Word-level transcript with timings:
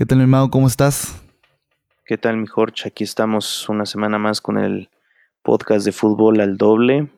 ¿Qué 0.00 0.06
tal, 0.06 0.16
mi 0.16 0.22
hermano? 0.22 0.48
¿Cómo 0.48 0.66
estás? 0.66 1.22
¿Qué 2.06 2.16
tal, 2.16 2.38
mi 2.38 2.46
Jorge? 2.46 2.88
Aquí 2.88 3.04
estamos 3.04 3.68
una 3.68 3.84
semana 3.84 4.18
más 4.18 4.40
con 4.40 4.56
el 4.56 4.88
podcast 5.42 5.84
de 5.84 5.92
fútbol 5.92 6.40
al 6.40 6.56
doble, 6.56 7.10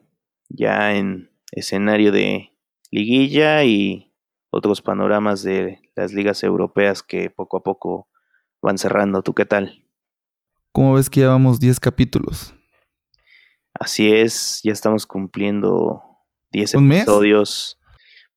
ya 0.48 0.92
en 0.92 1.30
escenario 1.52 2.10
de 2.10 2.50
liguilla 2.90 3.62
y 3.62 4.12
otros 4.50 4.82
panoramas 4.82 5.44
de 5.44 5.78
las 5.94 6.12
ligas 6.12 6.42
europeas 6.42 7.04
que 7.04 7.30
poco 7.30 7.58
a 7.58 7.62
poco 7.62 8.08
van 8.60 8.78
cerrando. 8.78 9.22
¿Tú 9.22 9.32
qué 9.32 9.46
tal? 9.46 9.86
¿Cómo 10.72 10.94
ves 10.94 11.08
que 11.08 11.20
llevamos 11.20 11.60
10 11.60 11.78
capítulos? 11.78 12.52
Así 13.74 14.12
es, 14.12 14.60
ya 14.64 14.72
estamos 14.72 15.06
cumpliendo 15.06 16.02
10 16.50 16.74
episodios, 16.74 17.78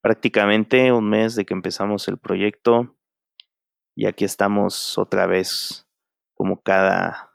prácticamente 0.01 0.91
un 0.91 1.09
mes 1.09 1.33
de 1.33 1.47
que 1.47 1.55
empezamos 1.55 2.07
el 2.07 2.19
proyecto 2.19 2.95
y 3.95 4.07
aquí 4.07 4.25
estamos 4.25 4.97
otra 4.97 5.25
vez 5.25 5.87
como 6.35 6.61
cada 6.61 7.31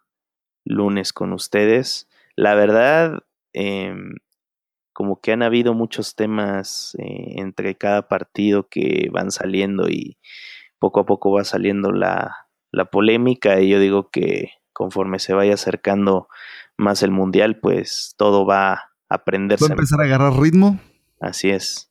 lunes 0.65 1.13
con 1.13 1.33
ustedes. 1.33 2.09
La 2.37 2.55
verdad, 2.55 3.21
em, 3.53 4.17
como 4.93 5.21
que 5.21 5.33
han 5.33 5.43
habido 5.43 5.73
muchos 5.73 6.15
temas 6.15 6.95
eh, 6.99 7.37
entre 7.39 7.77
cada 7.77 8.09
partido 8.09 8.69
que 8.69 9.09
van 9.11 9.31
saliendo 9.31 9.89
y 9.89 10.19
poco 10.79 11.01
a 11.01 11.07
poco 11.07 11.33
va 11.33 11.45
saliendo 11.45 11.93
la, 11.93 12.49
la 12.71 12.85
polémica 12.87 13.61
y 13.61 13.71
yo 13.71 13.81
digo 13.81 14.11
que 14.11 14.53
conforme 14.73 15.19
se 15.19 15.33
vaya 15.33 15.55
acercando 15.55 16.29
más 16.77 17.03
el 17.03 17.11
mundial, 17.11 17.59
pues 17.61 18.15
todo 18.17 18.47
va 18.47 18.73
a 18.73 18.91
aprenderse. 19.09 19.65
¿Va 19.65 19.71
a 19.71 19.75
empezar 19.75 20.01
a 20.01 20.05
agarrar 20.05 20.39
ritmo? 20.39 20.79
Así 21.21 21.51
es. 21.51 21.91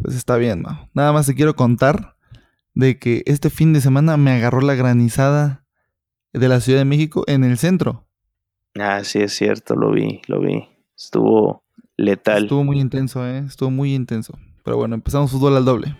Pues 0.00 0.16
está 0.16 0.36
bien, 0.36 0.62
¿no? 0.62 0.88
Nada 0.94 1.12
más 1.12 1.26
te 1.26 1.34
quiero 1.34 1.54
contar 1.54 2.16
de 2.74 2.98
que 2.98 3.22
este 3.26 3.50
fin 3.50 3.72
de 3.72 3.80
semana 3.80 4.16
me 4.16 4.32
agarró 4.32 4.60
la 4.60 4.74
granizada 4.74 5.64
de 6.32 6.48
la 6.48 6.60
Ciudad 6.60 6.80
de 6.80 6.84
México 6.84 7.24
en 7.26 7.44
el 7.44 7.58
centro. 7.58 8.06
Ah, 8.78 9.04
sí, 9.04 9.20
es 9.20 9.34
cierto, 9.34 9.76
lo 9.76 9.90
vi, 9.90 10.22
lo 10.28 10.40
vi. 10.40 10.64
Estuvo 10.96 11.64
letal. 11.96 12.44
Estuvo 12.44 12.64
muy 12.64 12.80
intenso, 12.80 13.26
¿eh? 13.26 13.38
Estuvo 13.46 13.70
muy 13.70 13.94
intenso. 13.94 14.38
Pero 14.64 14.76
bueno, 14.76 14.94
empezamos 14.94 15.30
fútbol 15.30 15.56
al 15.56 15.64
doble. 15.64 15.96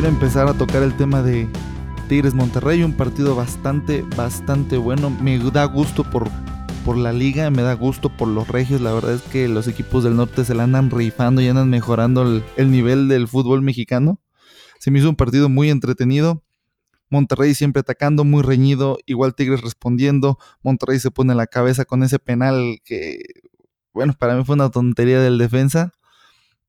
Quiero 0.00 0.14
empezar 0.14 0.46
a 0.46 0.54
tocar 0.54 0.84
el 0.84 0.96
tema 0.96 1.22
de 1.22 1.48
Tigres 2.08 2.32
Monterrey, 2.32 2.84
un 2.84 2.92
partido 2.92 3.34
bastante, 3.34 4.02
bastante 4.16 4.76
bueno. 4.76 5.10
Me 5.10 5.36
da 5.50 5.64
gusto 5.64 6.08
por, 6.08 6.30
por 6.84 6.96
la 6.96 7.12
liga, 7.12 7.50
me 7.50 7.62
da 7.62 7.72
gusto 7.72 8.08
por 8.08 8.28
los 8.28 8.46
regios. 8.46 8.80
La 8.80 8.92
verdad 8.92 9.14
es 9.14 9.22
que 9.22 9.48
los 9.48 9.66
equipos 9.66 10.04
del 10.04 10.14
norte 10.14 10.44
se 10.44 10.54
la 10.54 10.62
andan 10.62 10.88
rifando 10.92 11.42
y 11.42 11.48
andan 11.48 11.68
mejorando 11.68 12.22
el, 12.22 12.44
el 12.56 12.70
nivel 12.70 13.08
del 13.08 13.26
fútbol 13.26 13.60
mexicano. 13.60 14.20
Se 14.78 14.92
me 14.92 15.00
hizo 15.00 15.08
un 15.08 15.16
partido 15.16 15.48
muy 15.48 15.68
entretenido. 15.68 16.44
Monterrey 17.10 17.52
siempre 17.54 17.80
atacando, 17.80 18.22
muy 18.22 18.44
reñido, 18.44 18.98
igual 19.04 19.34
Tigres 19.34 19.62
respondiendo. 19.62 20.38
Monterrey 20.62 21.00
se 21.00 21.10
pone 21.10 21.34
la 21.34 21.48
cabeza 21.48 21.84
con 21.84 22.04
ese 22.04 22.20
penal 22.20 22.78
que, 22.84 23.18
bueno, 23.92 24.14
para 24.16 24.36
mí 24.36 24.44
fue 24.44 24.54
una 24.54 24.70
tontería 24.70 25.20
del 25.20 25.38
defensa. 25.38 25.92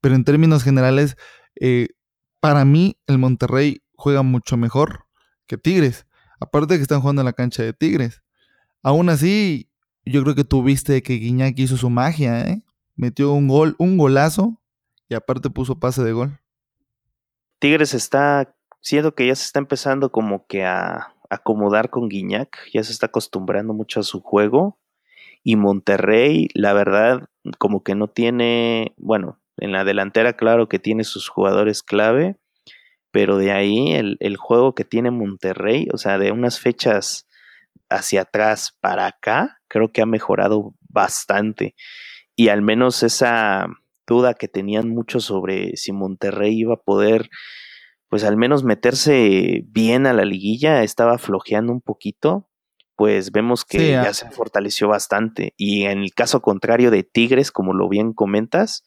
Pero 0.01 0.15
en 0.15 0.23
términos 0.23 0.63
generales, 0.63 1.15
eh, 1.61 1.89
para 2.39 2.65
mí 2.65 2.97
el 3.07 3.17
Monterrey 3.17 3.81
juega 3.95 4.23
mucho 4.23 4.57
mejor 4.57 5.05
que 5.47 5.57
Tigres. 5.57 6.05
Aparte 6.39 6.73
de 6.73 6.77
que 6.79 6.83
están 6.83 7.01
jugando 7.01 7.21
en 7.21 7.25
la 7.25 7.33
cancha 7.33 7.63
de 7.63 7.73
Tigres. 7.73 8.21
Aún 8.81 9.09
así, 9.09 9.69
yo 10.05 10.23
creo 10.23 10.35
que 10.35 10.45
tuviste 10.45 11.03
que 11.03 11.15
Guiñac 11.15 11.57
hizo 11.59 11.75
su 11.75 11.89
magia, 11.89 12.41
¿eh? 12.47 12.63
Metió 12.95 13.33
un 13.33 13.47
gol, 13.47 13.75
un 13.77 13.97
golazo 13.97 14.61
y 15.09 15.15
aparte 15.15 15.49
puso 15.49 15.79
pase 15.79 16.03
de 16.03 16.13
gol. 16.13 16.39
Tigres 17.59 17.93
está, 17.93 18.55
siento 18.79 19.15
que 19.15 19.27
ya 19.27 19.35
se 19.35 19.43
está 19.43 19.59
empezando 19.59 20.11
como 20.11 20.45
que 20.47 20.65
a 20.65 21.13
acomodar 21.29 21.89
con 21.89 22.09
Guiñac, 22.09 22.57
ya 22.73 22.83
se 22.83 22.91
está 22.91 23.07
acostumbrando 23.07 23.73
mucho 23.73 23.99
a 23.99 24.03
su 24.03 24.21
juego. 24.21 24.77
Y 25.43 25.55
Monterrey, 25.55 26.49
la 26.53 26.73
verdad, 26.73 27.29
como 27.57 27.83
que 27.83 27.95
no 27.95 28.07
tiene, 28.09 28.93
bueno, 28.97 29.38
en 29.59 29.71
la 29.71 29.83
delantera, 29.83 30.33
claro 30.33 30.67
que 30.67 30.79
tiene 30.79 31.03
sus 31.03 31.29
jugadores 31.29 31.83
clave, 31.83 32.37
pero 33.11 33.37
de 33.37 33.51
ahí 33.51 33.93
el, 33.93 34.17
el, 34.19 34.37
juego 34.37 34.75
que 34.75 34.85
tiene 34.85 35.11
Monterrey, 35.11 35.87
o 35.93 35.97
sea, 35.97 36.17
de 36.17 36.31
unas 36.31 36.59
fechas 36.59 37.27
hacia 37.89 38.21
atrás 38.21 38.77
para 38.79 39.07
acá, 39.07 39.59
creo 39.67 39.91
que 39.91 40.01
ha 40.01 40.05
mejorado 40.05 40.75
bastante. 40.89 41.75
Y 42.35 42.49
al 42.49 42.61
menos 42.61 43.03
esa 43.03 43.67
duda 44.07 44.33
que 44.33 44.47
tenían 44.47 44.89
muchos 44.89 45.25
sobre 45.25 45.75
si 45.75 45.91
Monterrey 45.91 46.59
iba 46.59 46.75
a 46.75 46.81
poder, 46.81 47.29
pues 48.09 48.23
al 48.23 48.37
menos 48.37 48.63
meterse 48.63 49.63
bien 49.67 50.07
a 50.07 50.13
la 50.13 50.25
liguilla, 50.25 50.83
estaba 50.83 51.17
flojeando 51.17 51.71
un 51.71 51.81
poquito, 51.81 52.49
pues 52.95 53.31
vemos 53.31 53.63
que 53.63 53.91
ya 53.91 54.13
se 54.13 54.29
fortaleció 54.31 54.89
bastante. 54.89 55.53
Y 55.57 55.85
en 55.85 55.99
el 55.99 56.13
caso 56.13 56.41
contrario 56.41 56.91
de 56.91 57.03
Tigres, 57.03 57.51
como 57.51 57.73
lo 57.73 57.87
bien 57.87 58.13
comentas, 58.13 58.83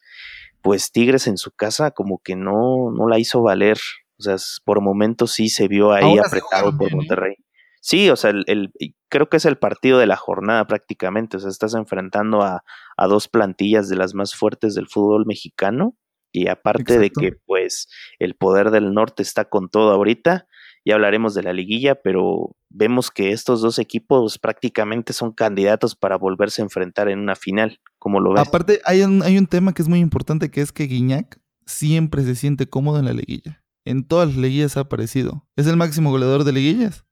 pues 0.63 0.93
Tigres 0.93 1.27
en 1.27 1.37
su 1.37 1.51
casa 1.53 1.91
como 1.91 2.21
que 2.23 2.37
no, 2.37 2.91
no 2.93 3.09
la 3.09 3.19
hizo 3.19 3.43
valer. 3.43 3.79
O 4.19 4.23
sea, 4.23 4.37
por 4.65 4.81
momentos 4.81 5.33
sí 5.33 5.49
se 5.49 5.69
vio 5.69 5.93
ahí 5.93 6.19
apretado 6.19 6.77
por 6.77 6.93
¿eh? 6.93 6.97
Monterrey. 6.97 7.35
Sí, 7.81 8.09
o 8.11 8.17
sea, 8.17 8.31
el, 8.31 8.73
creo 9.09 9.29
que 9.29 9.39
es 9.39 9.45
el 9.45 9.59
partido 9.59 9.99
de 9.99 10.07
la 10.07 10.17
jornada 10.17 10.67
prácticamente. 10.69 11.37
O 11.37 11.41
sea, 11.41 11.51
estás 11.51 11.75
enfrentando 11.75 12.43
a, 12.43 12.63
a 12.97 13.07
dos 13.09 13.27
plantillas 13.29 13.89
de 13.89 13.97
las 13.97 14.15
más 14.15 14.37
fuertes 14.37 14.75
del 14.75 14.89
fútbol 14.89 15.27
mexicano. 15.27 15.97
Y 16.31 16.49
aparte 16.49 16.99
de 16.99 17.11
que, 17.11 17.33
pues, 17.45 17.89
el 18.19 18.37
poder 18.37 18.71
del 18.71 18.95
norte 18.95 19.23
está 19.23 19.45
con 19.51 19.69
todo 19.69 19.91
ahorita, 19.91 20.47
ya 20.85 20.95
hablaremos 20.95 21.35
de 21.35 21.43
la 21.43 21.53
liguilla, 21.53 21.95
pero 21.95 22.57
vemos 22.69 23.11
que 23.11 23.31
estos 23.31 23.61
dos 23.61 23.79
equipos 23.79 24.39
prácticamente 24.39 25.13
son 25.13 25.33
candidatos 25.33 25.95
para 25.95 26.17
volverse 26.17 26.63
a 26.63 26.65
enfrentar 26.65 27.09
en 27.09 27.21
una 27.21 27.37
final, 27.37 27.81
como 27.99 28.21
lo 28.21 28.33
ves. 28.33 28.47
Aparte, 28.47 28.81
hay 28.85 29.03
un, 29.03 29.23
hay 29.23 29.39
un 29.39 29.47
tema 29.47 29.75
que 29.75 29.83
es 29.83 29.89
muy 29.89 30.01
importante, 30.01 30.51
que 30.51 30.61
es 30.61 30.73
que 30.73 30.85
Guiñac 30.85 31.41
siempre 31.67 32.23
se 32.25 32.35
siente 32.35 32.69
cómodo 32.69 32.99
en 32.99 33.05
la 33.05 33.13
liguilla. 33.13 33.63
En 33.85 34.07
todas 34.07 34.29
las 34.29 34.37
liguillas 34.37 34.77
ha 34.77 34.81
aparecido. 34.81 35.47
Es 35.57 35.67
el 35.67 35.77
máximo 35.77 36.11
goleador 36.11 36.45
de 36.45 36.53
liguillas. 36.53 37.05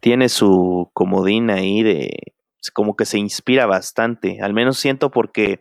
Tiene 0.00 0.28
su 0.28 0.90
comodín 0.92 1.50
ahí 1.50 1.82
de... 1.82 2.34
como 2.72 2.96
que 2.96 3.04
se 3.04 3.18
inspira 3.18 3.66
bastante. 3.66 4.40
Al 4.40 4.54
menos 4.54 4.78
siento 4.78 5.10
porque... 5.10 5.60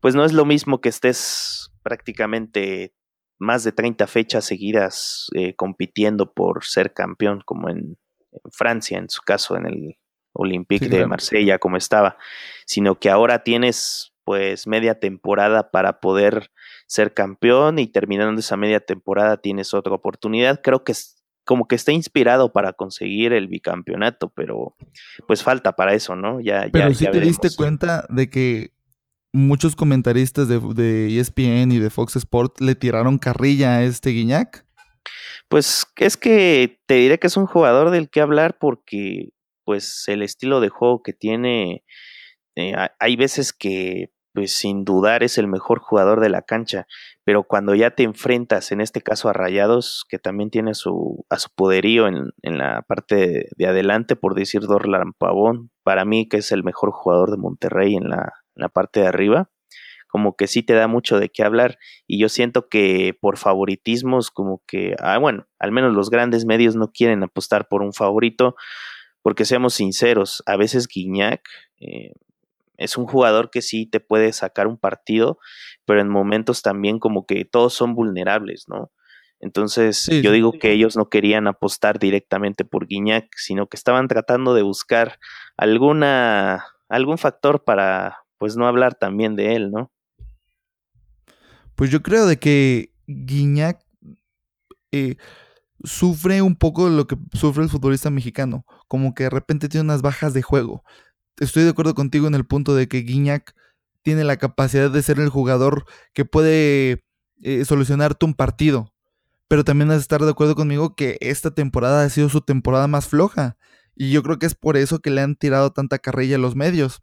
Pues 0.00 0.14
no 0.14 0.24
es 0.24 0.32
lo 0.32 0.44
mismo 0.44 0.80
que 0.80 0.90
estés 0.90 1.70
prácticamente 1.82 2.94
más 3.38 3.64
de 3.64 3.72
30 3.72 4.06
fechas 4.06 4.44
seguidas 4.44 5.28
eh, 5.34 5.54
compitiendo 5.54 6.32
por 6.32 6.64
ser 6.64 6.92
campeón, 6.92 7.42
como 7.44 7.68
en, 7.68 7.98
Francia, 8.50 8.98
en 8.98 9.08
su 9.08 9.22
caso, 9.22 9.56
en 9.56 9.66
el 9.66 9.98
Olympique 10.32 10.88
de 10.88 11.06
Marsella, 11.06 11.58
como 11.58 11.76
estaba, 11.76 12.18
sino 12.66 12.98
que 12.98 13.08
ahora 13.08 13.42
tienes 13.42 14.12
pues 14.24 14.66
media 14.66 14.98
temporada 14.98 15.70
para 15.70 16.00
poder 16.00 16.50
ser 16.86 17.14
campeón 17.14 17.78
y 17.78 17.86
terminando 17.86 18.40
esa 18.40 18.56
media 18.56 18.80
temporada 18.80 19.36
tienes 19.36 19.72
otra 19.72 19.94
oportunidad. 19.94 20.60
Creo 20.62 20.84
que 20.84 20.92
es 20.92 21.22
como 21.44 21.68
que 21.68 21.76
está 21.76 21.92
inspirado 21.92 22.52
para 22.52 22.72
conseguir 22.72 23.32
el 23.32 23.46
bicampeonato, 23.46 24.30
pero 24.30 24.74
pues 25.28 25.44
falta 25.44 25.76
para 25.76 25.94
eso, 25.94 26.16
¿no? 26.16 26.40
Ya, 26.40 26.68
pero 26.72 26.92
si 26.92 27.08
te 27.08 27.20
diste 27.20 27.50
cuenta 27.56 28.04
de 28.08 28.28
que 28.28 28.72
muchos 29.36 29.76
comentaristas 29.76 30.48
de, 30.48 31.18
ESPN 31.20 31.70
y 31.70 31.78
de 31.78 31.90
Fox 31.90 32.16
Sports 32.16 32.60
le 32.60 32.74
tiraron 32.74 33.18
carrilla 33.18 33.76
a 33.76 33.82
este 33.84 34.10
Guiñac. 34.10 34.64
Pues 35.48 35.86
es 35.96 36.16
que 36.16 36.80
te 36.86 36.94
diré 36.94 37.18
que 37.18 37.28
es 37.28 37.36
un 37.36 37.46
jugador 37.46 37.90
del 37.90 38.10
que 38.10 38.20
hablar 38.20 38.58
porque 38.58 39.30
pues 39.64 40.04
el 40.08 40.22
estilo 40.22 40.60
de 40.60 40.70
juego 40.70 41.02
que 41.02 41.12
tiene, 41.12 41.84
eh, 42.56 42.74
hay 42.98 43.16
veces 43.16 43.52
que 43.52 44.10
pues 44.32 44.52
sin 44.52 44.84
dudar 44.84 45.22
es 45.22 45.38
el 45.38 45.48
mejor 45.48 45.80
jugador 45.80 46.20
de 46.20 46.28
la 46.28 46.42
cancha, 46.42 46.86
pero 47.24 47.44
cuando 47.44 47.74
ya 47.74 47.92
te 47.92 48.02
enfrentas, 48.02 48.70
en 48.70 48.82
este 48.82 49.00
caso 49.00 49.30
a 49.30 49.32
Rayados, 49.32 50.04
que 50.08 50.18
también 50.18 50.50
tiene 50.50 50.74
su, 50.74 51.24
a 51.30 51.38
su 51.38 51.48
poderío 51.54 52.06
en, 52.06 52.32
en 52.42 52.58
la 52.58 52.82
parte 52.82 53.48
de, 53.56 53.66
adelante, 53.66 54.14
por 54.14 54.34
decir 54.34 54.60
Dorlan 54.62 55.14
Pavón, 55.16 55.70
para 55.82 56.04
mí 56.04 56.28
que 56.28 56.38
es 56.38 56.52
el 56.52 56.64
mejor 56.64 56.90
jugador 56.92 57.30
de 57.30 57.38
Monterrey 57.38 57.96
en 57.96 58.10
la, 58.10 58.30
en 58.56 58.62
la 58.62 58.68
parte 58.68 59.00
de 59.00 59.06
arriba, 59.06 59.50
como 60.08 60.36
que 60.36 60.46
sí 60.46 60.62
te 60.62 60.72
da 60.72 60.88
mucho 60.88 61.18
de 61.18 61.28
qué 61.28 61.42
hablar. 61.42 61.78
Y 62.06 62.18
yo 62.18 62.28
siento 62.28 62.68
que 62.68 63.16
por 63.20 63.36
favoritismos, 63.36 64.30
como 64.30 64.62
que, 64.66 64.96
ah, 64.98 65.18
bueno, 65.18 65.46
al 65.58 65.72
menos 65.72 65.94
los 65.94 66.10
grandes 66.10 66.44
medios 66.46 66.76
no 66.76 66.90
quieren 66.92 67.22
apostar 67.22 67.68
por 67.68 67.82
un 67.82 67.92
favorito, 67.92 68.56
porque 69.22 69.44
seamos 69.44 69.74
sinceros, 69.74 70.42
a 70.46 70.56
veces 70.56 70.86
Guiñac, 70.88 71.42
eh, 71.80 72.12
es 72.76 72.96
un 72.96 73.06
jugador 73.06 73.50
que 73.50 73.62
sí 73.62 73.86
te 73.86 74.00
puede 74.00 74.32
sacar 74.32 74.66
un 74.66 74.76
partido, 74.76 75.38
pero 75.84 76.00
en 76.00 76.08
momentos 76.08 76.62
también 76.62 76.98
como 76.98 77.26
que 77.26 77.44
todos 77.44 77.74
son 77.74 77.94
vulnerables, 77.94 78.66
¿no? 78.68 78.90
Entonces 79.38 80.08
yo 80.22 80.32
digo 80.32 80.52
que 80.52 80.72
ellos 80.72 80.96
no 80.96 81.10
querían 81.10 81.46
apostar 81.46 81.98
directamente 81.98 82.64
por 82.64 82.86
Guiñac, 82.86 83.28
sino 83.36 83.66
que 83.66 83.76
estaban 83.76 84.08
tratando 84.08 84.54
de 84.54 84.62
buscar 84.62 85.18
alguna 85.56 86.64
algún 86.88 87.18
factor 87.18 87.64
para 87.64 88.25
pues 88.38 88.56
no 88.56 88.66
hablar 88.66 88.94
también 88.94 89.36
de 89.36 89.56
él, 89.56 89.70
¿no? 89.70 89.90
Pues 91.74 91.90
yo 91.90 92.02
creo 92.02 92.26
de 92.26 92.38
que 92.38 92.90
Guiñac 93.06 93.84
eh, 94.92 95.16
sufre 95.84 96.42
un 96.42 96.56
poco 96.56 96.88
lo 96.88 97.06
que 97.06 97.16
sufre 97.32 97.62
el 97.62 97.68
futbolista 97.68 98.10
mexicano, 98.10 98.64
como 98.88 99.14
que 99.14 99.24
de 99.24 99.30
repente 99.30 99.68
tiene 99.68 99.84
unas 99.84 100.02
bajas 100.02 100.32
de 100.34 100.42
juego. 100.42 100.84
Estoy 101.38 101.64
de 101.64 101.70
acuerdo 101.70 101.94
contigo 101.94 102.26
en 102.26 102.34
el 102.34 102.46
punto 102.46 102.74
de 102.74 102.88
que 102.88 103.02
Guiñac 103.02 103.54
tiene 104.02 104.24
la 104.24 104.36
capacidad 104.36 104.90
de 104.90 105.02
ser 105.02 105.20
el 105.20 105.28
jugador 105.28 105.84
que 106.14 106.24
puede 106.24 107.04
eh, 107.42 107.64
solucionarte 107.64 108.24
un 108.24 108.34
partido, 108.34 108.94
pero 109.48 109.64
también 109.64 109.90
has 109.90 109.98
de 109.98 110.02
estar 110.02 110.22
de 110.22 110.30
acuerdo 110.30 110.54
conmigo 110.54 110.94
que 110.94 111.18
esta 111.20 111.50
temporada 111.50 112.02
ha 112.02 112.08
sido 112.08 112.28
su 112.28 112.40
temporada 112.40 112.86
más 112.86 113.06
floja, 113.06 113.56
y 113.94 114.10
yo 114.10 114.22
creo 114.22 114.38
que 114.38 114.46
es 114.46 114.54
por 114.54 114.76
eso 114.76 115.00
que 115.00 115.10
le 115.10 115.22
han 115.22 115.36
tirado 115.36 115.72
tanta 115.72 115.98
carrilla 115.98 116.36
a 116.36 116.38
los 116.38 116.54
medios. 116.54 117.02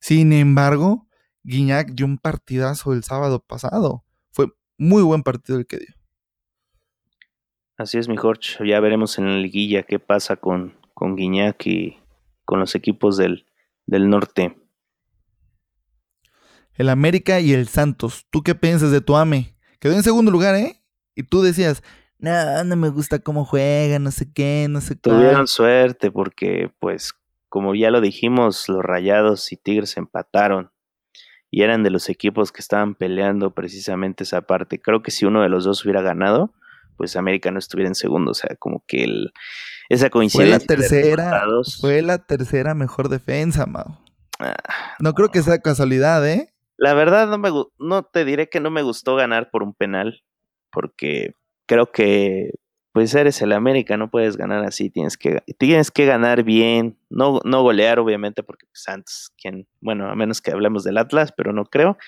Sin 0.00 0.32
embargo, 0.32 1.06
Guiñac 1.42 1.92
dio 1.92 2.06
un 2.06 2.18
partidazo 2.18 2.92
el 2.92 3.04
sábado 3.04 3.40
pasado. 3.40 4.04
Fue 4.32 4.46
muy 4.78 5.02
buen 5.02 5.22
partido 5.22 5.58
el 5.58 5.66
que 5.66 5.78
dio. 5.78 5.94
Así 7.76 7.98
es, 7.98 8.08
mi 8.08 8.16
Jorge. 8.16 8.66
Ya 8.66 8.80
veremos 8.80 9.18
en 9.18 9.26
la 9.26 9.38
liguilla 9.38 9.82
qué 9.84 9.98
pasa 9.98 10.36
con, 10.36 10.74
con 10.94 11.16
Guiñac 11.16 11.66
y 11.66 11.98
con 12.44 12.60
los 12.60 12.74
equipos 12.74 13.16
del, 13.16 13.46
del 13.86 14.10
norte. 14.10 14.56
El 16.74 16.88
América 16.88 17.40
y 17.40 17.52
el 17.52 17.68
Santos. 17.68 18.26
¿Tú 18.30 18.42
qué 18.42 18.54
piensas 18.54 18.90
de 18.90 19.00
tu 19.00 19.16
AME? 19.16 19.54
Quedó 19.80 19.94
en 19.94 20.02
segundo 20.02 20.30
lugar, 20.30 20.54
¿eh? 20.54 20.82
Y 21.14 21.22
tú 21.22 21.42
decías, 21.42 21.82
no, 22.18 22.64
no 22.64 22.76
me 22.76 22.88
gusta 22.88 23.18
cómo 23.18 23.44
juega, 23.44 23.98
no 23.98 24.10
sé 24.10 24.32
qué, 24.32 24.66
no 24.68 24.80
sé 24.80 24.94
qué. 24.94 25.10
Tuvieron 25.10 25.46
suerte 25.46 26.10
porque, 26.10 26.70
pues, 26.78 27.14
como 27.50 27.74
ya 27.74 27.90
lo 27.90 28.00
dijimos, 28.00 28.68
los 28.68 28.82
Rayados 28.82 29.52
y 29.52 29.56
Tigres 29.56 29.96
empataron 29.96 30.70
y 31.50 31.62
eran 31.62 31.82
de 31.82 31.90
los 31.90 32.08
equipos 32.08 32.52
que 32.52 32.60
estaban 32.60 32.94
peleando 32.94 33.50
precisamente 33.54 34.22
esa 34.22 34.42
parte. 34.42 34.80
Creo 34.80 35.02
que 35.02 35.10
si 35.10 35.26
uno 35.26 35.42
de 35.42 35.48
los 35.48 35.64
dos 35.64 35.84
hubiera 35.84 36.00
ganado, 36.00 36.54
pues 36.96 37.16
América 37.16 37.50
no 37.50 37.58
estuviera 37.58 37.88
en 37.88 37.96
segundo. 37.96 38.30
O 38.30 38.34
sea, 38.34 38.54
como 38.56 38.84
que 38.86 39.02
el, 39.02 39.32
esa 39.88 40.10
coincidencia. 40.10 40.60
Fue 40.60 40.76
la 40.76 40.80
tercera, 40.80 41.42
fue 41.80 42.02
la 42.02 42.18
tercera 42.18 42.74
mejor 42.74 43.08
defensa, 43.08 43.66
Mau. 43.66 43.98
Ah, 44.38 44.54
no, 45.00 45.12
creo 45.12 45.30
que 45.30 45.42
sea 45.42 45.58
casualidad, 45.58 46.26
¿eh? 46.26 46.54
La 46.76 46.94
verdad, 46.94 47.26
no, 47.26 47.36
me, 47.36 47.50
no 47.78 48.04
te 48.04 48.24
diré 48.24 48.48
que 48.48 48.60
no 48.60 48.70
me 48.70 48.82
gustó 48.82 49.16
ganar 49.16 49.50
por 49.50 49.64
un 49.64 49.74
penal, 49.74 50.22
porque 50.70 51.34
creo 51.66 51.90
que 51.90 52.52
pues 52.92 53.14
eres 53.14 53.40
el 53.42 53.52
América, 53.52 53.96
no 53.96 54.10
puedes 54.10 54.36
ganar 54.36 54.64
así, 54.64 54.90
tienes 54.90 55.16
que, 55.16 55.42
tienes 55.58 55.90
que 55.90 56.06
ganar 56.06 56.42
bien, 56.42 56.98
no, 57.08 57.40
no 57.44 57.62
golear 57.62 58.00
obviamente, 58.00 58.42
porque 58.42 58.66
Santos, 58.72 59.32
quien, 59.40 59.68
bueno, 59.80 60.10
a 60.10 60.16
menos 60.16 60.40
que 60.40 60.50
hablemos 60.50 60.82
del 60.82 60.98
Atlas, 60.98 61.32
pero 61.36 61.52
no 61.52 61.64
creo, 61.64 61.98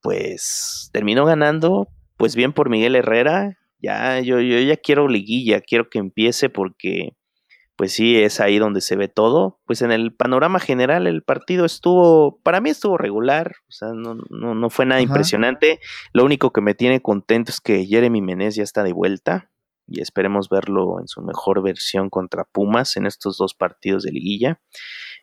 pues 0.00 0.90
terminó 0.92 1.26
ganando, 1.26 1.88
pues 2.16 2.34
bien 2.34 2.52
por 2.52 2.70
Miguel 2.70 2.96
Herrera, 2.96 3.58
ya, 3.80 4.20
yo, 4.20 4.40
yo 4.40 4.58
ya 4.60 4.76
quiero 4.78 5.08
liguilla, 5.08 5.60
quiero 5.60 5.90
que 5.90 5.98
empiece 5.98 6.48
porque, 6.48 7.16
pues 7.76 7.92
sí, 7.92 8.16
es 8.16 8.40
ahí 8.40 8.58
donde 8.58 8.80
se 8.80 8.96
ve 8.96 9.08
todo. 9.08 9.60
Pues 9.66 9.82
en 9.82 9.92
el 9.92 10.14
panorama 10.14 10.58
general 10.58 11.06
el 11.06 11.22
partido 11.22 11.66
estuvo, 11.66 12.40
para 12.42 12.62
mí 12.62 12.70
estuvo 12.70 12.96
regular, 12.96 13.56
o 13.68 13.72
sea, 13.72 13.88
no, 13.92 14.16
no, 14.30 14.54
no 14.54 14.70
fue 14.70 14.86
nada 14.86 15.02
impresionante. 15.02 15.80
Lo 16.14 16.24
único 16.24 16.50
que 16.50 16.62
me 16.62 16.74
tiene 16.74 17.02
contento 17.02 17.50
es 17.50 17.60
que 17.60 17.84
Jeremy 17.84 18.22
Menez 18.22 18.54
ya 18.54 18.62
está 18.62 18.84
de 18.84 18.94
vuelta 18.94 19.50
y 19.86 20.00
esperemos 20.00 20.48
verlo 20.48 21.00
en 21.00 21.08
su 21.08 21.22
mejor 21.22 21.62
versión 21.62 22.10
contra 22.10 22.44
Pumas 22.44 22.96
en 22.96 23.06
estos 23.06 23.36
dos 23.36 23.54
partidos 23.54 24.02
de 24.04 24.12
liguilla. 24.12 24.60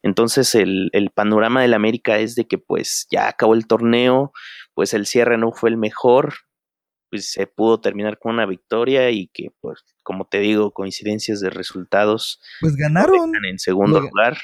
Entonces 0.03 0.55
el, 0.55 0.89
el 0.93 1.09
panorama 1.09 1.61
del 1.61 1.73
América 1.73 2.19
es 2.19 2.35
de 2.35 2.47
que 2.47 2.57
pues 2.57 3.07
ya 3.11 3.27
acabó 3.27 3.53
el 3.53 3.67
torneo, 3.67 4.31
pues 4.73 4.93
el 4.93 5.05
cierre 5.05 5.37
no 5.37 5.51
fue 5.51 5.69
el 5.69 5.77
mejor, 5.77 6.33
pues 7.11 7.29
se 7.29 7.45
pudo 7.45 7.81
terminar 7.81 8.17
con 8.17 8.33
una 8.33 8.45
victoria 8.45 9.11
y 9.11 9.27
que, 9.27 9.49
pues, 9.59 9.83
como 10.01 10.25
te 10.25 10.39
digo, 10.39 10.71
coincidencias 10.71 11.41
de 11.41 11.49
resultados. 11.49 12.39
Pues 12.61 12.75
ganaron. 12.77 13.31
En 13.45 13.59
segundo 13.59 13.99
lugar. 13.99 14.37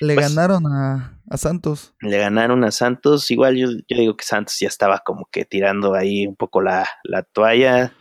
Le 0.00 0.14
pues 0.14 0.28
ganaron 0.28 0.64
a, 0.66 1.20
Santos. 1.36 1.92
Le 2.00 2.18
ganaron 2.18 2.62
a 2.64 2.70
Santos. 2.70 3.30
Igual 3.32 3.56
yo, 3.56 3.68
yo, 3.88 3.98
digo 3.98 4.16
que 4.16 4.24
Santos 4.24 4.56
ya 4.60 4.68
estaba 4.68 5.00
como 5.00 5.28
que 5.30 5.44
tirando 5.44 5.94
ahí 5.94 6.26
un 6.26 6.36
poco 6.36 6.62
la, 6.62 6.86
la 7.02 7.24
toalla. 7.24 7.92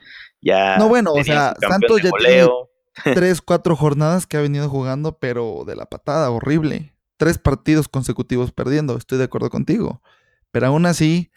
Ya 0.44 0.78
no, 0.78 0.90
bueno, 0.90 1.13
o 1.13 1.24
sea, 1.24 1.56
Santos 1.60 2.01
ya 2.01 2.12
tiene 2.12 2.48
tres, 3.16 3.42
cuatro 3.42 3.75
jornadas 3.75 4.28
que 4.28 4.38
ha 4.38 4.42
venido 4.42 4.69
jugando, 4.69 5.18
pero 5.18 5.63
de 5.66 5.75
la 5.75 5.86
patada, 5.86 6.30
horrible. 6.30 6.94
Tres 7.18 7.38
partidos 7.38 7.88
consecutivos 7.88 8.51
perdiendo, 8.51 8.98
estoy 8.98 9.18
de 9.18 9.24
acuerdo 9.25 9.50
contigo. 9.50 10.01
Pero 10.51 10.68
aún 10.68 10.86
así, 10.86 11.31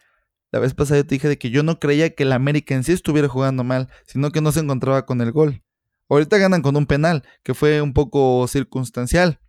la 0.51 0.59
vez 0.59 0.75
pasada 0.75 1.01
yo 1.01 1.07
te 1.07 1.15
dije 1.15 1.29
de 1.29 1.39
que 1.39 1.51
yo 1.51 1.63
no 1.63 1.79
creía 1.79 2.15
que 2.15 2.25
el 2.25 2.33
América 2.33 2.75
en 2.75 2.85
sí 2.85 2.93
estuviera 2.93 3.29
jugando 3.29 3.63
mal, 3.65 3.89
sino 4.07 4.31
que 4.33 4.41
no 4.41 4.53
se 4.53 4.61
encontraba 4.61 5.07
con 5.07 5.21
el 5.21 5.33
gol. 5.33 5.63
Ahorita 6.09 6.39
ganan 6.39 6.63
con 6.63 6.77
un 6.77 6.87
penal, 6.87 7.25
que 7.43 7.55
fue 7.55 7.81
un 7.81 7.93
poco 7.93 8.47
circunstancial. 8.49 9.41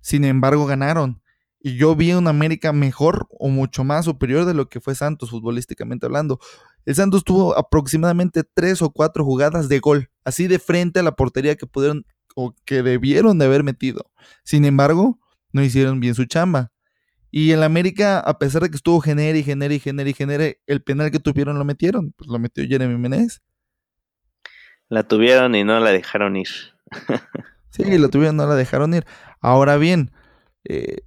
Sin 0.00 0.24
embargo, 0.24 0.66
ganaron. 0.66 1.22
Y 1.62 1.76
yo 1.76 1.94
vi 1.94 2.12
un 2.14 2.26
América 2.26 2.72
mejor 2.72 3.26
o 3.38 3.48
mucho 3.48 3.84
más 3.84 4.06
superior 4.06 4.46
de 4.46 4.54
lo 4.54 4.70
que 4.70 4.80
fue 4.80 4.94
Santos, 4.94 5.30
futbolísticamente 5.30 6.06
hablando. 6.06 6.40
El 6.86 6.94
Santos 6.94 7.24
tuvo 7.24 7.56
aproximadamente 7.56 8.42
tres 8.42 8.82
o 8.82 8.90
cuatro 8.90 9.24
jugadas 9.24 9.68
de 9.68 9.78
gol, 9.80 10.10
así 10.24 10.46
de 10.46 10.58
frente 10.58 11.00
a 11.00 11.02
la 11.02 11.12
portería 11.12 11.56
que 11.56 11.66
pudieron 11.66 12.04
o 12.34 12.54
que 12.64 12.82
debieron 12.82 13.38
de 13.38 13.46
haber 13.46 13.62
metido. 13.62 14.10
Sin 14.44 14.64
embargo, 14.64 15.18
no 15.52 15.62
hicieron 15.62 16.00
bien 16.00 16.14
su 16.14 16.24
chamba. 16.24 16.72
Y 17.30 17.52
en 17.52 17.60
la 17.60 17.66
América, 17.66 18.18
a 18.18 18.38
pesar 18.38 18.62
de 18.62 18.70
que 18.70 18.76
estuvo 18.76 19.00
genere 19.00 19.38
y 19.38 19.44
genere 19.44 19.76
y 19.76 19.78
genere 19.78 20.10
y 20.10 20.14
genere, 20.14 20.60
el 20.66 20.82
penal 20.82 21.10
que 21.10 21.20
tuvieron 21.20 21.58
lo 21.58 21.64
metieron. 21.64 22.12
Pues 22.16 22.28
lo 22.28 22.38
metió 22.38 22.66
Jeremy 22.66 22.98
Menez. 22.98 23.40
La 24.88 25.04
tuvieron 25.04 25.54
y 25.54 25.62
no 25.62 25.78
la 25.78 25.90
dejaron 25.90 26.36
ir. 26.36 26.48
sí, 27.70 27.98
la 27.98 28.08
tuvieron 28.08 28.34
y 28.34 28.38
no 28.38 28.46
la 28.46 28.56
dejaron 28.56 28.94
ir. 28.94 29.06
Ahora 29.40 29.76
bien, 29.76 30.10
eh, 30.64 31.02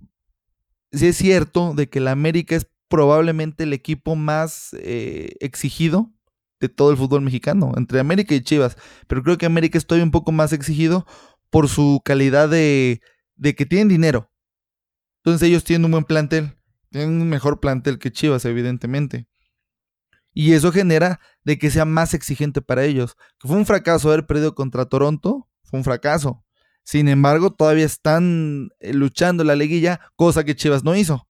sí 0.93 1.07
es 1.07 1.17
cierto 1.17 1.73
de 1.73 1.89
que 1.89 1.99
la 1.99 2.11
América 2.11 2.55
es 2.55 2.67
probablemente 2.93 3.63
el 3.63 3.73
equipo 3.73 4.15
más 4.15 4.69
eh, 4.79 5.33
exigido 5.39 6.11
de 6.59 6.69
todo 6.69 6.91
el 6.91 6.97
fútbol 6.97 7.23
mexicano, 7.23 7.71
entre 7.75 7.99
América 7.99 8.35
y 8.35 8.41
Chivas. 8.41 8.77
Pero 9.07 9.23
creo 9.23 9.39
que 9.39 9.47
América 9.47 9.79
es 9.79 9.87
todavía 9.87 10.05
un 10.05 10.11
poco 10.11 10.31
más 10.31 10.53
exigido 10.53 11.07
por 11.49 11.69
su 11.69 12.01
calidad 12.05 12.49
de, 12.49 13.01
que 13.41 13.65
tienen 13.65 13.87
dinero 13.87 14.29
entonces 15.25 15.47
ellos 15.47 15.63
tienen 15.63 15.85
un 15.85 15.91
buen 15.91 16.03
plantel, 16.03 16.55
tienen 16.91 17.21
un 17.21 17.29
mejor 17.29 17.59
plantel 17.59 17.97
que 17.97 18.11
Chivas, 18.11 18.45
evidentemente. 18.45 19.25
Y 20.33 20.51
eso 20.51 20.71
genera 20.71 21.19
de 21.43 21.57
que 21.57 21.71
sea 21.71 21.85
más 21.85 22.13
exigente 22.13 22.61
para 22.61 22.83
ellos. 22.83 23.15
Fue 23.39 23.55
un 23.55 23.65
fracaso 23.65 24.09
haber 24.09 24.27
perdido 24.27 24.53
contra 24.53 24.85
Toronto, 24.85 25.47
fue 25.63 25.79
un 25.79 25.83
fracaso. 25.83 26.45
Sin 26.83 27.07
embargo, 27.07 27.53
todavía 27.53 27.85
están 27.85 28.69
eh, 28.79 28.93
luchando 28.93 29.43
la 29.43 29.55
liguilla, 29.55 30.01
cosa 30.15 30.43
que 30.43 30.55
Chivas 30.55 30.83
no 30.83 30.95
hizo. 30.95 31.27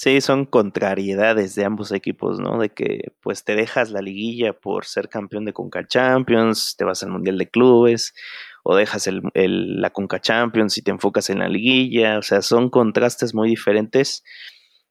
Sí, 0.00 0.20
son 0.20 0.46
contrariedades 0.46 1.56
de 1.56 1.64
ambos 1.64 1.90
equipos, 1.90 2.38
¿no? 2.38 2.60
De 2.60 2.68
que 2.68 3.14
pues 3.20 3.42
te 3.42 3.56
dejas 3.56 3.90
la 3.90 4.00
liguilla 4.00 4.52
por 4.52 4.84
ser 4.84 5.08
campeón 5.08 5.44
de 5.44 5.52
Conca 5.52 5.88
Champions, 5.88 6.76
te 6.76 6.84
vas 6.84 7.02
al 7.02 7.10
Mundial 7.10 7.36
de 7.36 7.50
Clubes, 7.50 8.14
o 8.62 8.76
dejas 8.76 9.08
el, 9.08 9.22
la 9.34 9.90
Conca 9.90 10.20
Champions 10.20 10.78
y 10.78 10.82
te 10.82 10.92
enfocas 10.92 11.30
en 11.30 11.40
la 11.40 11.48
liguilla, 11.48 12.16
o 12.16 12.22
sea, 12.22 12.42
son 12.42 12.70
contrastes 12.70 13.34
muy 13.34 13.48
diferentes 13.48 14.22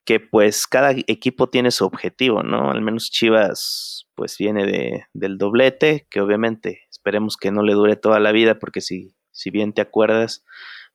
que 0.03 0.19
pues 0.19 0.67
cada 0.67 0.91
equipo 0.91 1.47
tiene 1.47 1.71
su 1.71 1.85
objetivo, 1.85 2.43
¿no? 2.43 2.69
Al 2.69 2.81
menos 2.81 3.09
Chivas 3.09 4.09
pues 4.13 4.37
viene 4.37 4.65
de, 4.65 5.05
del 5.13 5.37
doblete, 5.37 6.05
que 6.09 6.19
obviamente 6.19 6.81
esperemos 6.91 7.37
que 7.37 7.51
no 7.51 7.63
le 7.63 7.75
dure 7.75 7.95
toda 7.95 8.19
la 8.19 8.33
vida, 8.33 8.59
porque 8.59 8.81
si, 8.81 9.15
si 9.31 9.51
bien 9.51 9.71
te 9.71 9.79
acuerdas, 9.79 10.43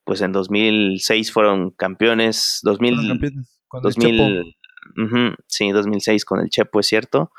pues 0.05 0.21
en 0.21 0.33
2006 0.33 1.33
fueron 1.33 1.71
campeones, 1.71 2.59
2000, 2.63 3.19
con 3.73 3.83
2000 3.83 4.55
sí, 5.47 5.71
2006 5.71 6.25
con 6.25 6.41
el 6.41 6.51
Chepo, 6.51 6.81
es 6.81 6.87
cierto, 6.87 7.33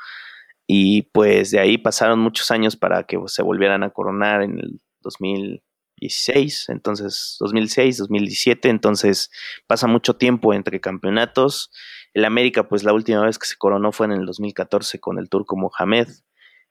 y 0.66 1.02
pues 1.02 1.50
de 1.50 1.60
ahí 1.60 1.78
pasaron 1.78 2.18
muchos 2.18 2.50
años 2.50 2.76
para 2.76 3.04
que 3.04 3.18
se 3.26 3.42
volvieran 3.42 3.82
a 3.82 3.90
coronar 3.90 4.42
en 4.42 4.58
el 4.58 4.80
2016, 5.02 6.68
entonces 6.70 7.36
2006, 7.38 7.98
2017, 7.98 8.68
entonces 8.68 9.30
pasa 9.66 9.86
mucho 9.86 10.16
tiempo 10.16 10.54
entre 10.54 10.80
campeonatos. 10.80 11.70
El 12.14 12.24
América, 12.24 12.68
pues 12.68 12.84
la 12.84 12.92
última 12.92 13.22
vez 13.22 13.38
que 13.38 13.46
se 13.46 13.56
coronó 13.56 13.92
fue 13.92 14.06
en 14.06 14.12
el 14.12 14.26
2014 14.26 15.00
con 15.00 15.18
el 15.18 15.28
turco 15.28 15.56
Mohamed. 15.56 16.08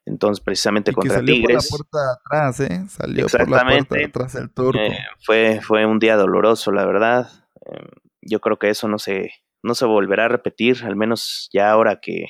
Entonces, 0.06 0.44
precisamente 0.44 0.92
contra 0.92 1.16
salió 1.16 1.36
Tigres. 1.36 1.70
Por 1.70 1.80
la 1.80 1.90
puerta 1.90 2.14
atrás, 2.14 2.60
¿eh? 2.60 2.86
Salió 2.90 3.28
por 3.28 3.50
la 3.50 3.64
puerta 3.64 3.96
atrás 4.06 4.36
el 4.36 4.50
turco. 4.52 4.80
Eh, 4.80 4.98
fue, 5.26 5.62
fue 5.62 5.86
un 5.86 6.00
día 6.00 6.18
doloroso, 6.18 6.74
la 6.74 6.86
verdad. 6.86 7.30
Eh, 7.66 7.88
yo 8.22 8.42
creo 8.42 8.60
que 8.60 8.70
eso 8.70 8.90
no 8.90 9.00
se, 9.00 9.32
no 9.64 9.76
se 9.76 9.86
volverá 9.86 10.26
a 10.26 10.30
repetir, 10.30 10.84
al 10.84 10.96
menos 10.96 11.50
ya 11.54 11.72
ahora 11.72 12.00
que, 12.02 12.28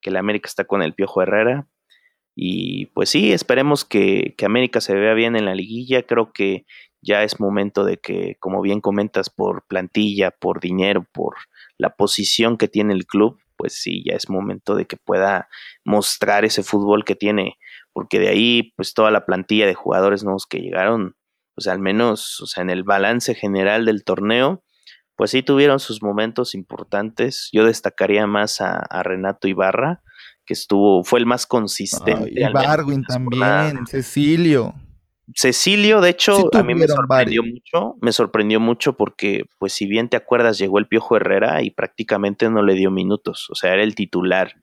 que 0.00 0.10
la 0.10 0.20
América 0.20 0.48
está 0.48 0.64
con 0.64 0.82
el 0.82 0.94
Piojo 0.94 1.22
Herrera. 1.22 1.68
Y 2.34 2.86
pues 2.86 3.10
sí, 3.10 3.32
esperemos 3.32 3.84
que, 3.84 4.34
que, 4.38 4.46
América 4.46 4.80
se 4.80 4.94
vea 4.94 5.12
bien 5.14 5.34
en 5.34 5.44
la 5.44 5.56
liguilla. 5.56 6.04
Creo 6.04 6.32
que 6.32 6.64
ya 7.02 7.24
es 7.24 7.40
momento 7.40 7.84
de 7.84 7.98
que, 7.98 8.36
como 8.38 8.62
bien 8.62 8.80
comentas, 8.80 9.28
por 9.28 9.66
plantilla, 9.66 10.30
por 10.30 10.60
dinero, 10.60 11.04
por 11.12 11.34
la 11.78 11.90
posición 11.96 12.56
que 12.56 12.68
tiene 12.68 12.94
el 12.94 13.06
club, 13.06 13.40
pues 13.56 13.74
sí, 13.74 14.04
ya 14.06 14.14
es 14.14 14.30
momento 14.30 14.76
de 14.76 14.86
que 14.86 14.96
pueda 14.96 15.48
mostrar 15.84 16.44
ese 16.44 16.62
fútbol 16.62 17.04
que 17.04 17.16
tiene, 17.16 17.58
porque 17.92 18.20
de 18.20 18.28
ahí, 18.28 18.72
pues 18.76 18.94
toda 18.94 19.10
la 19.10 19.26
plantilla 19.26 19.66
de 19.66 19.74
jugadores 19.74 20.22
nuevos 20.22 20.46
que 20.46 20.60
llegaron, 20.60 21.16
pues 21.54 21.66
al 21.66 21.80
menos, 21.80 22.40
o 22.40 22.46
sea, 22.46 22.62
en 22.62 22.70
el 22.70 22.84
balance 22.84 23.34
general 23.34 23.84
del 23.84 24.04
torneo, 24.04 24.62
pues 25.18 25.32
sí 25.32 25.42
tuvieron 25.42 25.80
sus 25.80 26.00
momentos 26.00 26.54
importantes. 26.54 27.48
Yo 27.52 27.66
destacaría 27.66 28.28
más 28.28 28.60
a, 28.60 29.02
Renato 29.02 29.48
Ibarra, 29.48 30.00
que 30.46 30.54
estuvo, 30.54 31.02
fue 31.02 31.18
el 31.18 31.26
más 31.26 31.44
consistente. 31.44 32.30
y 32.30 32.44
Barwin 32.52 33.02
también, 33.02 33.84
Cecilio. 33.88 34.76
Cecilio, 35.34 36.00
de 36.00 36.10
hecho, 36.10 36.48
a 36.54 36.62
mí 36.62 36.76
me 36.76 36.86
sorprendió 36.86 37.42
mucho, 37.42 37.96
me 38.00 38.12
sorprendió 38.12 38.60
mucho 38.60 38.96
porque, 38.96 39.46
pues 39.58 39.72
si 39.72 39.86
bien 39.86 40.08
te 40.08 40.16
acuerdas, 40.16 40.56
llegó 40.56 40.78
el 40.78 40.86
Piojo 40.86 41.16
Herrera 41.16 41.62
y 41.64 41.70
prácticamente 41.70 42.48
no 42.48 42.62
le 42.62 42.74
dio 42.74 42.92
minutos, 42.92 43.48
o 43.50 43.56
sea, 43.56 43.74
era 43.74 43.82
el 43.82 43.96
titular, 43.96 44.54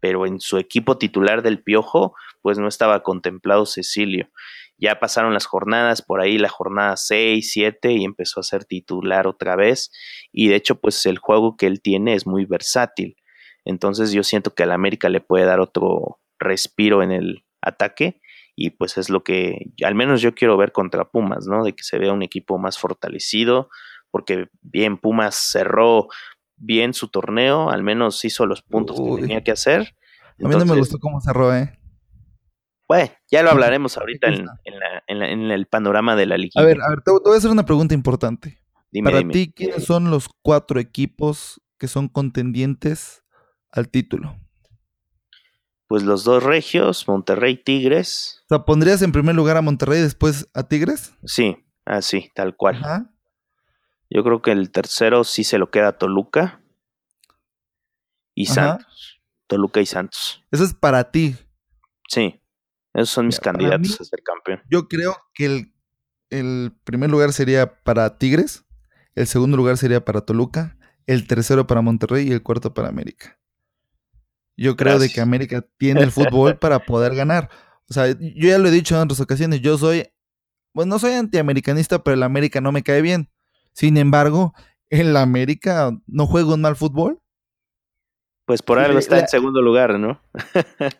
pero 0.00 0.24
en 0.24 0.40
su 0.40 0.56
equipo 0.56 0.96
titular 0.96 1.42
del 1.42 1.62
Piojo, 1.62 2.14
pues 2.40 2.58
no 2.58 2.66
estaba 2.66 3.02
contemplado 3.02 3.66
Cecilio. 3.66 4.30
Ya 4.78 5.00
pasaron 5.00 5.34
las 5.34 5.46
jornadas, 5.46 6.02
por 6.02 6.20
ahí 6.20 6.38
la 6.38 6.48
jornada 6.48 6.96
6, 6.96 7.50
7 7.52 7.92
y 7.92 8.04
empezó 8.04 8.40
a 8.40 8.44
ser 8.44 8.64
titular 8.64 9.26
otra 9.26 9.56
vez 9.56 9.90
y 10.32 10.48
de 10.48 10.56
hecho, 10.56 10.80
pues 10.80 11.04
el 11.06 11.18
juego 11.18 11.56
que 11.56 11.66
él 11.66 11.80
tiene 11.82 12.14
es 12.14 12.26
muy 12.26 12.44
versátil. 12.44 13.16
Entonces 13.64 14.12
yo 14.12 14.22
siento 14.22 14.54
que 14.54 14.62
al 14.62 14.72
América 14.72 15.08
le 15.08 15.20
puede 15.20 15.44
dar 15.44 15.60
otro 15.60 16.20
respiro 16.38 17.02
en 17.02 17.12
el 17.12 17.44
ataque 17.60 18.20
y 18.54 18.70
pues 18.70 18.98
es 18.98 19.10
lo 19.10 19.22
que 19.22 19.70
al 19.84 19.94
menos 19.94 20.20
yo 20.20 20.34
quiero 20.34 20.56
ver 20.56 20.72
contra 20.72 21.08
Pumas, 21.08 21.46
¿no? 21.46 21.64
De 21.64 21.74
que 21.74 21.84
se 21.84 21.98
vea 21.98 22.12
un 22.12 22.22
equipo 22.22 22.58
más 22.58 22.78
fortalecido, 22.78 23.68
porque 24.10 24.48
bien 24.62 24.98
Pumas 24.98 25.36
cerró 25.36 26.08
bien 26.56 26.92
su 26.92 27.08
torneo, 27.08 27.70
al 27.70 27.82
menos 27.82 28.24
hizo 28.24 28.46
los 28.46 28.62
puntos 28.62 29.00
que 29.00 29.20
tenía 29.22 29.44
que 29.44 29.52
hacer. 29.52 29.94
a 30.42 30.48
mí 30.48 30.54
no 30.56 30.64
me 30.64 30.76
gustó 30.76 30.98
cómo 30.98 31.20
cerró, 31.20 31.54
¿eh? 31.54 31.78
Bueno, 32.88 33.12
ya 33.30 33.42
lo 33.42 33.50
hablaremos 33.50 33.98
ahorita 33.98 34.28
en, 35.06 35.50
el 35.50 35.66
panorama 35.66 36.16
de 36.16 36.26
la 36.26 36.38
liga. 36.38 36.60
A 36.60 36.64
ver, 36.64 36.80
a 36.80 36.88
ver, 36.88 37.02
te, 37.02 37.10
voy 37.10 37.34
a 37.34 37.36
hacer 37.36 37.50
una 37.50 37.66
pregunta 37.66 37.94
importante. 37.94 38.58
Para 39.04 39.22
ti, 39.28 39.52
¿quiénes 39.54 39.84
son 39.84 40.10
los 40.10 40.28
cuatro 40.42 40.80
equipos 40.80 41.60
que 41.76 41.86
son 41.86 42.08
contendientes 42.08 43.22
al 43.70 43.90
título? 43.90 44.36
pues 45.88 46.02
los 46.02 46.22
dos 46.22 46.42
regios, 46.42 47.08
Monterrey 47.08 47.56
Tigres. 47.56 48.42
O 48.44 48.48
sea, 48.48 48.64
¿pondrías 48.64 49.00
en 49.02 49.10
primer 49.10 49.34
lugar 49.34 49.56
a 49.56 49.62
Monterrey 49.62 49.98
y 49.98 50.02
después 50.02 50.46
a 50.54 50.68
Tigres? 50.68 51.14
Sí, 51.24 51.64
así, 51.86 52.30
tal 52.34 52.54
cual. 52.54 53.10
Yo 54.10 54.22
creo 54.22 54.42
que 54.42 54.52
el 54.52 54.70
tercero 54.70 55.24
sí 55.24 55.44
se 55.44 55.58
lo 55.58 55.70
queda 55.70 55.88
a 55.88 55.98
Toluca 55.98 56.60
y 58.34 58.46
Santos. 58.46 59.20
Toluca 59.46 59.80
y 59.80 59.86
Santos. 59.86 60.44
Eso 60.50 60.64
es 60.64 60.74
para 60.74 61.10
ti. 61.10 61.36
Sí, 62.08 62.38
esos 62.98 63.10
son 63.10 63.26
mis 63.26 63.40
candidatos 63.40 64.00
a 64.00 64.04
ser 64.04 64.22
campeón. 64.22 64.62
Yo 64.70 64.88
creo 64.88 65.16
que 65.34 65.46
el, 65.46 65.74
el 66.30 66.72
primer 66.84 67.10
lugar 67.10 67.32
sería 67.32 67.82
para 67.82 68.18
Tigres, 68.18 68.64
el 69.14 69.26
segundo 69.26 69.56
lugar 69.56 69.76
sería 69.76 70.04
para 70.04 70.20
Toluca, 70.20 70.76
el 71.06 71.26
tercero 71.26 71.66
para 71.66 71.80
Monterrey 71.80 72.28
y 72.28 72.32
el 72.32 72.42
cuarto 72.42 72.74
para 72.74 72.88
América. 72.88 73.38
Yo 74.56 74.76
creo 74.76 74.98
de 74.98 75.08
que 75.08 75.20
América 75.20 75.64
tiene 75.78 76.02
el 76.02 76.10
fútbol 76.10 76.58
para 76.58 76.80
poder 76.80 77.14
ganar. 77.14 77.48
O 77.88 77.94
sea, 77.94 78.08
yo 78.08 78.48
ya 78.48 78.58
lo 78.58 78.68
he 78.68 78.72
dicho 78.72 78.96
en 78.96 79.02
otras 79.02 79.20
ocasiones, 79.20 79.60
yo 79.60 79.78
soy, 79.78 80.08
pues 80.72 80.86
no 80.86 80.98
soy 80.98 81.12
antiamericanista, 81.12 82.02
pero 82.02 82.14
el 82.14 82.22
América 82.24 82.60
no 82.60 82.72
me 82.72 82.82
cae 82.82 83.00
bien. 83.00 83.30
Sin 83.72 83.96
embargo, 83.96 84.52
en 84.90 85.12
la 85.12 85.22
América 85.22 85.92
no 86.06 86.26
juega 86.26 86.54
un 86.54 86.60
mal 86.60 86.74
fútbol. 86.74 87.20
Pues 88.44 88.62
por 88.62 88.78
algo 88.78 88.98
está 88.98 89.20
en 89.20 89.28
segundo 89.28 89.62
lugar, 89.62 89.98
¿no? 89.98 90.20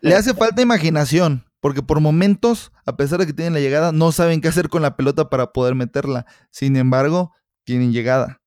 le 0.00 0.14
hace 0.14 0.34
falta 0.34 0.62
imaginación, 0.62 1.44
porque 1.60 1.82
por 1.82 2.00
momentos, 2.00 2.72
a 2.86 2.96
pesar 2.96 3.18
de 3.20 3.26
que 3.26 3.32
tienen 3.32 3.54
la 3.54 3.60
llegada, 3.60 3.92
no 3.92 4.12
saben 4.12 4.40
qué 4.40 4.48
hacer 4.48 4.68
con 4.68 4.82
la 4.82 4.96
pelota 4.96 5.28
para 5.28 5.52
poder 5.52 5.74
meterla. 5.74 6.26
Sin 6.50 6.76
embargo, 6.76 7.32
tienen 7.64 7.92
llegada. 7.92 8.40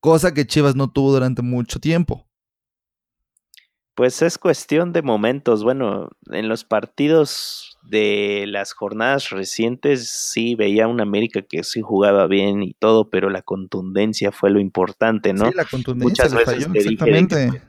Cosa 0.00 0.34
que 0.34 0.46
Chivas 0.46 0.76
no 0.76 0.90
tuvo 0.90 1.12
durante 1.12 1.42
mucho 1.42 1.80
tiempo. 1.80 2.28
Pues 3.94 4.22
es 4.22 4.38
cuestión 4.38 4.92
de 4.92 5.02
momentos. 5.02 5.62
Bueno, 5.62 6.10
en 6.30 6.48
los 6.48 6.64
partidos 6.64 7.78
de 7.82 8.44
las 8.48 8.72
jornadas 8.72 9.30
recientes 9.30 10.08
sí 10.08 10.56
veía 10.56 10.88
una 10.88 11.04
América 11.04 11.42
que 11.42 11.62
sí 11.62 11.80
jugaba 11.80 12.26
bien 12.26 12.62
y 12.62 12.74
todo, 12.74 13.08
pero 13.08 13.30
la 13.30 13.42
contundencia 13.42 14.32
fue 14.32 14.50
lo 14.50 14.58
importante, 14.58 15.32
¿no? 15.32 15.46
Sí, 15.46 15.52
la 15.54 15.64
contundencia 15.64 16.24
Muchas 16.24 16.34
veces 16.34 16.68
exactamente. 16.74 17.62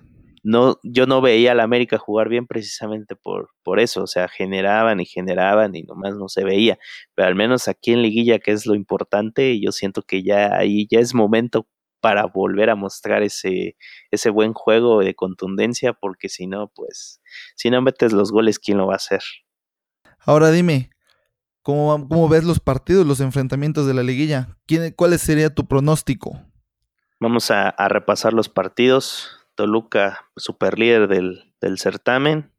No, 0.46 0.80
yo 0.84 1.08
no 1.08 1.22
veía 1.22 1.54
a 1.54 1.56
la 1.56 1.64
América 1.64 1.98
jugar 1.98 2.30
bien 2.30 2.46
precisamente 2.46 3.16
por, 3.16 3.50
por 3.64 3.80
eso, 3.80 4.04
o 4.04 4.08
sea, 4.08 4.28
generaban 4.28 5.00
y 5.00 5.06
generaban 5.06 5.76
y 5.76 5.82
nomás 5.82 6.16
no 6.16 6.30
se 6.30 6.44
veía, 6.44 6.78
pero 7.16 7.28
al 7.28 7.36
menos 7.36 7.68
aquí 7.68 7.94
en 7.94 8.04
Liguilla, 8.04 8.38
que 8.38 8.52
es 8.52 8.68
lo 8.68 8.76
importante, 8.76 9.60
yo 9.60 9.72
siento 9.72 10.04
que 10.04 10.22
ya 10.22 10.56
ahí 10.56 10.88
ya 10.90 11.00
es 11.00 11.16
momento 11.16 11.68
para 12.00 12.26
volver 12.26 12.70
a 12.70 12.76
mostrar 12.76 13.24
ese, 13.24 13.76
ese 14.12 14.30
buen 14.30 14.54
juego 14.54 15.00
de 15.00 15.16
contundencia, 15.16 15.94
porque 15.94 16.30
si 16.30 16.46
no, 16.46 16.68
pues, 16.76 17.20
si 17.56 17.72
no 17.72 17.82
metes 17.82 18.14
los 18.14 18.32
goles, 18.32 18.60
¿quién 18.60 18.78
lo 18.78 18.86
va 18.86 18.94
a 18.94 18.98
hacer? 18.98 19.22
Ahora 20.20 20.52
dime, 20.52 20.92
¿cómo, 21.64 22.08
cómo 22.08 22.30
ves 22.30 22.44
los 22.44 22.60
partidos, 22.60 23.08
los 23.08 23.20
enfrentamientos 23.20 23.88
de 23.88 23.96
la 23.96 24.04
liguilla? 24.04 24.60
¿Quién, 24.68 24.94
¿Cuál 24.96 25.18
sería 25.18 25.56
tu 25.56 25.68
pronóstico? 25.68 26.40
Vamos 27.20 27.50
a, 27.50 27.74
repasar 27.88 28.34
los 28.34 28.50
partidos. 28.50 29.35
Toluca, 29.56 30.30
super 30.36 30.78
líder 30.78 31.08
del, 31.08 31.54
del 31.62 31.80
certamen, 31.80 32.52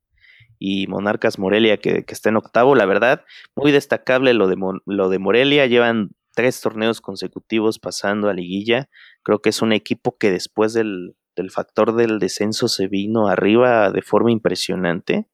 y 0.58 0.86
Monarcas 0.86 1.38
Morelia, 1.38 1.78
que, 1.78 2.04
está 2.08 2.28
en 2.28 2.36
octavo. 2.36 2.74
La 2.74 2.86
verdad, 2.86 3.24
muy 3.54 3.72
destacable 3.72 4.34
lo 4.34 4.48
de, 4.48 4.56
lo 4.86 5.08
de 5.08 5.18
Morelia. 5.18 5.66
Llevan 5.66 6.10
tres 6.34 6.60
torneos 6.60 7.00
consecutivos 7.00 7.78
pasando 7.78 8.28
a 8.28 8.34
liguilla. 8.34 8.88
Creo 9.22 9.40
que 9.40 9.50
es 9.50 9.62
un 9.62 9.72
equipo 9.72 10.16
que 10.18 10.30
después 10.30 10.72
del, 10.72 11.14
factor 11.50 11.94
del 11.94 12.18
descenso 12.18 12.68
se 12.68 12.88
vino 12.88 13.28
arriba 13.28 13.90
de 13.90 14.02
forma 14.02 14.30
impresionante. 14.30 15.26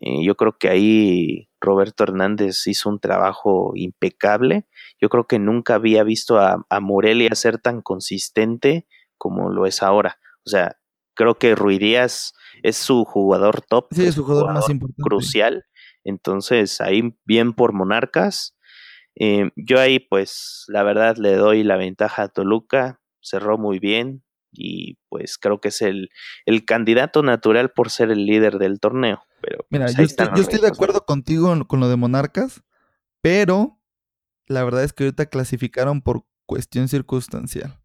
Yo 0.00 0.34
creo 0.34 0.56
que 0.56 0.70
ahí 0.70 1.50
Roberto 1.60 2.04
Hernández 2.04 2.66
hizo 2.66 2.88
un 2.88 3.00
trabajo 3.00 3.72
impecable. 3.74 4.66
Yo 4.98 5.10
creo 5.10 5.26
que 5.26 5.38
nunca 5.38 5.74
había 5.74 6.04
visto 6.04 6.38
a, 6.38 6.64
Morelia 6.80 7.34
ser 7.34 7.58
tan 7.58 7.82
consistente 7.82 8.86
como 9.18 9.50
lo 9.50 9.66
es 9.66 9.82
ahora. 9.82 10.18
O 10.46 10.50
sea, 10.50 10.76
creo 11.14 11.38
que 11.38 11.54
Ruidías 11.54 12.32
es 12.62 12.76
su 12.76 13.04
jugador 13.04 13.62
top. 13.62 13.88
Sí, 13.92 14.06
es 14.06 14.14
su 14.14 14.24
jugador 14.24 14.52
más 14.52 14.68
importante. 14.68 15.02
Crucial. 15.02 15.64
Entonces, 16.04 16.80
ahí 16.80 17.14
bien 17.24 17.52
por 17.52 17.72
Monarcas. 17.72 18.56
Eh, 19.16 19.50
yo 19.56 19.80
ahí, 19.80 19.98
pues, 19.98 20.64
la 20.68 20.82
verdad 20.82 21.16
le 21.16 21.34
doy 21.34 21.62
la 21.62 21.76
ventaja 21.76 22.22
a 22.22 22.28
Toluca, 22.28 23.00
cerró 23.20 23.58
muy 23.58 23.78
bien 23.78 24.22
y 24.52 24.98
pues 25.08 25.38
creo 25.38 25.60
que 25.60 25.68
es 25.68 25.82
el, 25.82 26.08
el 26.44 26.64
candidato 26.64 27.22
natural 27.22 27.70
por 27.70 27.90
ser 27.90 28.10
el 28.10 28.26
líder 28.26 28.58
del 28.58 28.80
torneo. 28.80 29.22
Pero, 29.40 29.64
Mira, 29.70 29.86
pues, 29.86 29.96
yo, 29.96 30.42
estoy, 30.42 30.60
de 30.60 30.68
acuerdo 30.68 31.04
contigo 31.04 31.54
con 31.66 31.80
lo 31.80 31.88
de 31.88 31.96
Monarcas, 31.96 32.62
pero 33.22 33.80
la 34.46 34.64
verdad 34.64 34.84
es 34.84 34.92
que 34.92 35.04
ahorita 35.04 35.26
clasificaron 35.26 36.02
por 36.02 36.24
cuestión 36.46 36.88
circunstancial. 36.88 37.79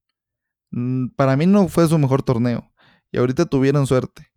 Mm, 0.72 1.07
para 1.15 1.38
mí 1.38 1.45
no 1.45 1.67
fue 1.67 1.88
su 1.88 1.98
mejor 1.98 2.24
torneo 2.24 2.72
y 3.12 3.17
ahorita 3.17 3.45
tuvieron 3.45 3.88
suerte. 3.88 4.27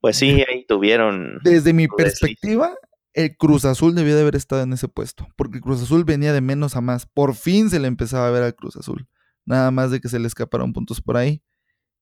Pues 0.00 0.16
sí, 0.16 0.44
ahí 0.48 0.66
tuvieron. 0.66 1.38
Desde 1.42 1.72
mi 1.72 1.88
perspectiva, 1.88 2.74
el 3.14 3.36
Cruz 3.36 3.64
Azul 3.64 3.94
debió 3.94 4.14
de 4.14 4.22
haber 4.22 4.36
estado 4.36 4.62
en 4.62 4.72
ese 4.72 4.88
puesto, 4.88 5.26
porque 5.36 5.58
el 5.58 5.62
Cruz 5.62 5.82
Azul 5.82 6.04
venía 6.04 6.32
de 6.32 6.40
menos 6.40 6.76
a 6.76 6.80
más. 6.80 7.06
Por 7.06 7.34
fin 7.34 7.70
se 7.70 7.80
le 7.80 7.88
empezaba 7.88 8.28
a 8.28 8.30
ver 8.30 8.42
al 8.42 8.54
Cruz 8.54 8.76
Azul. 8.76 9.08
Nada 9.46 9.70
más 9.70 9.90
de 9.90 10.00
que 10.00 10.08
se 10.08 10.18
le 10.18 10.26
escaparon 10.26 10.72
puntos 10.72 11.00
por 11.00 11.16
ahí. 11.16 11.42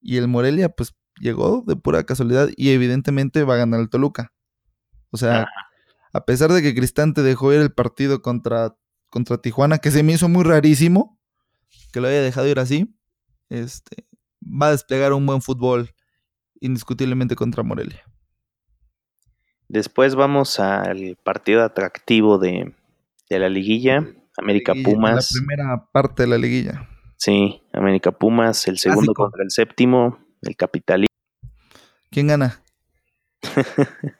Y 0.01 0.17
el 0.17 0.27
Morelia, 0.27 0.69
pues 0.69 0.95
llegó 1.21 1.63
de 1.67 1.77
pura 1.77 2.05
casualidad 2.05 2.49
y 2.57 2.71
evidentemente 2.71 3.45
va 3.45 3.55
a 3.55 3.59
ganar 3.59 3.81
el 3.81 3.89
Toluca. 3.89 4.33
O 5.11 5.17
sea, 5.17 5.47
a 6.13 6.25
pesar 6.25 6.53
de 6.53 6.63
que 6.63 6.75
Cristante 6.75 7.23
dejó 7.23 7.53
ir 7.53 7.61
el 7.61 7.73
partido 7.73 8.23
contra, 8.23 8.75
contra 9.11 9.39
Tijuana, 9.39 9.79
que 9.79 9.91
se 9.91 10.03
me 10.03 10.13
hizo 10.13 10.29
muy 10.29 10.45
rarísimo 10.45 11.21
que 11.93 12.01
lo 12.01 12.09
haya 12.09 12.23
dejado 12.23 12.49
ir 12.49 12.59
así, 12.59 12.95
este, 13.53 14.07
va 14.43 14.69
a 14.69 14.71
desplegar 14.71 15.13
un 15.13 15.27
buen 15.27 15.43
fútbol 15.43 15.95
indiscutiblemente 16.61 17.37
contra 17.37 17.63
Morelia. 17.63 18.03
Después 19.69 20.15
vamos 20.15 20.59
al 20.61 21.17
partido 21.23 21.63
atractivo 21.63 22.39
de, 22.39 22.75
la 23.29 23.49
liguilla, 23.49 24.07
América 24.37 24.75
Pumas. 24.75 25.31
La 25.33 25.41
primera 25.41 25.89
parte 25.93 26.25
de 26.25 26.29
la 26.29 26.39
liguilla. 26.39 26.89
Sí, 27.17 27.63
América 27.73 28.13
Pumas, 28.13 28.67
el 28.69 28.79
segundo 28.79 29.15
contra 29.15 29.43
el 29.43 29.51
séptimo, 29.51 30.19
el 30.43 30.57
capitalista. 30.57 31.15
¿Quién 32.11 32.27
gana? 32.27 32.63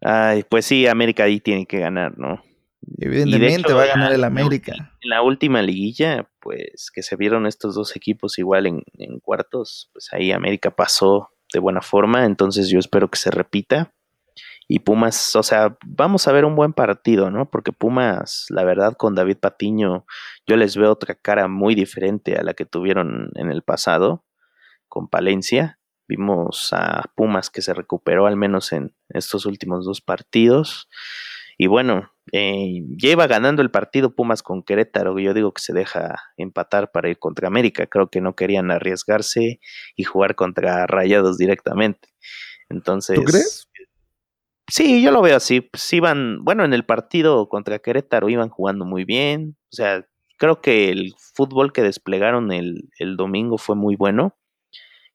Ay, 0.00 0.44
pues 0.48 0.64
sí, 0.64 0.86
América 0.86 1.24
ahí 1.24 1.40
tiene 1.40 1.66
que 1.66 1.80
ganar, 1.80 2.16
¿no? 2.16 2.42
Evidentemente 2.98 3.72
va 3.72 3.82
a 3.82 3.86
ganar 3.86 4.12
el 4.12 4.24
América. 4.24 4.72
En 5.00 5.10
la 5.10 5.22
última 5.22 5.60
liguilla, 5.60 6.28
pues 6.46 6.92
que 6.94 7.02
se 7.02 7.16
vieron 7.16 7.44
estos 7.44 7.74
dos 7.74 7.96
equipos 7.96 8.38
igual 8.38 8.68
en, 8.68 8.84
cuartos, 9.20 9.90
pues 9.92 10.12
ahí 10.12 10.30
América 10.30 10.70
pasó 10.70 11.30
de 11.52 11.58
buena 11.58 11.82
forma, 11.82 12.24
entonces 12.24 12.68
yo 12.68 12.78
espero 12.78 13.10
que 13.10 13.18
se 13.18 13.32
repita. 13.32 13.92
Y 14.68 14.78
Pumas, 14.78 15.34
o 15.34 15.42
sea, 15.42 15.76
vamos 15.84 16.28
a 16.28 16.32
ver 16.32 16.44
un 16.44 16.54
buen 16.54 16.72
partido, 16.72 17.32
¿no? 17.32 17.50
Porque 17.50 17.72
Pumas, 17.72 18.46
la 18.50 18.62
verdad, 18.62 18.94
con 18.96 19.16
David 19.16 19.38
Patiño, 19.38 20.06
yo 20.46 20.56
les 20.56 20.76
veo 20.76 20.92
otra 20.92 21.16
cara 21.16 21.48
muy 21.48 21.74
diferente 21.74 22.36
a 22.36 22.44
la 22.44 22.54
que 22.54 22.64
tuvieron 22.64 23.30
en 23.34 23.50
el 23.50 23.62
pasado 23.62 24.24
con 24.88 25.08
Palencia. 25.08 25.80
Vimos 26.06 26.72
a 26.72 27.10
Pumas 27.16 27.50
que 27.50 27.60
se 27.60 27.74
recuperó 27.74 28.28
al 28.28 28.36
menos 28.36 28.72
en 28.72 28.94
estos 29.08 29.46
últimos 29.46 29.84
dos 29.84 30.00
partidos. 30.00 30.88
Y 31.58 31.66
bueno, 31.66 32.12
eh, 32.32 32.82
lleva 32.96 33.26
ganando 33.26 33.62
el 33.62 33.70
partido 33.70 34.14
Pumas 34.14 34.42
con 34.42 34.62
Querétaro. 34.62 35.18
Yo 35.18 35.34
digo 35.34 35.52
que 35.52 35.62
se 35.62 35.72
deja 35.72 36.16
empatar 36.36 36.90
para 36.90 37.08
ir 37.08 37.18
contra 37.18 37.48
América. 37.48 37.86
Creo 37.86 38.08
que 38.08 38.20
no 38.20 38.34
querían 38.34 38.70
arriesgarse 38.70 39.60
y 39.96 40.04
jugar 40.04 40.34
contra 40.34 40.86
Rayados 40.86 41.38
directamente. 41.38 42.08
Entonces. 42.68 43.16
¿Tú 43.16 43.24
crees? 43.24 43.68
Sí, 44.68 45.02
yo 45.02 45.12
lo 45.12 45.22
veo 45.22 45.36
así. 45.36 45.60
Pues 45.60 45.92
iban, 45.92 46.44
bueno, 46.44 46.64
en 46.64 46.72
el 46.72 46.84
partido 46.84 47.48
contra 47.48 47.78
Querétaro 47.78 48.28
iban 48.28 48.48
jugando 48.48 48.84
muy 48.84 49.04
bien. 49.04 49.56
O 49.72 49.76
sea, 49.76 50.04
creo 50.38 50.60
que 50.60 50.90
el 50.90 51.14
fútbol 51.34 51.72
que 51.72 51.82
desplegaron 51.82 52.52
el, 52.52 52.88
el 52.98 53.16
domingo 53.16 53.58
fue 53.58 53.76
muy 53.76 53.94
bueno. 53.94 54.36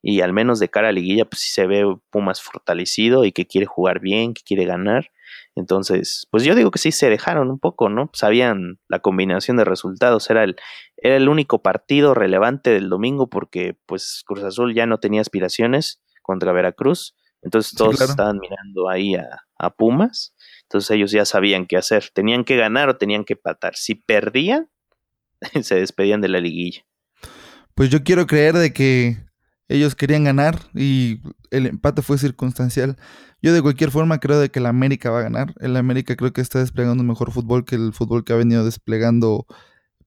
Y 0.02 0.22
al 0.22 0.34
menos 0.34 0.60
de 0.60 0.70
cara 0.70 0.90
a 0.90 0.92
liguilla, 0.92 1.26
pues 1.26 1.42
sí 1.42 1.52
se 1.52 1.68
ve 1.68 1.86
Pumas 2.10 2.42
fortalecido 2.42 3.26
y 3.26 3.32
que 3.32 3.46
quiere 3.46 3.68
jugar 3.68 4.00
bien, 4.00 4.34
que 4.34 4.42
quiere 4.44 4.66
ganar. 4.66 5.12
Entonces, 5.56 6.28
pues 6.32 6.44
yo 6.44 6.56
digo 6.56 6.72
que 6.72 6.80
sí 6.80 6.92
se 6.92 7.10
dejaron 7.10 7.50
un 7.50 7.60
poco, 7.60 7.90
¿no? 7.90 8.10
Sabían 8.14 8.80
la 8.88 9.00
combinación 9.00 9.58
de 9.58 9.66
resultados, 9.66 10.30
era 10.30 10.44
el, 10.44 10.56
era 10.98 11.18
el 11.18 11.28
único 11.28 11.62
partido 11.62 12.14
relevante 12.14 12.70
del 12.70 12.90
domingo 12.90 13.30
porque 13.30 13.78
pues 13.86 14.24
Cruz 14.26 14.44
Azul 14.44 14.74
ya 14.74 14.86
no 14.86 15.00
tenía 15.00 15.22
aspiraciones 15.22 16.02
contra 16.22 16.54
Veracruz, 16.54 17.16
entonces 17.42 17.74
todos 17.76 18.00
estaban 18.00 18.40
mirando 18.40 18.90
ahí 18.90 19.16
a, 19.16 19.44
a, 19.58 19.72
Pumas, 19.72 20.34
entonces 20.64 20.92
ellos 20.92 21.12
ya 21.12 21.26
sabían 21.26 21.66
qué 21.66 21.76
hacer, 21.76 22.10
tenían 22.14 22.44
que 22.44 22.56
ganar 22.56 22.88
o 22.88 22.98
tenían 22.98 23.26
que 23.26 23.36
patar, 23.36 23.76
si 23.76 23.96
perdían, 23.96 24.70
se 25.62 25.76
despedían 25.76 26.22
de 26.22 26.30
la 26.30 26.40
liguilla. 26.40 26.86
Pues 27.74 27.90
yo 27.90 28.04
quiero 28.04 28.28
creer 28.28 28.56
de 28.56 28.74
que 28.74 29.18
ellos 29.72 29.96
querían 29.96 30.26
ganar 30.26 30.60
y 30.74 31.22
el 31.50 31.66
empate 31.66 32.02
fue 32.02 32.18
circunstancial. 32.18 32.98
Yo 33.42 33.54
de 33.54 33.62
cualquier 33.62 33.90
forma 33.90 34.20
creo 34.20 34.40
de 34.40 34.50
que 34.50 34.60
el 34.60 34.66
América 34.66 35.12
va 35.12 35.20
a 35.20 35.24
ganar. 35.24 35.54
El 35.60 35.78
América 35.78 36.16
creo 36.16 36.34
que 36.34 36.42
está 36.42 36.60
desplegando 36.60 37.04
mejor 37.04 37.32
fútbol 37.32 37.64
que 37.64 37.76
el 37.76 37.94
fútbol 37.94 38.24
que 38.24 38.34
ha 38.34 38.36
venido 38.36 38.66
desplegando 38.66 39.46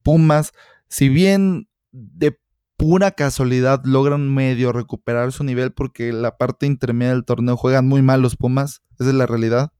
Pumas. 0.03 0.51
Si 0.87 1.09
bien 1.09 1.67
de 1.91 2.39
pura 2.77 3.11
casualidad 3.11 3.81
logran 3.85 4.33
medio 4.33 4.71
recuperar 4.71 5.31
su 5.31 5.43
nivel 5.43 5.71
porque 5.73 6.13
la 6.13 6.37
parte 6.37 6.67
intermedia 6.67 7.13
del 7.13 7.25
torneo 7.25 7.57
juegan 7.57 7.87
muy 7.87 8.01
mal 8.01 8.21
los 8.21 8.35
Pumas, 8.35 8.83
esa 8.99 9.09
es 9.09 9.15
la 9.15 9.25
realidad. 9.25 9.71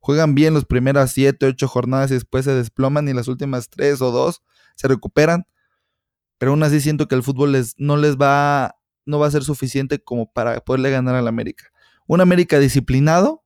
Juegan 0.00 0.34
bien 0.34 0.54
las 0.54 0.64
primeras 0.64 1.12
7, 1.12 1.46
8 1.46 1.68
jornadas 1.68 2.10
y 2.10 2.14
después 2.14 2.44
se 2.46 2.54
desploman 2.54 3.08
y 3.08 3.12
las 3.12 3.28
últimas 3.28 3.68
3 3.68 4.00
o 4.00 4.10
2 4.10 4.42
se 4.74 4.88
recuperan. 4.88 5.46
Pero 6.38 6.52
aún 6.52 6.62
así 6.62 6.80
siento 6.80 7.08
que 7.08 7.14
el 7.14 7.22
fútbol 7.22 7.52
les, 7.52 7.74
no 7.78 7.96
les 7.96 8.16
va 8.16 8.74
no 9.06 9.18
va 9.18 9.26
a 9.26 9.30
ser 9.30 9.44
suficiente 9.44 10.02
como 10.02 10.32
para 10.32 10.60
poderle 10.60 10.90
ganar 10.90 11.14
al 11.14 11.28
América. 11.28 11.66
Un 12.06 12.20
América 12.20 12.58
disciplinado 12.58 13.44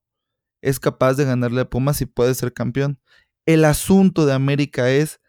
es 0.61 0.79
capaz 0.79 1.13
de 1.13 1.25
ganarle 1.25 1.61
a 1.61 1.69
Pumas 1.69 2.01
y 2.01 2.05
puede 2.05 2.33
ser 2.33 2.53
campeón. 2.53 2.99
El 3.45 3.65
asunto 3.65 4.25
de 4.25 4.33
América 4.33 4.89
es 4.89 5.19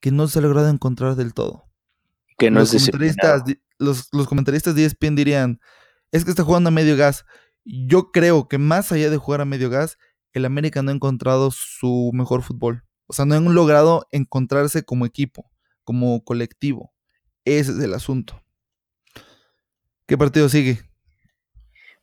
que 0.00 0.10
no 0.10 0.26
se 0.28 0.38
ha 0.38 0.42
logrado 0.42 0.68
encontrar 0.68 1.16
del 1.16 1.34
todo. 1.34 1.64
Que 2.38 2.50
no 2.50 2.60
los 2.60 2.74
es 2.74 2.86
comentaristas, 2.86 3.42
los, 3.78 4.08
los 4.12 4.26
comentaristas 4.26 4.74
de 4.74 4.84
ESPN 4.84 5.14
dirían, 5.14 5.60
es 6.10 6.24
que 6.24 6.30
está 6.30 6.44
jugando 6.44 6.68
a 6.68 6.72
medio 6.72 6.96
gas. 6.96 7.24
Yo 7.64 8.10
creo 8.10 8.48
que 8.48 8.58
más 8.58 8.90
allá 8.90 9.10
de 9.10 9.16
jugar 9.16 9.40
a 9.40 9.44
medio 9.44 9.70
gas, 9.70 9.98
el 10.32 10.44
América 10.44 10.82
no 10.82 10.90
ha 10.90 10.94
encontrado 10.94 11.50
su 11.50 12.10
mejor 12.14 12.42
fútbol. 12.42 12.84
O 13.06 13.12
sea, 13.12 13.26
no 13.26 13.34
han 13.34 13.54
logrado 13.54 14.06
encontrarse 14.10 14.84
como 14.84 15.04
equipo, 15.06 15.50
como 15.84 16.24
colectivo. 16.24 16.92
Ese 17.44 17.72
es 17.72 17.78
el 17.78 17.94
asunto. 17.94 18.41
¿Qué 20.06 20.18
partido 20.18 20.48
sigue? 20.48 20.80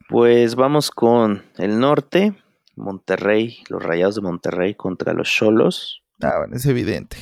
Pues 0.08 0.56
vamos 0.56 0.90
con 0.90 1.44
el 1.58 1.80
norte, 1.80 2.34
Monterrey, 2.76 3.64
los 3.70 3.84
Rayados 3.84 4.16
de 4.16 4.22
Monterrey 4.22 4.74
contra 4.74 5.14
los 5.14 5.30
Cholos. 5.30 6.02
Ah, 6.22 6.40
bueno, 6.40 6.56
es 6.56 6.66
evidente. 6.66 7.18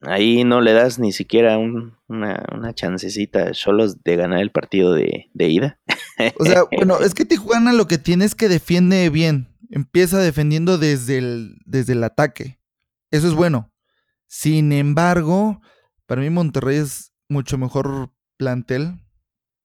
Ahí 0.00 0.44
no 0.44 0.62
le 0.62 0.72
das 0.72 0.98
ni 0.98 1.12
siquiera 1.12 1.58
una, 1.58 1.98
una, 2.08 2.74
chancecita 2.74 3.44
a 3.44 3.52
Cholos 3.52 4.02
de 4.02 4.16
ganar 4.16 4.40
el 4.40 4.50
partido 4.50 4.94
de, 4.94 5.30
de 5.34 5.48
ida. 5.48 5.80
O 6.38 6.44
sea, 6.44 6.62
bueno, 6.72 6.98
es 7.00 7.14
que 7.14 7.26
Tijuana 7.26 7.74
lo 7.74 7.86
que 7.86 7.98
tiene 7.98 8.24
es 8.24 8.34
que 8.34 8.48
defiende 8.48 9.10
bien. 9.10 9.54
Empieza 9.68 10.18
defendiendo 10.18 10.78
desde 10.78 11.18
el, 11.18 11.58
desde 11.66 11.92
el 11.92 12.02
ataque. 12.02 12.58
Eso 13.10 13.28
es 13.28 13.34
bueno. 13.34 13.70
Sin 14.26 14.72
embargo, 14.72 15.60
para 16.06 16.22
mí 16.22 16.30
Monterrey 16.30 16.78
es 16.78 17.12
mucho 17.28 17.58
mejor 17.58 18.10
plantel 18.38 18.94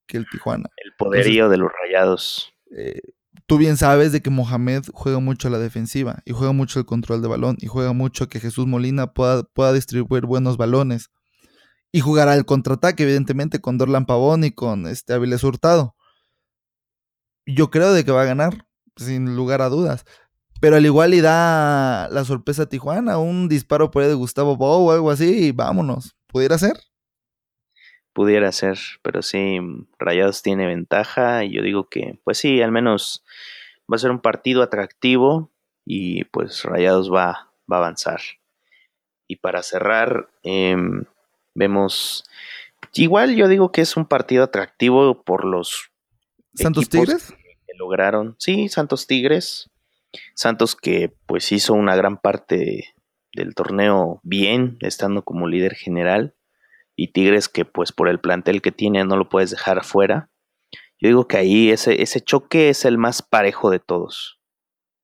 que 0.08 0.18
el 0.18 0.28
Tijuana. 0.30 0.70
El 0.78 0.94
poderío 0.98 1.50
de 1.50 1.58
los 1.58 1.70
rayados. 1.82 2.54
Eh, 2.76 3.00
tú 3.48 3.58
bien 3.58 3.78
sabes 3.78 4.12
de 4.12 4.22
que 4.22 4.30
Mohamed 4.30 4.84
juega 4.94 5.20
mucho 5.20 5.48
a 5.48 5.52
la 5.52 5.60
defensiva 5.60 6.22
y 6.26 6.32
juega 6.32 6.54
mucho 6.54 6.80
el 6.80 6.86
control 6.86 7.22
de 7.22 7.28
balón 7.28 7.58
y 7.60 7.68
juega 7.68 7.94
mucho 7.94 8.28
que 8.28 8.40
Jesús 8.40 8.66
Molina 8.68 9.14
pueda, 9.14 9.44
pueda 9.44 9.74
distribuir 9.74 10.26
buenos 10.26 10.58
balones. 10.58 11.10
Y 11.92 12.02
jugará 12.02 12.34
el 12.34 12.46
contraataque, 12.46 13.04
evidentemente, 13.04 13.62
con 13.62 13.78
Dorlan 13.78 14.06
Pavón 14.06 14.44
y 14.44 14.52
con 14.52 14.86
este 14.86 15.14
Avilés 15.14 15.44
Hurtado. 15.46 15.96
Yo 17.46 17.70
creo 17.70 17.94
de 17.94 18.04
que 18.04 18.12
va 18.12 18.24
a 18.24 18.26
ganar, 18.26 18.66
sin 18.98 19.36
lugar 19.36 19.62
a 19.62 19.70
dudas. 19.70 20.04
Pero 20.60 20.76
al 20.76 20.86
igual 20.86 21.14
y 21.14 21.22
da 21.22 22.10
la 22.10 22.26
sorpresa 22.26 22.64
a 22.64 22.66
Tijuana, 22.66 23.18
un 23.18 23.48
disparo 23.48 23.92
por 23.92 24.04
ahí 24.04 24.10
de 24.10 24.16
Gustavo 24.16 24.58
Bow 24.58 24.88
o 24.88 24.92
algo 24.92 25.12
así, 25.12 25.48
y 25.48 25.52
vámonos. 25.52 26.16
¿Pudiera 26.28 26.58
ser? 26.58 26.78
Pudiera 28.16 28.50
ser, 28.54 28.80
pero 29.02 29.22
sí, 29.22 29.60
Rayados 30.00 30.42
tiene 30.42 30.66
ventaja 30.66 31.44
y 31.44 31.52
yo 31.52 31.62
digo 31.62 31.90
que, 31.90 32.18
pues 32.24 32.38
sí, 32.38 32.62
al 32.62 32.72
menos 32.72 33.26
va 33.92 33.98
a 33.98 34.00
ser 34.00 34.10
un 34.10 34.22
partido 34.22 34.64
atractivo 34.64 35.52
y 35.86 36.24
pues 36.24 36.64
Rayados 36.64 37.12
va, 37.12 37.52
va 37.70 37.76
a 37.76 37.80
avanzar. 37.80 38.22
Y 39.28 39.36
para 39.36 39.62
cerrar, 39.64 40.30
em, 40.44 41.04
vemos, 41.56 42.24
igual 42.94 43.36
yo 43.36 43.50
digo 43.50 43.74
que 43.74 43.82
es 43.82 43.98
un 43.98 44.06
partido 44.06 44.46
atractivo 44.46 45.22
por 45.24 45.44
los... 45.44 45.92
Santos 46.54 46.88
Tigres. 46.88 47.34
Que 47.68 47.74
lograron, 47.78 48.38
sí, 48.40 48.70
Santos 48.70 49.08
Tigres. 49.08 49.70
Santos 50.36 50.78
que 50.78 51.14
pues 51.26 51.52
hizo 51.52 51.74
una 51.74 51.98
gran 51.98 52.16
parte 52.16 52.96
del 53.34 53.56
torneo 53.56 54.22
bien, 54.24 54.78
estando 54.80 55.26
como 55.26 55.50
líder 55.50 55.76
general 55.76 56.34
y 56.96 57.10
Tigres 57.10 57.50
que 57.50 57.66
pues 57.66 57.92
por 57.92 58.08
el 58.08 58.20
plantel 58.20 58.62
que 58.62 58.72
tiene 58.72 59.04
no 59.04 59.18
lo 59.18 59.30
puedes 59.30 59.52
dejar 59.52 59.84
fuera. 59.84 60.30
Yo 61.00 61.10
digo 61.10 61.28
que 61.28 61.38
ahí 61.38 61.70
ese, 61.72 62.02
ese 62.02 62.22
choque 62.22 62.70
es 62.70 62.86
el 62.86 62.98
más 62.98 63.22
parejo 63.22 63.70
de 63.70 63.80
todos. 63.80 64.40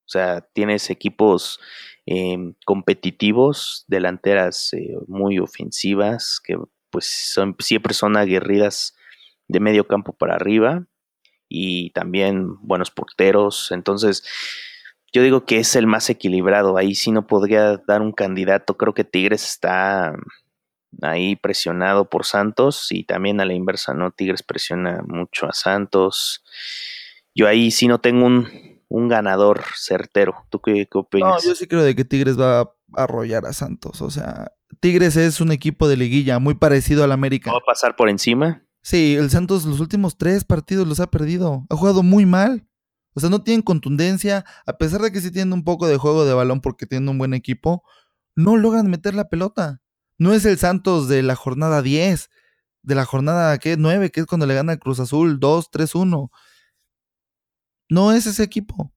O 0.05 0.09
sea, 0.11 0.41
tienes 0.53 0.89
equipos 0.89 1.59
em, 2.05 2.53
competitivos, 2.65 3.85
delanteras 3.87 4.73
eh, 4.73 4.95
muy 5.07 5.39
ofensivas, 5.39 6.39
que 6.43 6.57
pues 6.89 7.05
son, 7.05 7.55
siempre 7.59 7.93
son 7.93 8.17
aguerridas 8.17 8.95
de 9.47 9.59
medio 9.59 9.87
campo 9.87 10.13
para 10.13 10.35
arriba 10.35 10.85
y 11.49 11.91
también 11.91 12.55
buenos 12.61 12.91
porteros. 12.91 13.71
Entonces, 13.71 14.23
yo 15.13 15.23
digo 15.23 15.45
que 15.45 15.57
es 15.57 15.75
el 15.75 15.87
más 15.87 16.09
equilibrado. 16.09 16.77
Ahí 16.77 16.95
sí 16.95 17.11
no 17.11 17.27
podría 17.27 17.77
dar 17.87 18.01
un 18.01 18.13
candidato. 18.13 18.77
Creo 18.77 18.93
que 18.93 19.03
Tigres 19.03 19.43
está 19.43 20.13
ahí 21.01 21.35
presionado 21.35 22.09
por 22.09 22.25
Santos 22.25 22.87
y 22.91 23.03
también 23.03 23.39
a 23.39 23.45
la 23.45 23.53
inversa, 23.53 23.93
¿no? 23.93 24.11
Tigres 24.11 24.43
presiona 24.43 25.01
mucho 25.07 25.47
a 25.47 25.53
Santos. 25.53 26.43
Yo 27.33 27.47
ahí 27.47 27.71
sí 27.71 27.87
no 27.87 27.99
tengo 27.99 28.25
un, 28.25 28.47
un 28.89 29.07
ganador 29.07 29.63
certero. 29.75 30.45
¿Tú 30.49 30.59
qué, 30.59 30.87
opinas? 30.93 31.43
No, 31.43 31.49
yo 31.49 31.55
sí 31.55 31.67
creo 31.67 31.83
de 31.83 31.95
que 31.95 32.05
Tigres 32.05 32.39
va 32.39 32.61
a 32.61 32.73
arrollar 32.95 33.45
a 33.45 33.53
Santos. 33.53 34.01
O 34.01 34.11
sea, 34.11 34.51
Tigres 34.79 35.15
es 35.15 35.41
un 35.41 35.51
equipo 35.51 35.87
de 35.87 35.97
liguilla 35.97 36.39
muy 36.39 36.55
parecido 36.55 37.03
al 37.03 37.11
América. 37.11 37.51
¿Va 37.51 37.59
a 37.59 37.65
pasar 37.65 37.95
por 37.95 38.09
encima? 38.09 38.63
Sí, 38.83 39.15
el 39.15 39.29
Santos 39.29 39.65
los 39.65 39.79
últimos 39.79 40.17
tres 40.17 40.43
partidos 40.43 40.87
los 40.87 40.99
ha 40.99 41.09
perdido. 41.09 41.65
Ha 41.69 41.75
jugado 41.75 42.03
muy 42.03 42.25
mal. 42.25 42.67
O 43.13 43.19
sea, 43.19 43.29
no 43.29 43.43
tienen 43.43 43.61
contundencia. 43.61 44.45
A 44.65 44.77
pesar 44.77 45.01
de 45.01 45.11
que 45.11 45.21
sí 45.21 45.31
tienen 45.31 45.53
un 45.53 45.63
poco 45.63 45.87
de 45.87 45.97
juego 45.97 46.25
de 46.25 46.33
balón 46.33 46.61
porque 46.61 46.85
tienen 46.85 47.09
un 47.09 47.17
buen 47.17 47.33
equipo, 47.33 47.83
no 48.35 48.57
logran 48.57 48.89
meter 48.89 49.13
la 49.13 49.29
pelota 49.29 49.81
No 50.21 50.35
es 50.35 50.45
el 50.45 50.59
Santos 50.59 51.07
de 51.07 51.23
la 51.23 51.35
jornada 51.35 51.81
10, 51.81 52.29
de 52.83 52.93
la 52.93 53.05
jornada 53.05 53.57
¿qué? 53.57 53.75
9, 53.75 54.11
que 54.11 54.19
es 54.19 54.27
cuando 54.27 54.45
le 54.45 54.53
gana 54.53 54.73
el 54.73 54.77
Cruz 54.77 54.99
Azul 54.99 55.39
2, 55.39 55.71
3, 55.71 55.95
1. 55.95 56.31
No 57.89 58.11
es 58.11 58.27
ese 58.27 58.43
equipo, 58.43 58.93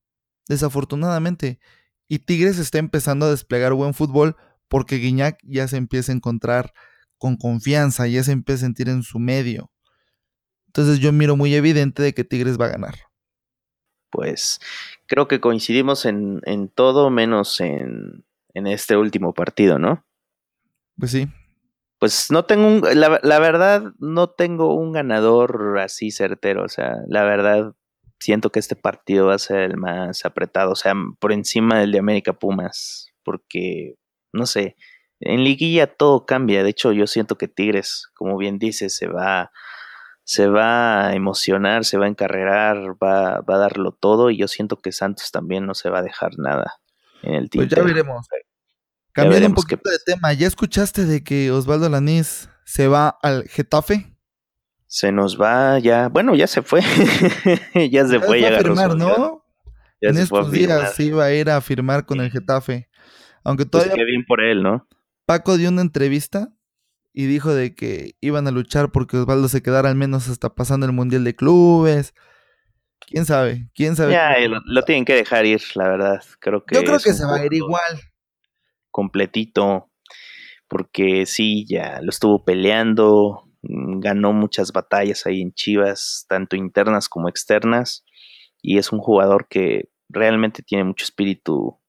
desafortunadamente. 0.47 1.59
Y 2.07 2.19
Tigres 2.19 2.59
está 2.59 2.77
empezando 2.77 3.25
a 3.25 3.31
desplegar 3.31 3.73
buen 3.73 3.95
fútbol 3.95 4.35
porque 4.67 4.97
Guiñac 4.97 5.39
ya 5.41 5.67
se 5.67 5.77
empieza 5.77 6.11
a 6.11 6.15
encontrar 6.15 6.73
con 7.17 7.37
confianza, 7.37 8.05
ya 8.05 8.23
se 8.23 8.31
empieza 8.31 8.59
a 8.59 8.67
sentir 8.67 8.87
en 8.87 9.01
su 9.01 9.17
medio. 9.17 9.71
Entonces 10.67 10.99
yo 10.99 11.11
miro 11.11 11.35
muy 11.35 11.55
evidente 11.55 12.03
de 12.03 12.13
que 12.13 12.23
Tigres 12.23 12.61
va 12.61 12.65
a 12.65 12.69
ganar. 12.69 12.99
Pues 14.11 14.59
creo 15.07 15.27
que 15.27 15.41
coincidimos 15.41 16.05
en, 16.05 16.41
en 16.45 16.69
todo 16.69 17.09
menos 17.09 17.59
en, 17.61 18.25
en, 18.53 18.67
este 18.67 18.95
último 18.95 19.33
partido, 19.33 19.79
¿no? 19.79 20.04
Pues 20.97 21.11
sí. 21.11 21.27
Pues 21.99 22.29
no 22.29 22.45
tengo 22.45 22.67
un, 22.67 22.81
la, 22.99 23.19
la 23.23 23.39
verdad, 23.39 23.93
no 23.99 24.29
tengo 24.29 24.75
un 24.75 24.91
ganador 24.91 25.79
así 25.79 26.11
certero. 26.11 26.63
O 26.63 26.69
sea, 26.69 26.97
la 27.07 27.23
verdad, 27.23 27.73
siento 28.19 28.51
que 28.51 28.59
este 28.59 28.75
partido 28.75 29.27
va 29.27 29.35
a 29.35 29.39
ser 29.39 29.59
el 29.59 29.77
más 29.77 30.25
apretado, 30.25 30.71
o 30.71 30.75
sea, 30.75 30.93
por 31.19 31.31
encima 31.31 31.79
del 31.79 31.91
de 31.91 31.99
América 31.99 32.33
Pumas, 32.33 33.07
porque, 33.23 33.95
no 34.33 34.45
sé, 34.45 34.75
en 35.19 35.43
liguilla 35.43 35.87
todo 35.87 36.25
cambia, 36.25 36.63
de 36.63 36.69
hecho 36.69 36.91
yo 36.91 37.07
siento 37.07 37.37
que 37.37 37.47
Tigres, 37.47 38.09
como 38.15 38.37
bien 38.37 38.59
dice, 38.59 38.89
se 38.89 39.07
va, 39.07 39.51
se 40.23 40.47
va 40.47 41.07
a 41.07 41.15
emocionar, 41.15 41.85
se 41.85 41.97
va 41.97 42.05
a 42.05 42.09
encarrerar, 42.09 42.77
va, 43.01 43.41
va 43.41 43.55
a 43.55 43.59
darlo 43.59 43.91
todo 43.91 44.29
y 44.29 44.37
yo 44.37 44.47
siento 44.47 44.77
que 44.77 44.91
Santos 44.91 45.31
también 45.31 45.65
no 45.65 45.73
se 45.73 45.89
va 45.89 45.99
a 45.99 46.03
dejar 46.03 46.37
nada 46.37 46.79
en 47.21 47.35
el 47.35 47.49
tiempo. 47.49 47.69
Pues 47.69 47.79
ya 47.79 47.93
veremos. 47.93 48.27
Cambiando 49.15 49.47
un 49.47 49.55
poquito 49.55 49.89
de 49.89 49.97
tema, 50.05 50.33
¿ya 50.33 50.45
escuchaste 50.45 51.05
de 51.05 51.23
que 51.23 51.49
Osvaldo 51.49 51.89
Lanís 51.89 52.49
se 52.65 52.87
va 52.87 53.17
al 53.23 53.47
Getafe? 53.47 54.15
se 54.87 55.11
nos 55.11 55.39
va 55.41 55.77
ya, 55.79 56.07
bueno, 56.07 56.35
ya 56.35 56.47
se 56.47 56.61
fue, 56.61 56.79
ya 57.91 58.07
se 58.07 58.19
fue, 58.21 58.39
ya 58.39 58.55
a 58.55 58.59
firmar, 58.59 58.95
¿no? 58.95 59.43
en 59.99 60.17
estos 60.17 60.51
días 60.51 60.95
se 60.95 61.03
iba 61.03 61.25
a 61.25 61.33
ir 61.33 61.49
a 61.49 61.59
firmar 61.61 62.05
con 62.05 62.21
el 62.21 62.31
Getafe. 62.31 62.89
Aunque 63.43 63.65
pues 63.65 63.83
todavía. 63.83 63.95
qué 63.95 64.05
bien 64.09 64.25
por 64.25 64.41
él, 64.41 64.63
¿no? 64.63 64.87
Paco 65.25 65.57
dio 65.57 65.69
una 65.69 65.81
entrevista 65.81 66.53
y 67.13 67.25
dijo 67.25 67.53
de 67.53 67.75
que 67.75 68.15
iban 68.21 68.47
a 68.47 68.51
luchar 68.51 68.91
porque 68.91 69.17
Osvaldo 69.17 69.47
se 69.47 69.61
quedara 69.61 69.89
al 69.89 69.95
menos 69.95 70.29
hasta 70.29 70.53
pasando 70.55 70.85
el 70.85 70.91
Mundial 70.91 71.23
de 71.23 71.35
Clubes. 71.35 72.13
¿Quién 72.99 73.25
sabe? 73.25 73.69
¿Quién 73.75 73.95
sabe? 73.95 74.13
Ya, 74.13 74.35
lo, 74.47 74.81
tienen 74.83 75.05
que 75.05 75.13
dejar 75.13 75.45
ir, 75.45 75.61
la 75.75 75.89
verdad. 75.89 76.23
Creo 76.39 76.65
que 76.65 76.75
Yo 76.75 76.83
creo 76.83 76.99
que 76.99 77.13
se 77.13 77.25
va 77.25 77.35
a 77.35 77.45
ir 77.45 77.53
igual. 77.53 77.99
Completito. 78.95 79.89
Porque 80.67 81.25
sí, 81.25 81.65
ya 81.67 82.01
lo 82.01 82.09
estuvo 82.09 82.43
peleando 82.43 83.45
Mm, 83.67 83.99
ganó 83.99 84.33
muchas 84.33 84.71
batallas 84.71 85.25
ahí 85.25 85.41
en 85.41 85.53
Chivas, 85.53 86.25
tanto 86.29 86.55
internas 86.55 87.09
como 87.09 87.29
externas, 87.29 88.05
y 88.61 88.77
es 88.77 88.91
un 88.91 88.99
jugador 88.99 89.47
que 89.49 89.89
realmente 90.09 90.63
tiene 90.63 90.83
mucho 90.83 91.03
espíritu 91.05 91.79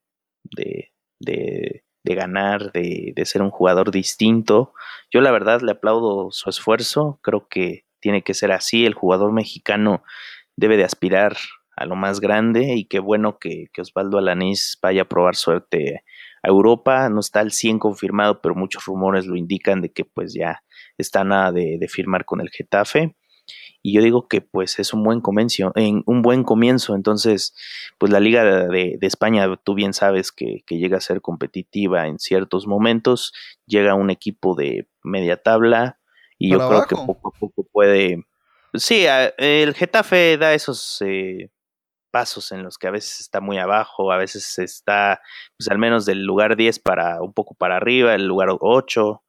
de, 0.45 0.93
de, 1.21 1.85
de 2.05 2.15
ganar, 2.15 2.73
de, 2.73 3.13
de, 3.15 3.25
ser 3.27 3.43
un 3.43 3.51
jugador 3.51 3.91
distinto. 3.91 4.73
Yo 5.13 5.21
la 5.21 5.31
verdad 5.33 5.61
le 5.63 5.73
aplaudo 5.73 6.31
su 6.31 6.49
esfuerzo, 6.51 7.21
creo 7.23 7.49
que 7.49 7.85
tiene 8.01 8.23
que 8.23 8.35
ser 8.35 8.53
así, 8.53 8.87
el 8.87 8.95
jugador 8.95 9.33
mexicano 9.33 10.03
debe 10.57 10.77
de 10.77 10.85
aspirar 10.85 11.37
a 11.77 11.87
lo 11.87 11.97
más 11.97 12.21
grande 12.21 12.75
y 12.75 12.87
qué 12.87 13.01
bueno 13.01 13.39
que, 13.39 13.67
que 13.73 13.83
Osvaldo 13.83 14.19
Alanís 14.19 14.79
vaya 14.83 15.03
a 15.03 15.09
probar 15.09 15.37
suerte 15.37 16.05
a 16.47 16.49
Europa, 16.49 17.09
no 17.09 17.19
está 17.19 17.41
al 17.41 17.51
100 17.51 17.81
confirmado, 17.81 18.41
pero 18.41 18.55
muchos 18.55 18.85
rumores 18.85 19.27
lo 19.27 19.35
indican 19.35 19.81
de 19.81 19.91
que 19.91 20.05
pues 20.05 20.33
ya 20.33 20.63
está 20.97 21.25
nada 21.25 21.51
de, 21.51 21.85
firmar 21.89 22.25
con 22.25 22.41
el 22.41 22.51
Getafe. 22.51 23.17
Y 23.83 23.93
yo 23.93 24.03
digo 24.03 24.29
que 24.29 24.41
pues 24.41 24.79
es 24.79 24.93
un 24.93 25.03
buen 25.03 25.21
comienzo, 25.21 25.73
en 25.75 26.03
un 26.07 26.23
buen 26.23 26.45
comienzo. 26.45 26.95
Entonces, 26.95 27.55
pues 27.99 28.13
la 28.13 28.21
Liga 28.21 28.45
de, 28.45 28.99
España, 29.03 29.49
tú 29.65 29.75
bien 29.75 29.93
sabes 29.93 30.31
que, 30.31 30.63
llega 30.69 30.99
a 30.99 31.01
ser 31.01 31.21
competitiva 31.21 32.07
en 32.07 32.21
ciertos 32.21 32.67
momentos. 32.69 33.33
Llega 33.67 33.95
un 33.95 34.11
equipo 34.11 34.55
de 34.55 34.89
media 35.03 35.43
tabla 35.43 35.99
y 36.39 36.51
yo 36.51 36.59
creo 36.59 36.87
que 36.87 36.95
poco 36.95 37.33
a 37.35 37.39
poco 37.39 37.65
puede. 37.73 38.25
Sí, 38.75 39.05
el 39.39 39.75
Getafe 39.75 40.37
da 40.37 40.55
esos 40.55 41.03
eh, 41.05 41.51
pasos 42.17 42.51
en 42.51 42.63
los 42.63 42.79
que 42.79 42.87
a 42.87 42.91
veces 42.91 43.21
está 43.21 43.43
muy 43.43 43.59
abajo, 43.59 44.11
a 44.11 44.17
veces 44.17 44.59
está 44.59 45.21
pues 45.59 45.69
al 45.69 45.77
menos 45.77 46.07
del 46.07 46.25
lugar 46.25 46.57
10 46.57 46.79
para 46.79 47.21
un 47.21 47.35
poco 47.35 47.55
para 47.55 47.77
arriba, 47.77 48.15
el 48.15 48.27
lugar 48.27 48.49
8. 48.59 49.23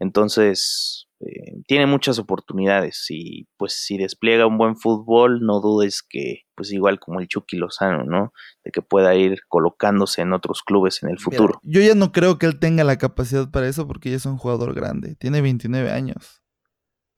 Entonces, 0.00 1.06
eh, 1.20 1.62
tiene 1.68 1.86
muchas 1.86 2.18
oportunidades 2.18 3.06
y 3.10 3.46
pues 3.56 3.74
si 3.74 3.96
despliega 3.96 4.48
un 4.48 4.58
buen 4.58 4.74
fútbol, 4.74 5.38
no 5.42 5.60
dudes 5.60 6.02
que 6.02 6.40
pues 6.56 6.72
igual 6.72 6.98
como 6.98 7.20
el 7.20 7.28
Chucky 7.28 7.58
Lozano, 7.58 8.02
¿no? 8.02 8.32
De 8.64 8.72
que 8.72 8.82
pueda 8.82 9.14
ir 9.14 9.38
colocándose 9.46 10.22
en 10.22 10.32
otros 10.32 10.62
clubes 10.64 11.00
en 11.04 11.10
el 11.10 11.20
futuro. 11.20 11.60
yo 11.62 11.80
ya 11.80 11.94
no 11.94 12.10
creo 12.10 12.38
que 12.38 12.46
él 12.46 12.58
tenga 12.58 12.82
la 12.82 12.98
capacidad 12.98 13.52
para 13.52 13.68
eso 13.68 13.86
porque 13.86 14.10
ya 14.10 14.16
es 14.16 14.26
un 14.26 14.36
jugador 14.36 14.74
grande, 14.74 15.14
tiene 15.14 15.42
29 15.42 15.92
años. 15.92 16.42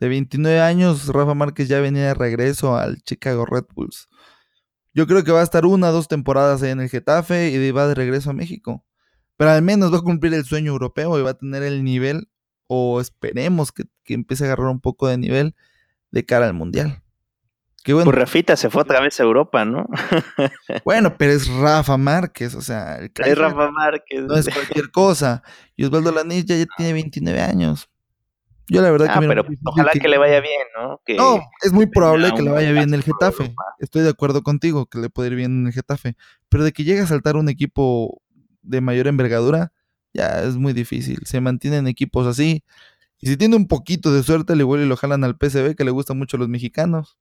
De 0.01 0.09
29 0.09 0.61
años, 0.61 1.07
Rafa 1.07 1.33
Márquez 1.33 1.69
ya 1.69 1.81
venía 1.81 2.09
de 2.09 2.15
regreso 2.15 2.77
al 2.77 3.01
Chicago 3.05 3.47
Red 3.47 3.65
Bulls. 3.75 4.11
Yo 4.95 5.07
creo 5.09 5.25
que 5.25 5.33
va 5.33 5.41
a 5.41 5.45
estar 5.45 5.67
una 5.67 5.91
o 5.91 5.93
dos 5.93 6.09
temporadas 6.09 6.63
ahí 6.63 6.71
en 6.71 6.81
el 6.81 6.89
Getafe 6.89 7.51
y 7.51 7.71
va 7.73 7.89
de 7.89 7.95
regreso 7.95 8.31
a 8.31 8.33
México. 8.33 8.85
Pero 9.37 9.51
al 9.51 9.63
menos 9.63 9.93
va 9.93 9.99
a 9.99 10.03
cumplir 10.03 10.33
el 10.35 10.45
sueño 10.45 10.71
europeo 10.71 11.19
y 11.19 11.23
va 11.23 11.31
a 11.31 11.39
tener 11.39 11.65
el 11.65 11.83
nivel 11.83 12.29
o 12.69 13.01
esperemos 13.01 13.73
que, 13.73 13.85
empiece 14.07 14.45
a 14.45 14.47
agarrar 14.47 14.69
un 14.69 14.81
poco 14.81 15.09
de 15.09 15.19
nivel 15.19 15.55
de 16.13 16.25
cara 16.25 16.47
al 16.47 16.55
Mundial. 16.55 17.03
Qué 17.83 17.93
bueno. 17.93 18.11
Pues 18.11 18.19
Rafita 18.19 18.57
se 18.57 18.71
fue 18.71 18.83
otra 18.83 19.01
vez 19.01 19.21
a 19.21 19.25
Europa, 19.25 19.65
¿no? 19.65 19.87
bueno, 20.85 21.17
pero 21.19 21.33
es 21.33 21.49
Rafa 21.49 21.99
Márquez, 21.99 22.55
o 22.55 22.63
sea. 22.63 22.97
El 22.97 23.11
es 23.15 23.37
Rafa 23.37 23.71
Márquez. 23.71 24.23
No 24.23 24.37
es 24.37 24.49
cualquier 24.49 24.91
cosa. 24.91 25.43
Y 25.77 25.85
Osvaldo 25.85 26.11
Lanís 26.11 26.47
ya, 26.47 26.57
tiene 26.79 26.95
29 26.95 27.41
años. 27.43 27.91
Yo 28.69 28.81
la 28.81 28.91
verdad 28.91 29.09
ah, 29.11 29.21
que... 29.21 29.29
pero 29.29 29.45
ojalá 29.65 29.93
que... 29.93 30.09
le 30.09 30.19
vaya 30.19 30.41
bien, 30.41 30.63
¿no? 30.77 31.01
no, 31.17 31.43
es 31.63 31.73
muy 31.73 31.87
probable 31.87 32.33
que 32.35 32.43
le 32.43 32.51
vaya 32.51 32.73
bien 32.73 32.85
en 32.85 32.95
el 32.95 33.03
Getafe. 33.03 33.55
Estoy 33.79 34.03
de 34.03 34.11
acuerdo 34.11 34.43
contigo 34.43 34.87
que 34.87 34.99
le 34.99 35.11
puede 35.11 35.29
ir 35.29 35.35
bien 35.37 35.61
en 35.61 35.67
el 35.67 35.73
Getafe. 35.73 36.17
Pero 36.49 36.65
de 36.65 36.73
que 36.73 36.85
llegue 36.85 37.01
a 37.01 37.07
saltar 37.07 37.37
un 37.37 37.49
equipo 37.49 38.23
de 38.63 38.81
mayor 38.81 39.07
envergadura, 39.07 39.73
ya 40.15 40.43
es 40.43 40.57
muy 40.57 40.73
difícil. 40.73 41.19
Se 41.25 41.41
mantienen 41.41 41.87
equipos 41.87 42.27
así. 42.27 42.65
Y 43.21 43.27
si 43.27 43.37
tiene 43.37 43.57
un 43.57 43.69
poquito 43.69 44.13
de 44.13 44.23
suerte, 44.23 44.57
le 44.57 44.65
vuelve 44.65 44.87
y 44.87 44.89
lo 44.89 44.97
jalan 44.97 45.25
al 45.25 45.37
PCB, 45.37 45.77
que 45.77 45.85
le 45.85 45.91
gustan 45.91 46.19
mucho 46.19 46.37
a 46.37 46.41
los 46.41 46.49
mexicanos. 46.49 47.19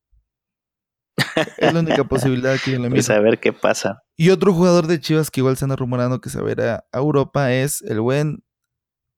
es 1.58 1.74
la 1.74 1.80
única 1.82 2.04
posibilidad 2.06 2.58
que 2.64 2.72
yo 2.72 2.80
le 2.80 2.90
Pues 2.90 3.10
a 3.10 3.20
ver 3.20 3.40
qué 3.40 3.54
pasa. 3.54 4.04
Y 4.16 4.30
otro 4.30 4.54
jugador 4.54 4.88
de 4.88 5.00
Chivas 5.00 5.30
que 5.30 5.42
igual 5.42 5.58
se 5.58 5.66
anda 5.66 5.76
rumorando 5.76 6.22
que 6.22 6.30
se 6.30 6.40
ir 6.50 6.62
a 6.62 6.86
Europa 6.94 7.54
es 7.54 7.82
el 7.82 8.00
buen 8.00 8.44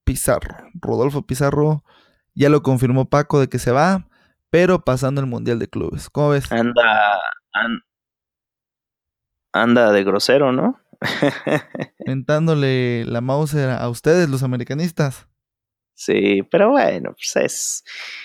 Pizarro. 0.04 0.56
Rodolfo 0.74 1.26
Pizarro 1.26 1.84
ya 2.36 2.50
lo 2.50 2.62
confirmó 2.62 3.08
Paco 3.08 3.40
de 3.40 3.48
que 3.48 3.58
se 3.58 3.72
va, 3.72 4.08
pero 4.50 4.84
pasando 4.84 5.20
el 5.20 5.26
Mundial 5.26 5.58
de 5.58 5.68
Clubes. 5.68 6.10
¿Cómo 6.10 6.30
ves? 6.30 6.52
Anda, 6.52 7.20
anda 9.52 9.90
de 9.90 10.04
grosero, 10.04 10.52
¿no? 10.52 10.78
Mentándole 12.06 13.04
la 13.06 13.20
Mauser 13.20 13.70
a 13.70 13.88
ustedes, 13.88 14.28
los 14.28 14.42
americanistas. 14.42 15.26
Sí, 15.94 16.42
pero 16.50 16.70
bueno, 16.70 17.14
pues 17.14 17.36
es. 17.36 17.84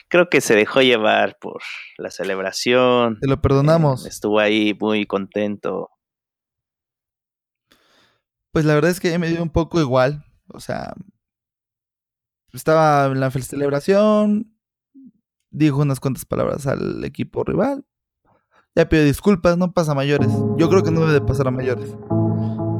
Creo 0.10 0.30
que 0.30 0.42
se 0.42 0.56
dejó 0.56 0.82
llevar 0.82 1.38
por 1.40 1.62
la 1.98 2.12
celebración. 2.12 3.18
Te 3.22 3.28
lo 3.28 3.42
perdonamos. 3.42 4.06
Eh, 4.06 4.10
estuvo 4.10 4.40
ahí 4.40 4.76
muy 4.78 5.06
contento. 5.06 5.90
Pues 8.52 8.66
la 8.66 8.76
verdad 8.76 8.92
es 8.92 9.00
que 9.00 9.18
me 9.18 9.30
dio 9.30 9.42
un 9.42 9.50
poco 9.50 9.80
igual. 9.80 10.26
O 10.50 10.60
sea, 10.60 10.94
estaba 12.58 13.06
en 13.08 13.20
la 13.20 13.32
celebración, 13.32 14.54
dijo 15.50 15.82
unas 15.82 16.00
cuantas 16.00 16.26
palabras 16.26 16.68
al 16.68 17.04
equipo 17.04 17.44
rival. 17.44 17.86
Ya 18.76 18.88
pidió 18.88 19.04
disculpas, 19.04 19.58
no 19.58 19.74
pasa 19.74 19.92
a 19.92 19.96
mayores. 19.96 20.30
Yo 20.58 20.70
creo 20.70 20.84
que 20.84 20.92
no 20.92 21.02
debe 21.02 21.14
de 21.14 21.22
pasar 21.22 21.48
a 21.48 21.52
mayores. 21.52 21.94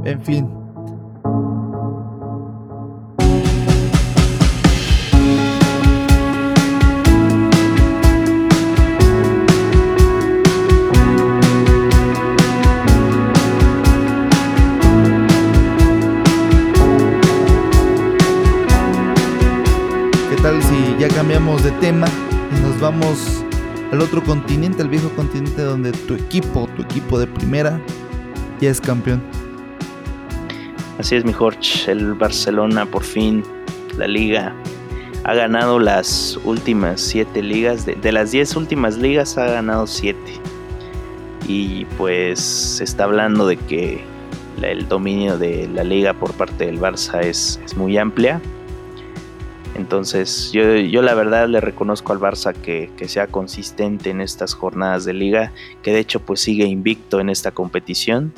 En 0.06 0.22
fin. 0.22 0.61
Tal 20.42 20.62
si 20.64 20.96
ya 21.00 21.08
cambiamos 21.10 21.64
de 21.64 21.70
tema 21.74 22.08
y 22.52 22.62
nos 22.62 22.80
vamos 22.80 23.44
al 23.92 24.02
otro 24.02 24.24
continente, 24.24 24.82
al 24.82 24.90
viejo 24.90 25.10
continente 25.10 25.62
donde 25.62 25.92
tu 25.92 26.16
equipo, 26.16 26.68
tu 26.76 26.82
equipo 26.82 27.20
de 27.20 27.28
primera, 27.28 27.80
ya 28.60 28.72
es 28.72 28.82
campeón? 28.82 29.22
Así 30.98 31.16
es, 31.16 31.26
mi 31.26 31.34
Jorge. 31.34 31.92
El 31.92 32.14
Barcelona, 32.16 32.86
por 32.86 33.04
fin, 33.04 33.44
la 33.98 34.08
liga. 34.08 34.56
ha 35.26 35.36
ganado 35.36 35.78
las 35.78 36.40
últimas 36.44 37.02
siete 37.02 37.44
ligas, 37.44 37.86
de, 37.86 38.12
las 38.12 38.32
diez 38.32 38.56
últimas 38.56 38.98
ligas 38.98 39.38
ha 39.38 39.46
ganado 39.46 39.86
siete. 39.86 40.40
Y 41.48 41.86
pues 41.98 42.40
se 42.40 42.84
está 42.84 43.04
hablando 43.04 43.46
de 43.46 43.58
que 43.58 44.04
el 44.64 44.88
dominio 44.88 45.38
de 45.38 45.68
la 45.68 45.84
liga 45.84 46.14
por 46.14 46.34
parte 46.34 46.66
del 46.66 46.80
Barça 46.80 47.22
es, 47.22 47.60
muy 47.76 47.98
amplia. 47.98 48.42
Entonces 49.76 50.52
yo, 50.52 50.76
yo, 50.76 51.02
la 51.02 51.14
verdad 51.14 51.48
le 51.48 51.62
reconozco 51.62 52.12
al 52.14 52.20
Barça 52.20 52.54
que, 52.54 52.90
sea 53.08 53.28
consistente 53.28 54.10
en 54.10 54.22
estas 54.22 54.54
jornadas 54.54 55.06
de 55.06 55.14
liga, 55.14 55.52
que 55.82 55.94
de 55.94 56.00
hecho 56.00 56.20
pues 56.20 56.42
sigue 56.42 56.66
invicto 56.66 57.20
en 57.20 57.30
esta 57.30 57.52
competición. 57.52 58.34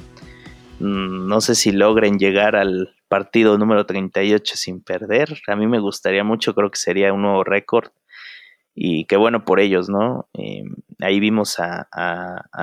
Mm, 0.80 1.28
no 1.28 1.42
sé 1.42 1.56
si 1.56 1.72
logren 1.72 2.20
llegar 2.20 2.56
al 2.56 2.96
partido 3.08 3.58
número 3.58 3.86
38 3.86 4.56
sin 4.58 4.82
perder. 4.82 5.40
A 5.48 5.56
mí 5.56 5.68
me 5.68 5.80
gustaría 5.80 6.24
mucho, 6.24 6.54
creo 6.56 6.72
que 6.72 6.80
sería 6.80 7.14
un 7.14 7.24
nuevo 7.24 7.44
récord. 7.44 7.90
Y 8.76 9.06
qué 9.06 9.18
bueno 9.18 9.46
por 9.46 9.60
ellos, 9.60 9.88
¿no? 9.88 10.28
Eh, 10.34 10.64
ahí 11.00 11.20
vimos 11.20 11.60
a, 11.60 11.88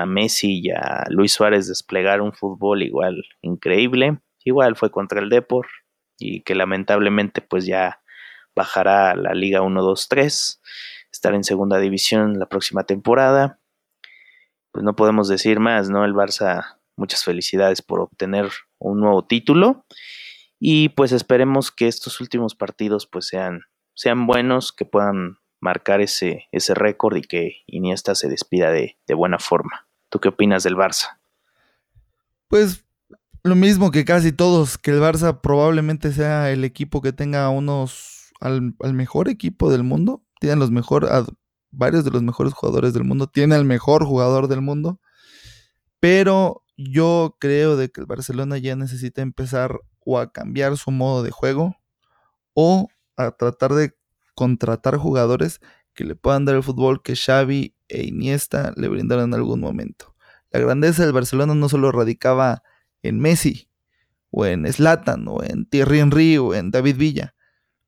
Messi 0.05 0.59
y 0.59 0.71
a 0.71 1.05
Luis 1.09 1.31
Suárez 1.31 1.67
desplegar 1.67 2.21
un 2.21 2.33
fútbol 2.33 2.83
igual 2.83 3.23
increíble. 3.41 4.19
Igual 4.43 4.75
fue 4.75 4.91
contra 4.91 5.21
el 5.21 5.29
Depor 5.29 5.67
y 6.17 6.41
que 6.41 6.53
lamentablemente 6.53 7.41
pues 7.41 7.65
ya 7.65 8.00
bajará 8.55 9.15
la 9.15 9.33
Liga 9.33 9.61
1-2-3, 9.61 10.59
estar 11.11 11.33
en 11.33 11.43
segunda 11.43 11.79
división 11.79 12.39
la 12.39 12.47
próxima 12.47 12.83
temporada. 12.83 13.59
Pues 14.71 14.83
no 14.83 14.95
podemos 14.95 15.27
decir 15.27 15.59
más, 15.59 15.89
¿no? 15.89 16.05
El 16.05 16.13
Barça, 16.13 16.77
muchas 16.95 17.23
felicidades 17.23 17.81
por 17.81 17.99
obtener 17.99 18.49
un 18.79 18.99
nuevo 18.99 19.25
título 19.25 19.85
y 20.59 20.89
pues 20.89 21.11
esperemos 21.11 21.71
que 21.71 21.87
estos 21.87 22.21
últimos 22.21 22.53
partidos 22.53 23.07
pues 23.07 23.25
sean, 23.25 23.61
sean 23.95 24.27
buenos, 24.27 24.71
que 24.71 24.85
puedan 24.85 25.39
marcar 25.59 26.01
ese, 26.01 26.47
ese 26.51 26.75
récord 26.75 27.15
y 27.15 27.23
que 27.23 27.63
Iniesta 27.65 28.13
se 28.13 28.29
despida 28.29 28.71
de, 28.71 28.95
buena 29.15 29.39
forma. 29.39 29.87
¿Tú 30.09 30.19
qué 30.19 30.29
opinas 30.29 30.63
del 30.63 30.75
Barça? 30.75 31.17
Pues 32.47 32.85
lo 33.43 33.55
mismo 33.55 33.89
que 33.89 34.05
casi 34.05 34.31
todos, 34.31 34.77
que 34.77 34.91
el 34.91 34.99
Barça 34.99 35.41
probablemente 35.41 36.11
sea 36.11 36.51
el 36.51 36.63
equipo 36.63 37.01
que 37.01 37.11
tenga 37.11 37.49
unos 37.49 38.20
al, 38.41 38.93
mejor 38.93 39.29
equipo 39.29 39.71
del 39.71 39.83
mundo, 39.83 40.23
tienen 40.39 40.59
los 40.59 40.71
mejor, 40.71 41.07
varios 41.71 42.03
de 42.03 42.11
los 42.11 42.23
mejores 42.23 42.53
jugadores 42.53 42.93
del 42.93 43.05
mundo, 43.05 43.27
tiene 43.27 43.55
al 43.55 43.65
mejor 43.65 44.03
jugador 44.05 44.47
del 44.47 44.61
mundo, 44.61 44.99
pero 45.99 46.63
yo 46.75 47.37
creo 47.39 47.77
de 47.77 47.89
que 47.89 48.01
el 48.01 48.07
Barcelona 48.07 48.57
ya 48.57 48.75
necesita 48.75 49.21
empezar 49.21 49.79
o 50.03 50.19
a 50.19 50.31
cambiar 50.31 50.77
su 50.77 50.91
modo 50.91 51.23
de 51.23 51.31
juego 51.31 51.75
o 52.53 52.89
a 53.15 53.31
tratar 53.31 53.73
de 53.73 53.95
contratar 54.35 54.97
jugadores 54.97 55.61
que 55.93 56.03
le 56.03 56.15
puedan 56.15 56.45
dar 56.45 56.55
el 56.55 56.63
fútbol 56.63 57.03
que 57.03 57.15
Xavi 57.15 57.75
e 57.87 58.03
Iniesta 58.03 58.73
le 58.75 58.87
brindaron 58.87 59.25
en 59.25 59.33
algún 59.35 59.59
momento. 59.59 60.15
La 60.49 60.59
grandeza 60.59 61.03
del 61.03 61.13
Barcelona 61.13 61.53
no 61.53 61.69
solo 61.69 61.91
radicaba 61.91 62.63
en 63.03 63.19
Messi 63.19 63.69
o 64.31 64.45
en 64.45 64.71
Zlatan 64.71 65.27
o 65.27 65.43
en 65.43 65.65
Thierry 65.65 65.99
Henry 65.99 66.37
o 66.37 66.53
en 66.55 66.71
David 66.71 66.97
Villa. 66.97 67.35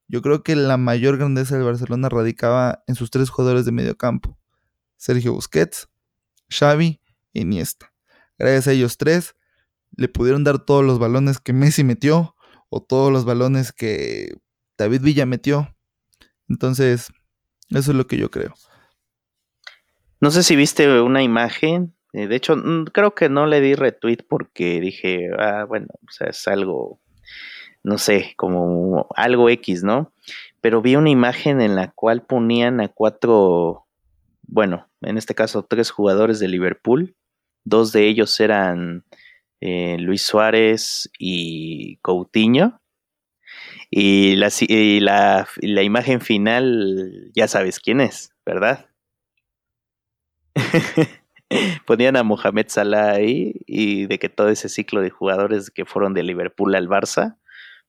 Yo 0.08 0.22
creo 0.22 0.44
que 0.44 0.56
la 0.56 0.78
mayor 0.78 1.18
grandeza 1.18 1.56
del 1.56 1.66
Barcelona 1.66 2.10
radicaba 2.10 2.84
en 2.88 2.96
sus 2.96 3.10
tres 3.10 3.30
jugadores 3.30 3.66
de 3.66 3.72
medio 3.72 3.98
campo. 3.98 4.38
Sergio 4.98 5.34
Busquets, 5.34 5.90
Xavi 6.50 7.02
e 7.34 7.42
Iniesta. 7.42 7.94
Gracias 8.38 8.68
a 8.68 8.72
ellos 8.74 8.98
tres, 8.98 9.36
le 9.96 10.08
pudieron 10.08 10.44
dar 10.44 10.60
todos 10.60 10.84
los 10.84 11.00
balones 11.00 11.40
que 11.40 11.54
Messi 11.54 11.84
metió 11.84 12.36
o 12.70 12.82
todos 12.82 13.12
los 13.12 13.26
balones 13.26 13.72
que 13.72 14.38
David 14.78 15.02
Villa 15.02 15.26
metió. 15.26 15.76
Entonces, 16.50 17.12
eso 17.70 17.92
es 17.92 17.98
lo 17.98 18.08
que 18.08 18.18
yo 18.18 18.32
creo. 18.32 18.54
No 20.20 20.32
sé 20.32 20.44
si 20.44 20.56
viste 20.56 21.02
una 21.02 21.22
imagen. 21.22 21.96
Eh, 22.14 22.28
de 22.28 22.36
hecho, 22.36 22.56
creo 22.94 23.16
que 23.16 23.30
no 23.30 23.46
le 23.46 23.62
di 23.62 23.76
retweet 23.76 24.20
porque 24.28 24.80
dije, 24.80 25.30
ah, 25.38 25.66
bueno, 25.68 25.88
o 25.92 26.12
sea, 26.12 26.28
es 26.28 26.48
algo, 26.48 27.00
no 27.84 27.98
sé, 27.98 28.34
como 28.38 29.08
algo 29.16 29.50
X, 29.50 29.84
¿no? 29.84 30.12
Pero 30.62 30.82
vi 30.82 30.96
una 30.96 31.10
imagen 31.10 31.62
en 31.62 31.76
la 31.76 31.92
cual 31.92 32.24
ponían 32.24 32.80
a 32.80 32.88
cuatro, 32.88 33.86
bueno, 34.44 34.90
en 35.02 35.18
este 35.18 35.36
caso 35.36 35.64
tres 35.64 35.92
jugadores 35.92 36.40
de 36.40 36.48
Liverpool. 36.48 37.16
Dos 37.66 37.92
de 37.92 38.08
ellos 38.08 38.40
eran 38.40 39.04
eh, 39.60 39.98
Luis 40.00 40.22
Suárez 40.22 41.10
y 41.20 41.98
Coutinho. 41.98 42.80
Y, 43.90 44.36
la, 44.38 45.48
la, 45.62 45.84
imagen 45.84 46.20
final, 46.20 47.32
ya 47.36 47.48
sabes 47.48 47.80
quién 47.80 48.02
es, 48.02 48.34
¿verdad? 48.44 48.90
Ponían 51.86 52.16
a 52.16 52.24
Mohamed 52.24 52.66
Salah 52.70 53.12
ahí 53.12 53.54
y 53.68 54.08
de 54.08 54.18
que 54.18 54.30
todo 54.30 54.50
ese 54.50 54.68
ciclo 54.68 55.02
de 55.02 55.12
jugadores 55.12 55.70
que 55.70 55.86
fueron 55.86 56.16
de 56.16 56.24
Liverpool 56.24 56.74
al 56.74 56.90
Barça, 56.90 57.38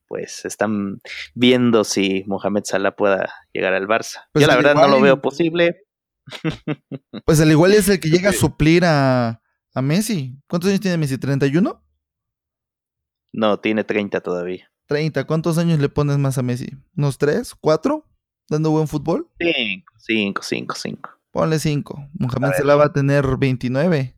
pues 0.06 0.44
están 0.44 1.00
viendo 1.34 1.84
si 1.84 2.24
Mohamed 2.26 2.64
Salah 2.64 2.96
pueda 2.96 3.32
llegar 3.52 3.74
al 3.74 3.86
Barça. 3.86 4.26
Pues 4.32 4.44
Yo 4.44 4.48
la 4.48 4.56
verdad 4.56 4.74
no 4.74 4.88
lo 4.88 5.00
veo 5.00 5.20
posible. 5.20 5.82
Pues 7.26 7.40
al 7.40 7.50
igual 7.50 7.74
es 7.74 7.88
el 7.88 8.00
que 8.00 8.08
llega 8.08 8.30
a 8.30 8.32
suplir 8.32 8.84
a, 8.84 9.42
a 9.74 9.82
Messi. 9.82 10.38
¿Cuántos 10.46 10.68
años 10.68 10.80
tiene 10.80 10.96
Messi? 10.96 11.16
¿31? 11.16 11.80
No, 13.32 13.60
tiene 13.60 13.84
30 13.84 14.20
todavía. 14.20 14.70
30. 14.86 15.24
¿Cuántos 15.26 15.58
años 15.58 15.78
le 15.80 15.88
pones 15.88 16.18
más 16.18 16.38
a 16.38 16.42
Messi? 16.42 16.70
¿Unos 16.96 17.18
3? 17.18 17.54
¿4? 17.60 18.04
¿Dando 18.48 18.70
buen 18.70 18.88
fútbol? 18.88 19.28
5, 19.38 19.92
5, 19.98 20.42
5, 20.42 20.74
5. 20.74 21.10
Ponle 21.30 21.58
5. 21.58 22.10
Mohamed 22.14 22.52
Salah 22.56 22.76
va 22.76 22.84
a 22.86 22.92
tener 22.92 23.24
29. 23.38 24.16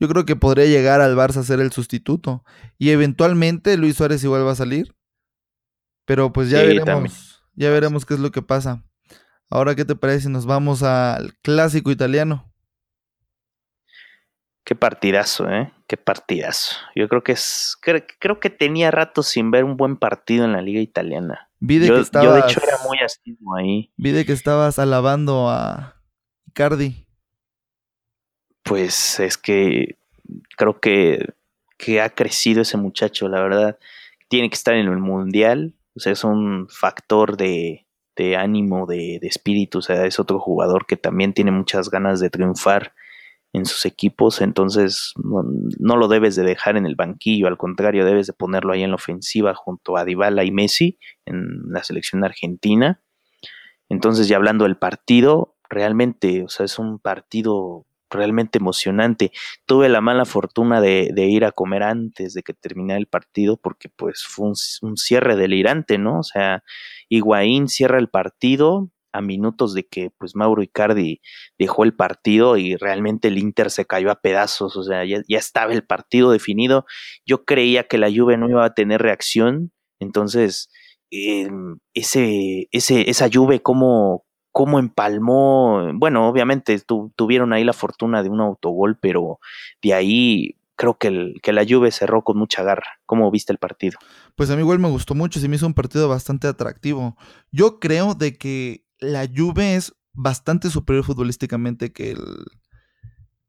Yo 0.00 0.08
creo 0.08 0.24
que 0.24 0.34
podría 0.34 0.64
llegar 0.64 1.02
al 1.02 1.14
Barça 1.14 1.36
a 1.36 1.42
ser 1.44 1.60
el 1.60 1.72
sustituto. 1.72 2.42
Y 2.78 2.90
eventualmente 2.90 3.76
Luis 3.76 3.96
Suárez 3.96 4.24
igual 4.24 4.46
va 4.46 4.52
a 4.52 4.56
salir. 4.56 4.96
Pero 6.06 6.32
pues 6.32 6.48
ya 6.48 6.62
veremos. 6.62 7.44
Ya 7.54 7.70
veremos 7.70 8.06
qué 8.06 8.14
es 8.14 8.20
lo 8.20 8.30
que 8.30 8.40
pasa. 8.40 8.82
Ahora, 9.50 9.74
¿qué 9.74 9.84
te 9.84 9.96
parece 9.96 10.22
si 10.22 10.28
nos 10.30 10.46
vamos 10.46 10.82
al 10.82 11.34
clásico 11.42 11.90
italiano? 11.90 12.50
Qué 14.64 14.74
partidazo, 14.74 15.50
¿eh? 15.50 15.72
Qué 15.86 15.96
partidazo. 15.96 16.76
Yo 16.94 17.08
creo 17.08 17.22
que 17.22 17.32
es. 17.32 17.76
Creo, 17.82 18.40
que 18.40 18.50
tenía 18.50 18.90
rato 18.90 19.22
sin 19.22 19.50
ver 19.50 19.64
un 19.64 19.76
buen 19.76 19.96
partido 19.96 20.44
en 20.44 20.52
la 20.52 20.62
Liga 20.62 20.80
Italiana. 20.80 21.50
Vi 21.58 21.78
de 21.78 21.88
yo, 21.88 21.96
que 21.96 22.00
estabas, 22.00 22.26
yo, 22.26 22.34
de 22.34 22.40
hecho, 22.40 22.60
era 22.64 22.78
muy 22.86 22.98
astimo 23.00 23.56
ahí. 23.56 23.92
Vi 23.96 24.12
de 24.12 24.24
que 24.24 24.32
estabas 24.32 24.78
alabando 24.78 25.50
a 25.50 26.00
Icardi. 26.46 27.06
Pues 28.70 29.18
es 29.18 29.36
que 29.36 29.98
creo 30.56 30.78
que, 30.78 31.34
que 31.76 32.00
ha 32.00 32.08
crecido 32.08 32.62
ese 32.62 32.76
muchacho, 32.76 33.28
la 33.28 33.42
verdad. 33.42 33.78
Tiene 34.28 34.48
que 34.48 34.54
estar 34.54 34.74
en 34.74 34.86
el 34.86 34.96
mundial. 34.96 35.74
O 35.96 35.98
sea, 35.98 36.12
es 36.12 36.22
un 36.22 36.68
factor 36.68 37.36
de, 37.36 37.88
de 38.14 38.36
ánimo, 38.36 38.86
de, 38.86 39.18
de 39.20 39.26
espíritu. 39.26 39.78
O 39.78 39.82
sea, 39.82 40.06
es 40.06 40.20
otro 40.20 40.38
jugador 40.38 40.86
que 40.86 40.96
también 40.96 41.34
tiene 41.34 41.50
muchas 41.50 41.90
ganas 41.90 42.20
de 42.20 42.30
triunfar 42.30 42.94
en 43.52 43.64
sus 43.64 43.86
equipos, 43.86 44.40
entonces 44.40 45.14
no, 45.16 45.96
lo 45.96 46.06
debes 46.06 46.36
de 46.36 46.44
dejar 46.44 46.76
en 46.76 46.86
el 46.86 46.94
banquillo, 46.94 47.48
al 47.48 47.58
contrario, 47.58 48.04
debes 48.04 48.28
de 48.28 48.32
ponerlo 48.32 48.72
ahí 48.72 48.84
en 48.84 48.90
la 48.90 48.94
ofensiva 48.94 49.52
junto 49.56 49.96
a 49.96 50.04
Dybala 50.04 50.44
y 50.44 50.52
Messi 50.52 51.00
en 51.26 51.62
la 51.72 51.82
selección 51.82 52.22
argentina. 52.22 53.02
Entonces, 53.88 54.28
ya 54.28 54.36
hablando 54.36 54.62
del 54.62 54.76
partido, 54.76 55.56
realmente, 55.68 56.44
o 56.44 56.48
sea, 56.48 56.64
es 56.64 56.78
un 56.78 57.00
partido 57.00 57.86
realmente 58.10 58.58
emocionante. 58.58 59.32
Tuve 59.66 59.88
la 59.88 60.00
mala 60.00 60.24
fortuna 60.24 60.80
de, 60.80 61.12
ir 61.16 61.44
a 61.44 61.52
comer 61.52 61.82
antes 61.82 62.34
de 62.34 62.42
que 62.42 62.54
terminara 62.54 62.98
el 62.98 63.06
partido 63.06 63.56
porque 63.56 63.88
pues 63.88 64.24
fue 64.24 64.48
un, 64.82 64.96
cierre 64.96 65.36
delirante, 65.36 65.98
¿no? 65.98 66.20
O 66.20 66.22
sea, 66.22 66.62
Higuaín 67.08 67.68
cierra 67.68 67.98
el 67.98 68.08
partido, 68.08 68.90
a 69.12 69.20
minutos 69.20 69.74
de 69.74 69.86
que 69.86 70.10
pues 70.10 70.36
Mauro 70.36 70.62
Icardi 70.62 71.20
dejó 71.58 71.84
el 71.84 71.94
partido 71.94 72.56
y 72.56 72.76
realmente 72.76 73.28
el 73.28 73.38
Inter 73.38 73.70
se 73.70 73.84
cayó 73.84 74.10
a 74.10 74.20
pedazos, 74.20 74.76
o 74.76 74.82
sea, 74.82 75.04
ya, 75.04 75.22
estaba 75.28 75.72
el 75.72 75.84
partido 75.84 76.30
definido. 76.30 76.86
Yo 77.26 77.44
creía 77.44 77.84
que 77.84 77.98
la 77.98 78.10
Juve 78.10 78.36
no 78.36 78.48
iba 78.48 78.64
a 78.64 78.74
tener 78.74 79.02
reacción, 79.02 79.72
entonces 80.00 80.70
em, 81.10 81.78
ese, 81.94 82.68
ese, 82.72 83.10
esa 83.10 83.28
Juve 83.32 83.60
cómo, 83.62 84.24
cómo 84.52 84.78
empalmó, 84.78 85.90
bueno, 85.94 86.28
obviamente 86.28 86.80
tuvieron 87.16 87.52
ahí 87.52 87.64
la 87.64 87.72
fortuna 87.72 88.22
de 88.22 88.28
un 88.28 88.40
autogol, 88.40 88.98
pero 89.00 89.38
de 89.82 89.94
ahí 89.94 90.56
creo 90.76 90.96
que, 90.96 91.08
el, 91.08 91.40
que 91.42 91.52
la 91.52 91.64
Juve 91.68 91.90
cerró 91.90 92.22
con 92.22 92.38
mucha 92.38 92.62
garra. 92.62 93.00
¿Cómo 93.06 93.30
viste 93.30 93.52
el 93.52 93.58
partido? 93.58 93.98
Pues 94.34 94.50
a 94.50 94.56
mí 94.56 94.62
igual 94.62 94.78
me 94.78 94.88
gustó 94.88 95.14
mucho, 95.14 95.38
se 95.38 95.46
me 95.46 95.56
hizo 95.56 95.66
un 95.66 95.74
partido 95.74 96.08
bastante 96.08 96.48
atractivo. 96.48 97.16
Yo 97.52 97.78
creo 97.78 98.14
de 98.14 98.38
que 98.38 98.84
la 98.98 99.26
Juve 99.26 99.76
es 99.76 99.94
bastante 100.12 100.70
superior 100.70 101.04
futbolísticamente 101.04 101.92
que 101.92 102.12
el, 102.12 102.44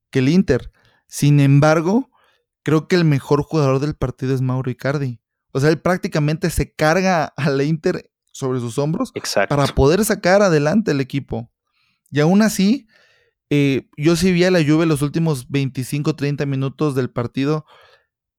que 0.10 0.20
el 0.20 0.30
Inter. 0.30 0.72
Sin 1.08 1.40
embargo, 1.40 2.10
creo 2.64 2.88
que 2.88 2.96
el 2.96 3.06
mejor 3.06 3.44
jugador 3.44 3.80
del 3.80 3.96
partido 3.96 4.36
es 4.36 4.42
Mauro 4.42 4.70
Icardi. 4.70 5.22
O 5.54 5.60
sea, 5.60 5.70
él 5.70 5.80
prácticamente 5.80 6.50
se 6.50 6.74
carga 6.74 7.26
al 7.38 7.62
Inter 7.62 8.11
sobre 8.42 8.60
sus 8.60 8.78
hombros 8.78 9.14
para 9.48 9.68
poder 9.68 10.04
sacar 10.04 10.42
adelante 10.42 10.92
el 10.92 11.00
equipo. 11.00 11.50
Y 12.10 12.20
aún 12.20 12.42
así, 12.42 12.88
eh, 13.50 13.88
yo 13.96 14.18
sí 14.18 14.34
vi 14.34 14.44
a 14.44 14.52
la 14.52 14.64
Juve 14.64 14.86
los 14.86 15.02
últimos 15.02 15.50
25, 15.50 16.16
30 16.16 16.46
minutos 16.46 16.94
del 16.96 17.10
partido 17.10 17.66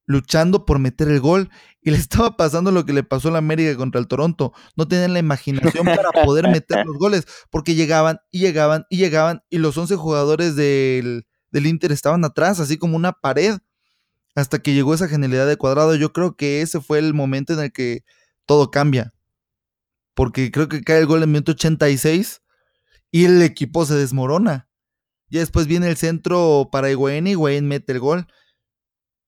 luchando 0.04 0.66
por 0.66 0.78
meter 0.78 1.08
el 1.08 1.20
gol 1.20 1.50
y 1.80 1.90
le 1.90 1.96
estaba 1.98 2.36
pasando 2.36 2.70
lo 2.70 2.84
que 2.84 2.92
le 2.92 3.02
pasó 3.02 3.28
a 3.28 3.32
la 3.32 3.38
América 3.38 3.76
contra 3.76 4.00
el 4.00 4.08
Toronto. 4.08 4.52
No 4.76 4.86
tenían 4.86 5.12
la 5.12 5.18
imaginación 5.18 5.86
para 5.86 6.10
poder 6.24 6.48
meter 6.48 6.84
los 6.84 6.96
goles 6.98 7.26
porque 7.50 7.74
llegaban 7.74 8.18
y 8.30 8.40
llegaban 8.40 8.84
y 8.90 8.98
llegaban 8.98 9.42
y 9.50 9.58
los 9.58 9.76
11 9.76 9.96
jugadores 9.96 10.56
del, 10.56 11.26
del 11.50 11.66
Inter 11.66 11.92
estaban 11.92 12.24
atrás, 12.24 12.60
así 12.60 12.76
como 12.76 12.96
una 12.96 13.12
pared, 13.12 13.58
hasta 14.34 14.58
que 14.60 14.74
llegó 14.74 14.94
esa 14.94 15.08
genialidad 15.08 15.46
de 15.46 15.56
cuadrado. 15.56 15.94
Yo 15.94 16.12
creo 16.12 16.36
que 16.36 16.62
ese 16.62 16.80
fue 16.80 16.98
el 16.98 17.14
momento 17.14 17.52
en 17.52 17.60
el 17.60 17.72
que 17.72 18.02
todo 18.46 18.70
cambia. 18.70 19.11
Porque 20.14 20.50
creo 20.50 20.68
que 20.68 20.82
cae 20.82 20.98
el 20.98 21.06
gol 21.06 21.22
en 21.22 21.30
minuto 21.32 21.52
86 21.52 22.42
y 23.10 23.24
el 23.24 23.42
equipo 23.42 23.84
se 23.86 23.94
desmorona. 23.94 24.68
Y 25.28 25.38
después 25.38 25.66
viene 25.66 25.88
el 25.88 25.96
centro 25.96 26.68
para 26.70 26.90
Higuaín 26.90 27.26
y 27.26 27.30
Higuaín 27.30 27.66
mete 27.66 27.92
el 27.92 28.00
gol. 28.00 28.26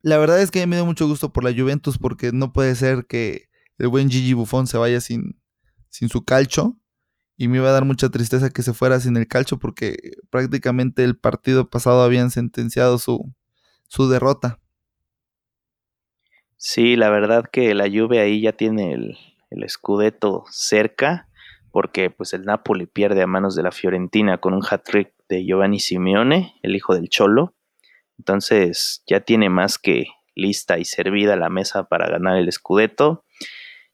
La 0.03 0.19
verdad 0.19 0.41
es 0.41 0.51
que 0.51 0.67
me 0.67 0.77
dio 0.77 0.85
mucho 0.85 1.07
gusto 1.07 1.33
por 1.33 1.45
la 1.45 1.55
Juventus 1.55 1.97
porque 1.99 2.31
no 2.33 2.53
puede 2.53 2.75
ser 2.75 3.07
que 3.07 3.49
el 3.79 3.89
buen 3.89 4.11
Gigi 4.11 4.35
Buffon 4.35 4.67
se 4.67 4.77
vaya 4.77 5.01
sin, 5.01 5.41
sin 5.89 6.09
su 6.09 6.25
calcho. 6.25 6.77
Y 7.37 7.49
me 7.49 7.57
iba 7.57 7.69
a 7.69 7.73
dar 7.73 7.85
mucha 7.85 8.11
tristeza 8.11 8.51
que 8.51 8.63
se 8.63 8.75
fuera 8.75 9.01
sin 9.01 9.17
el 9.17 9.27
calcho 9.27 9.59
porque 9.59 9.97
prácticamente 10.31 11.03
el 11.05 11.17
partido 11.17 11.69
pasado 11.69 12.03
habían 12.03 12.31
sentenciado 12.31 12.99
su, 12.99 13.35
su 13.89 14.09
derrota. 14.09 14.61
Sí, 16.57 16.97
la 16.97 17.11
verdad 17.11 17.45
que 17.51 17.75
la 17.75 17.89
Juve 17.89 18.21
ahí 18.21 18.41
ya 18.41 18.53
tiene 18.53 18.93
el, 18.93 19.19
el 19.55 19.69
Scudetto 19.69 20.45
cerca 20.51 21.29
porque 21.75 22.09
pues 22.09 22.33
el 22.35 22.45
Napoli 22.45 22.87
pierde 22.87 23.21
a 23.21 23.27
manos 23.27 23.57
de 23.57 23.65
la 23.65 23.73
Fiorentina 23.73 24.39
con 24.39 24.55
un 24.55 24.63
hat-trick 24.65 25.13
de 25.29 25.45
Giovanni 25.45 25.81
Simeone, 25.81 26.55
el 26.63 26.77
hijo 26.77 26.95
del 26.95 27.09
Cholo. 27.09 27.53
Entonces 28.17 29.03
ya 29.09 29.21
tiene 29.21 29.51
más 29.51 29.79
que 29.79 30.07
lista 30.37 30.79
y 30.79 30.85
servida 30.85 31.35
la 31.35 31.49
mesa 31.49 31.89
para 31.89 32.09
ganar 32.09 32.37
el 32.37 32.53
Scudetto. 32.53 33.25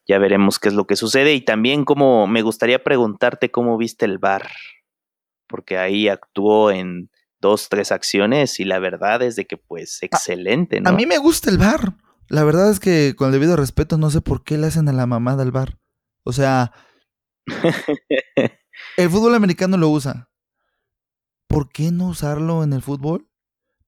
Ya 0.06 0.18
veremos 0.18 0.58
qué 0.58 0.68
es 0.68 0.74
lo 0.74 0.86
que 0.86 0.94
sucede 0.94 1.32
y 1.32 1.40
también 1.40 1.86
como 1.86 2.26
me 2.26 2.42
gustaría 2.42 2.84
preguntarte 2.84 3.50
cómo 3.50 3.78
viste 3.78 4.04
el 4.04 4.18
VAR, 4.18 4.50
porque 5.46 5.78
ahí 5.78 6.08
actuó 6.08 6.70
en 6.70 7.10
dos, 7.40 7.70
tres 7.70 7.92
acciones 7.92 8.60
y 8.60 8.64
la 8.64 8.78
verdad 8.78 9.22
es 9.22 9.36
de 9.36 9.46
que 9.46 9.56
pues 9.56 10.02
excelente, 10.02 10.82
¿no? 10.82 10.90
A 10.90 10.92
mí 10.92 11.06
me 11.06 11.16
gusta 11.16 11.48
el 11.48 11.56
VAR. 11.56 11.94
La 12.30 12.44
verdad 12.44 12.70
es 12.70 12.78
que 12.78 13.14
con 13.16 13.26
el 13.26 13.32
debido 13.32 13.56
respeto 13.56 13.98
no 13.98 14.08
sé 14.08 14.20
por 14.20 14.44
qué 14.44 14.56
le 14.56 14.68
hacen 14.68 14.88
a 14.88 14.92
la 14.92 15.04
mamada 15.04 15.42
al 15.42 15.50
VAR. 15.50 15.78
O 16.22 16.32
sea, 16.32 16.72
el 18.96 19.10
fútbol 19.10 19.34
americano 19.34 19.76
lo 19.76 19.88
usa. 19.88 20.30
¿Por 21.48 21.70
qué 21.70 21.90
no 21.90 22.06
usarlo 22.06 22.62
en 22.62 22.72
el 22.72 22.82
fútbol? 22.82 23.28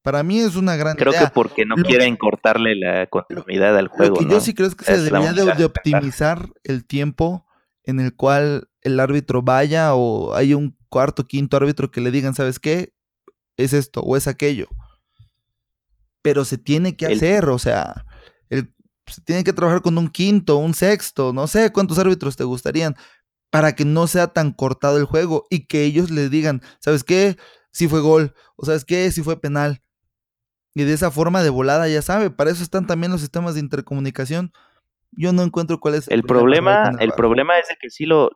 Para 0.02 0.24
mí 0.24 0.40
es 0.40 0.57
una 0.57 0.74
gran 0.74 0.96
Creo 0.96 1.12
que 1.12 1.28
porque 1.33 1.64
no 1.64 1.76
quieren 1.76 2.16
cortarle 2.16 2.74
la 2.74 3.07
continuidad 3.07 3.78
al 3.78 3.87
juego. 3.87 4.16
Lo 4.16 4.26
que 4.26 4.35
yo 4.35 4.40
sí 4.40 4.55
creo 4.55 4.66
es 4.66 4.74
que 4.74 4.87
se 4.87 4.98
debería 4.98 5.33
de, 5.33 5.64
optimizar 5.64 6.48
el 6.64 6.85
tiempo 6.85 7.46
en 7.85 8.00
el 8.00 8.16
cual 8.16 8.68
el 8.81 8.98
árbitro 8.98 9.42
vaya 9.42 9.94
o 9.94 10.35
hay 10.35 10.55
un 10.55 10.76
cuarto, 10.88 11.28
quinto 11.28 11.57
árbitro 11.57 11.92
que 11.92 12.00
le 12.00 12.11
digan, 12.11 12.35
¿sabes 12.35 12.59
qué? 12.59 12.92
Es 13.57 13.72
esto 13.72 14.00
o 14.00 14.16
es 14.16 14.26
aquello. 14.26 14.66
Pero 16.22 16.44
se 16.44 16.59
tiene 16.59 16.96
que 16.96 17.07
hacer, 17.07 17.48
o 17.48 17.61
sea, 17.61 18.05
se 19.12 19.22
tiene 19.22 19.44
que 19.44 19.53
trabajar 19.53 19.83
con 19.83 19.96
un 19.98 20.09
quinto, 20.09 20.57
un 20.57 20.75
sexto, 20.75 21.33
no 21.33 21.46
sé 21.46 21.70
cuántos 21.72 21.98
árbitros 21.98 22.37
te 22.37 22.44
gustarían, 22.44 22.96
para 23.51 23.75
que 23.75 23.85
no 23.85 24.07
sea 24.07 24.29
tan 24.29 24.53
cortado 24.53 24.98
el 24.98 25.05
juego 25.05 25.46
y 25.51 25.66
que 25.66 25.85
ellos 25.85 26.11
le 26.11 26.29
digan, 26.29 26.62
¿sabes 26.81 27.05
qué? 27.05 27.37
Si 27.70 27.88
fue 27.88 28.01
gol, 28.01 28.35
o 28.57 28.66
¿sabes 28.66 28.85
qué? 28.85 29.11
Si 29.11 29.22
fue 29.22 29.40
penal. 29.40 29.83
Y 30.75 30.85
de 30.85 30.94
esa 30.94 31.11
forma 31.11 31.42
de 31.42 31.51
volada 31.51 31.87
ya 31.88 32.03
sabe, 32.03 32.31
para 32.31 32.51
eso 32.51 32.62
están 32.62 32.87
también 32.87 33.12
los 33.12 33.20
sistemas 33.20 33.55
de 33.55 33.61
intercomunicación. 33.61 34.53
Yo 35.11 35.33
no 35.33 35.42
encuentro 35.42 35.79
cuál 35.81 35.94
es 35.94 36.09
el, 36.09 36.14
el 36.14 36.22
problema. 36.22 36.92
El 36.98 37.12
problema 37.12 37.59
es 37.59 37.68
que 37.79 37.90
sí 37.90 38.07
lo, 38.07 38.31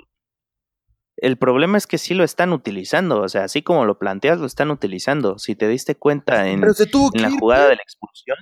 el 1.17 1.39
problema 1.39 1.79
es 1.79 1.87
que 1.87 1.97
sí 1.99 2.12
lo 2.15 2.25
están 2.25 2.53
utilizando, 2.53 3.23
o 3.23 3.29
sea, 3.29 3.45
así 3.45 3.62
como 3.62 3.87
lo 3.87 3.99
planteas, 3.99 4.39
lo 4.39 4.47
están 4.47 4.71
utilizando. 4.71 5.39
Si 5.39 5.57
te 5.57 5.67
diste 5.67 5.95
cuenta 5.95 6.49
en, 6.49 6.62
en 6.62 7.23
la 7.23 7.31
jugada 7.31 7.69
de 7.69 7.77
la 7.77 7.83
expulsión. 7.83 8.37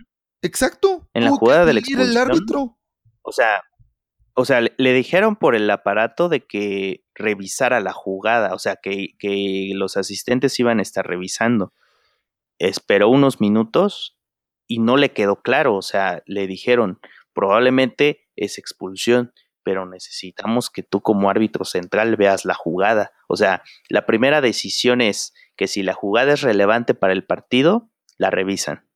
Exacto. 0.45 1.09
En 1.15 1.25
la 1.25 1.31
jugada 1.31 1.65
de 1.65 1.75
la 1.75 1.81
expulsión. 1.81 2.11
El 2.11 2.17
árbitro. 2.17 2.79
O 3.23 3.33
sea, 3.33 3.63
o 4.35 4.45
sea, 4.45 4.61
le, 4.61 4.93
dijeron 4.93 5.37
por 5.37 5.55
el 5.55 5.69
aparato 5.71 6.29
de 6.29 6.47
que 6.47 7.05
revisara 7.15 7.81
la 7.81 7.93
jugada, 7.93 8.55
o 8.55 8.59
sea, 8.59 8.77
que, 8.77 9.17
que 9.19 9.71
los 9.75 9.97
asistentes 9.97 10.59
iban 10.61 10.79
a 10.79 10.83
estar 10.83 11.07
revisando 11.07 11.73
esperó 12.59 13.09
unos 13.09 13.41
minutos 13.41 14.19
y 14.67 14.79
no 14.79 14.97
le 14.97 15.13
quedó 15.13 15.43
claro, 15.43 15.77
o 15.77 15.83
sea, 15.83 16.23
le 16.27 16.47
dijeron, 16.47 17.01
probablemente 17.33 18.27
es 18.37 18.59
expulsión, 18.59 19.33
pero 19.63 19.87
necesitamos 19.87 20.71
que 20.71 20.83
tú 20.83 21.01
como 21.01 21.31
árbitro 21.31 21.65
central 21.65 22.17
veas 22.17 22.45
la 22.45 22.55
jugada. 22.55 23.13
O 23.29 23.37
sea, 23.37 23.63
la 23.89 24.07
primera 24.07 24.41
decisión 24.41 25.01
es 25.01 25.33
que 25.57 25.67
si 25.67 25.83
la 25.83 25.95
jugada 25.95 26.35
es 26.35 26.43
relevante 26.43 26.95
para 26.95 27.13
el 27.13 27.25
partido, 27.25 27.91
la 28.19 28.31
revisan. 28.31 28.87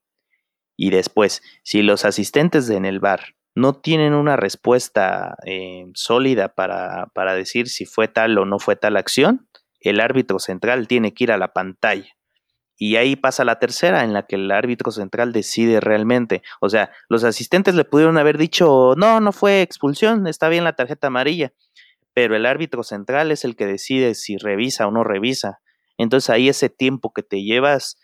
Y 0.78 0.88
después, 0.88 1.42
si 1.62 1.82
los 1.82 2.06
asistentes 2.06 2.70
en 2.70 2.86
el 2.86 3.00
bar 3.00 3.34
no 3.54 3.74
tienen 3.74 4.14
una 4.14 4.36
respuesta 4.36 5.36
eh, 5.44 5.84
sólida 5.92 6.48
para, 6.48 7.08
para 7.12 7.34
decir 7.34 7.68
si 7.68 7.84
fue 7.84 8.08
tal 8.08 8.38
o 8.38 8.46
no 8.46 8.58
fue 8.58 8.76
tal 8.76 8.96
acción, 8.96 9.46
el 9.80 10.00
árbitro 10.00 10.38
central 10.38 10.88
tiene 10.88 11.12
que 11.12 11.24
ir 11.24 11.32
a 11.32 11.36
la 11.36 11.52
pantalla 11.52 12.18
y 12.78 12.94
ahí 12.94 13.16
pasa 13.16 13.44
la 13.44 13.58
tercera, 13.58 14.04
en 14.04 14.12
la 14.12 14.22
que 14.22 14.36
el 14.36 14.50
árbitro 14.52 14.92
central 14.92 15.32
decide 15.32 15.80
realmente. 15.80 16.42
O 16.60 16.68
sea, 16.68 16.92
los 17.08 17.24
asistentes 17.24 17.74
le 17.74 17.84
pudieron 17.84 18.16
haber 18.18 18.38
dicho, 18.38 18.94
no, 18.96 19.20
no 19.20 19.32
fue 19.32 19.62
expulsión, 19.62 20.28
está 20.28 20.48
bien 20.48 20.62
la 20.62 20.74
tarjeta 20.74 21.08
amarilla. 21.08 21.52
Pero 22.14 22.36
el 22.36 22.46
árbitro 22.46 22.84
central 22.84 23.32
es 23.32 23.44
el 23.44 23.56
que 23.56 23.66
decide 23.66 24.14
si 24.14 24.36
revisa 24.36 24.86
o 24.86 24.92
no 24.92 25.02
revisa. 25.02 25.58
Entonces 25.98 26.30
ahí 26.30 26.48
ese 26.48 26.70
tiempo 26.70 27.12
que 27.12 27.24
te 27.24 27.42
llevas, 27.42 27.98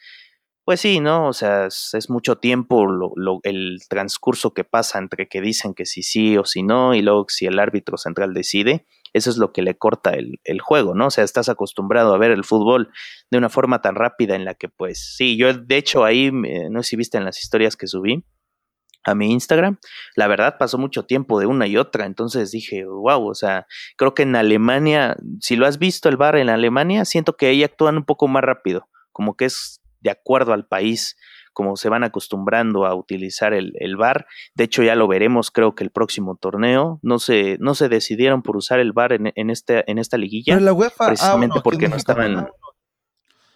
pues 0.64 0.80
sí, 0.80 1.00
¿no? 1.00 1.28
O 1.28 1.32
sea, 1.32 1.66
es, 1.66 2.10
mucho 2.10 2.36
tiempo 2.36 2.86
lo, 2.86 3.40
el 3.42 3.80
transcurso 3.88 4.54
que 4.54 4.64
pasa 4.64 4.98
entre 4.98 5.28
que 5.28 5.40
dicen 5.40 5.74
que 5.74 5.86
sí, 5.86 6.02
sí 6.02 6.36
o 6.38 6.44
si 6.44 6.62
no, 6.62 6.94
y 6.94 7.02
luego 7.02 7.26
si 7.28 7.46
el 7.46 7.58
árbitro 7.58 7.98
central 7.98 8.34
decide 8.34 8.86
eso 9.14 9.30
es 9.30 9.38
lo 9.38 9.52
que 9.52 9.62
le 9.62 9.78
corta 9.78 10.10
el, 10.10 10.60
juego, 10.60 10.94
¿no? 10.94 11.06
O 11.06 11.10
sea, 11.10 11.22
estás 11.22 11.48
acostumbrado 11.48 12.12
a 12.12 12.18
ver 12.18 12.32
el 12.32 12.44
fútbol 12.44 12.90
de 13.30 13.38
una 13.38 13.48
forma 13.48 13.80
tan 13.80 13.94
rápida 13.94 14.34
en 14.34 14.44
la 14.44 14.54
que, 14.54 14.68
pues, 14.68 15.14
sí, 15.16 15.36
yo 15.36 15.54
de 15.54 15.76
hecho 15.76 16.04
ahí, 16.04 16.32
no 16.32 16.82
sé 16.82 16.90
si 16.90 16.96
viste 16.96 17.16
en 17.16 17.24
las 17.24 17.40
historias 17.40 17.76
que 17.76 17.86
subí 17.86 18.24
a 19.04 19.14
mi 19.14 19.30
Instagram, 19.30 19.78
la 20.16 20.26
verdad 20.26 20.56
pasó 20.58 20.78
mucho 20.78 21.04
tiempo 21.04 21.38
de 21.38 21.46
una 21.46 21.66
y 21.68 21.76
otra, 21.76 22.06
entonces 22.06 22.50
dije, 22.50 22.84
wow, 22.86 23.28
o 23.28 23.34
sea, 23.34 23.66
creo 23.96 24.14
que 24.14 24.22
en 24.22 24.34
Alemania, 24.34 25.16
si 25.40 25.54
lo 25.54 25.66
has 25.66 25.78
visto 25.78 26.08
el 26.08 26.16
bar 26.16 26.36
en 26.36 26.48
Alemania, 26.48 27.04
siento 27.04 27.36
que 27.36 27.46
ahí 27.46 27.62
actúan 27.62 27.96
un 27.96 28.04
poco 28.04 28.26
más 28.26 28.42
rápido, 28.42 28.88
como 29.12 29.36
que 29.36 29.44
es 29.44 29.80
de 30.04 30.10
acuerdo 30.10 30.52
al 30.52 30.66
país 30.66 31.16
como 31.52 31.76
se 31.76 31.88
van 31.88 32.04
acostumbrando 32.04 32.84
a 32.84 32.94
utilizar 32.94 33.54
el, 33.54 33.72
el 33.78 33.96
VAR. 33.96 34.26
De 34.54 34.64
hecho, 34.64 34.82
ya 34.82 34.96
lo 34.96 35.08
veremos, 35.08 35.50
creo 35.50 35.74
que 35.74 35.84
el 35.84 35.90
próximo 35.90 36.36
torneo. 36.36 36.98
No 37.02 37.18
se, 37.18 37.56
no 37.60 37.74
se 37.74 37.88
decidieron 37.88 38.42
por 38.42 38.56
usar 38.56 38.80
el 38.80 38.92
VAR 38.92 39.12
en, 39.12 39.32
en, 39.34 39.50
este, 39.50 39.88
en 39.90 39.98
esta 39.98 40.18
liguilla. 40.18 40.58
la 40.60 40.72
UEFA, 40.72 41.04
ah, 41.04 41.08
precisamente 41.08 41.60
porque 41.62 41.88
no 41.88 41.96
estaban. 41.96 42.48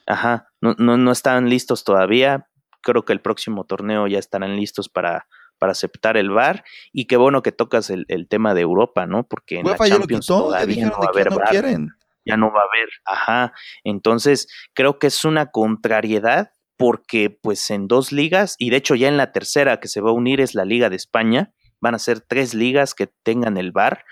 Ajá, 0.06 0.48
no, 0.60 0.74
no, 0.78 0.96
no 0.96 1.10
estaban 1.10 1.50
listos 1.50 1.84
todavía. 1.84 2.48
Creo 2.82 3.04
que 3.04 3.12
el 3.12 3.20
próximo 3.20 3.64
torneo 3.64 4.06
ya 4.06 4.20
estarán 4.20 4.56
listos 4.56 4.88
para, 4.88 5.26
para 5.58 5.72
aceptar 5.72 6.16
el 6.16 6.30
VAR 6.30 6.64
y 6.92 7.06
qué 7.06 7.16
bueno 7.16 7.42
que 7.42 7.52
tocas 7.52 7.90
el, 7.90 8.06
el 8.08 8.28
tema 8.28 8.54
de 8.54 8.60
Europa, 8.60 9.06
¿no? 9.06 9.26
Porque 9.26 9.58
en 9.58 9.66
la 9.66 9.76
Champions 9.76 10.26
todavía 10.26 10.86
no 10.86 10.98
va 10.98 11.06
a 11.06 11.08
haber 11.08 11.30
VAR. 11.30 11.98
Ya 12.28 12.36
no 12.36 12.52
va 12.52 12.60
a 12.60 12.64
haber, 12.64 12.88
ajá. 13.04 13.52
Entonces, 13.84 14.48
creo 14.74 14.98
que 14.98 15.08
es 15.08 15.24
una 15.24 15.50
contrariedad 15.50 16.50
porque 16.76 17.30
pues 17.30 17.70
en 17.70 17.88
dos 17.88 18.12
ligas, 18.12 18.54
y 18.58 18.70
de 18.70 18.76
hecho 18.76 18.94
ya 18.94 19.08
en 19.08 19.16
la 19.16 19.32
tercera 19.32 19.80
que 19.80 19.88
se 19.88 20.00
va 20.00 20.10
a 20.10 20.14
unir 20.14 20.40
es 20.40 20.54
la 20.54 20.64
Liga 20.64 20.88
de 20.88 20.96
España, 20.96 21.52
van 21.80 21.94
a 21.94 21.98
ser 21.98 22.20
tres 22.20 22.54
ligas 22.54 22.94
que 22.94 23.08
tengan 23.24 23.56
el 23.56 23.72
VAR, 23.72 24.04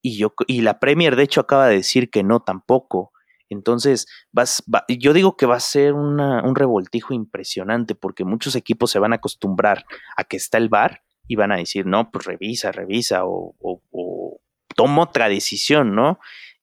y, 0.00 0.18
yo, 0.18 0.32
y 0.46 0.62
la 0.62 0.78
Premier 0.78 1.16
de 1.16 1.24
hecho 1.24 1.40
acaba 1.40 1.68
de 1.68 1.76
decir 1.76 2.10
que 2.10 2.22
no 2.22 2.40
tampoco. 2.40 3.12
Entonces, 3.48 4.06
vas, 4.32 4.62
yo 4.88 5.12
digo 5.12 5.36
que 5.36 5.46
va 5.46 5.56
a 5.56 5.60
ser 5.60 5.92
una, 5.92 6.42
un 6.42 6.54
revoltijo 6.54 7.12
impresionante 7.12 7.94
porque 7.94 8.24
muchos 8.24 8.56
equipos 8.56 8.90
se 8.90 8.98
van 8.98 9.12
a 9.12 9.16
acostumbrar 9.16 9.84
a 10.16 10.24
que 10.24 10.36
está 10.36 10.58
el 10.58 10.68
VAR 10.68 11.02
y 11.28 11.36
van 11.36 11.52
a 11.52 11.56
decir, 11.56 11.86
no, 11.86 12.10
pues 12.10 12.24
revisa, 12.24 12.72
revisa 12.72 13.24
o, 13.24 13.54
o, 13.60 13.82
o 13.90 14.40
toma 14.74 15.02
otra 15.02 15.28
decisión, 15.28 15.94
¿no? 15.94 16.18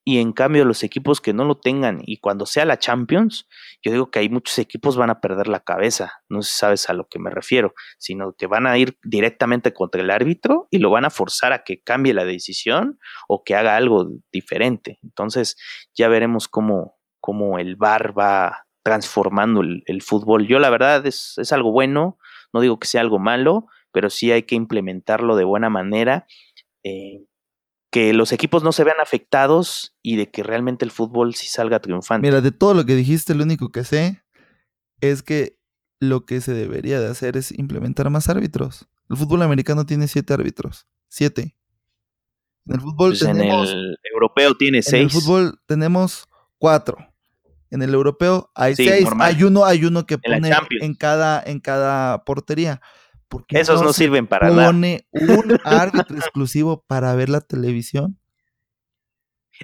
Y 0.05 0.19
en 0.19 0.33
cambio 0.33 0.65
los 0.65 0.83
equipos 0.83 1.21
que 1.21 1.33
no 1.33 1.45
lo 1.45 1.55
tengan 1.55 2.01
y 2.05 2.17
cuando 2.17 2.45
sea 2.45 2.65
la 2.65 2.77
Champions, 2.77 3.47
yo 3.81 3.91
digo 3.91 4.11
que 4.11 4.19
hay 4.19 4.29
muchos 4.29 4.59
equipos 4.59 4.97
van 4.97 5.09
a 5.09 5.21
perder 5.21 5.47
la 5.47 5.61
cabeza, 5.61 6.21
no 6.29 6.41
sé 6.41 6.49
si 6.49 6.57
sabes 6.57 6.89
a 6.89 6.93
lo 6.93 7.07
que 7.07 7.19
me 7.19 7.29
refiero, 7.29 7.73
sino 7.97 8.33
que 8.33 8.47
van 8.47 8.67
a 8.67 8.77
ir 8.77 8.97
directamente 9.03 9.73
contra 9.73 10.01
el 10.01 10.09
árbitro 10.09 10.67
y 10.71 10.79
lo 10.79 10.89
van 10.89 11.05
a 11.05 11.09
forzar 11.09 11.53
a 11.53 11.63
que 11.63 11.81
cambie 11.81 12.13
la 12.13 12.25
decisión 12.25 12.99
o 13.27 13.43
que 13.43 13.55
haga 13.55 13.77
algo 13.77 14.09
diferente. 14.31 14.99
Entonces 15.03 15.57
ya 15.93 16.09
veremos 16.09 16.47
cómo, 16.47 16.97
cómo 17.21 17.57
el 17.59 17.75
VAR 17.75 18.17
va 18.17 18.67
transformando 18.83 19.61
el, 19.61 20.01
fútbol. 20.01 20.47
Yo 20.47 20.59
la 20.59 20.69
verdad 20.69 21.05
es, 21.07 21.37
es 21.37 21.53
algo 21.53 21.71
bueno, 21.71 22.17
no 22.51 22.59
digo 22.59 22.77
que 22.79 22.87
sea 22.87 22.99
algo 22.99 23.19
malo, 23.19 23.67
pero 23.93 24.09
sí 24.09 24.31
hay 24.31 24.43
que 24.43 24.55
implementarlo 24.55 25.37
de 25.37 25.45
buena 25.45 25.69
manera. 25.69 26.27
Eh, 26.83 27.23
que 27.93 28.11
los 28.11 28.31
equipos 28.31 28.63
no 28.63 28.71
se 28.71 28.83
vean 28.83 28.99
afectados 28.99 29.95
y 30.01 30.15
de 30.15 30.31
que 30.31 30.41
realmente 30.41 30.83
el 30.83 30.89
fútbol 30.89 31.35
sí 31.35 31.45
salga 31.45 31.79
triunfante. 31.79 32.27
Mira, 32.27 32.41
de 32.41 32.51
todo 32.51 32.73
lo 32.73 32.87
que 32.87 32.95
dijiste, 32.95 33.35
lo 33.35 33.43
único 33.43 33.71
que 33.71 33.83
sé 33.83 34.23
es 34.99 35.21
que 35.21 35.59
lo 35.99 36.25
que 36.25 36.41
se 36.41 36.55
debería 36.55 36.99
de 36.99 37.07
hacer 37.07 37.37
es 37.37 37.51
implementar 37.51 38.09
más 38.09 38.29
árbitros. 38.29 38.89
El 39.11 39.17
fútbol 39.17 39.43
americano 39.43 39.85
tiene 39.85 40.07
siete 40.07 40.33
árbitros. 40.33 40.87
Siete. 41.07 41.55
En 42.65 42.73
el 42.73 42.81
fútbol 42.81 43.11
pues 43.11 43.19
tenemos, 43.19 43.69
En 43.69 43.77
el 43.77 43.97
europeo 44.11 44.55
tiene 44.55 44.81
seis. 44.81 44.93
En 44.93 45.03
el 45.03 45.11
fútbol 45.11 45.61
tenemos 45.67 46.27
cuatro. 46.57 46.97
En 47.69 47.83
el 47.83 47.93
europeo 47.93 48.49
hay 48.55 48.75
seis. 48.75 49.07
Hay 49.19 49.43
uno, 49.43 49.65
hay 49.65 49.85
uno 49.85 50.07
que 50.07 50.17
pone 50.17 50.51
en 50.81 50.95
cada, 50.95 51.43
en 51.45 51.59
cada 51.59 52.23
portería. 52.23 52.81
Esos 53.49 53.81
no, 53.81 53.93
sirven 53.93 54.27
para 54.27 54.49
nada. 54.49 54.67
Pone 54.67 55.07
un 55.11 55.57
árbitro 55.63 56.17
exclusivo 56.17 56.83
para 56.87 57.13
ver 57.15 57.29
la 57.29 57.41
televisión. 57.41 58.19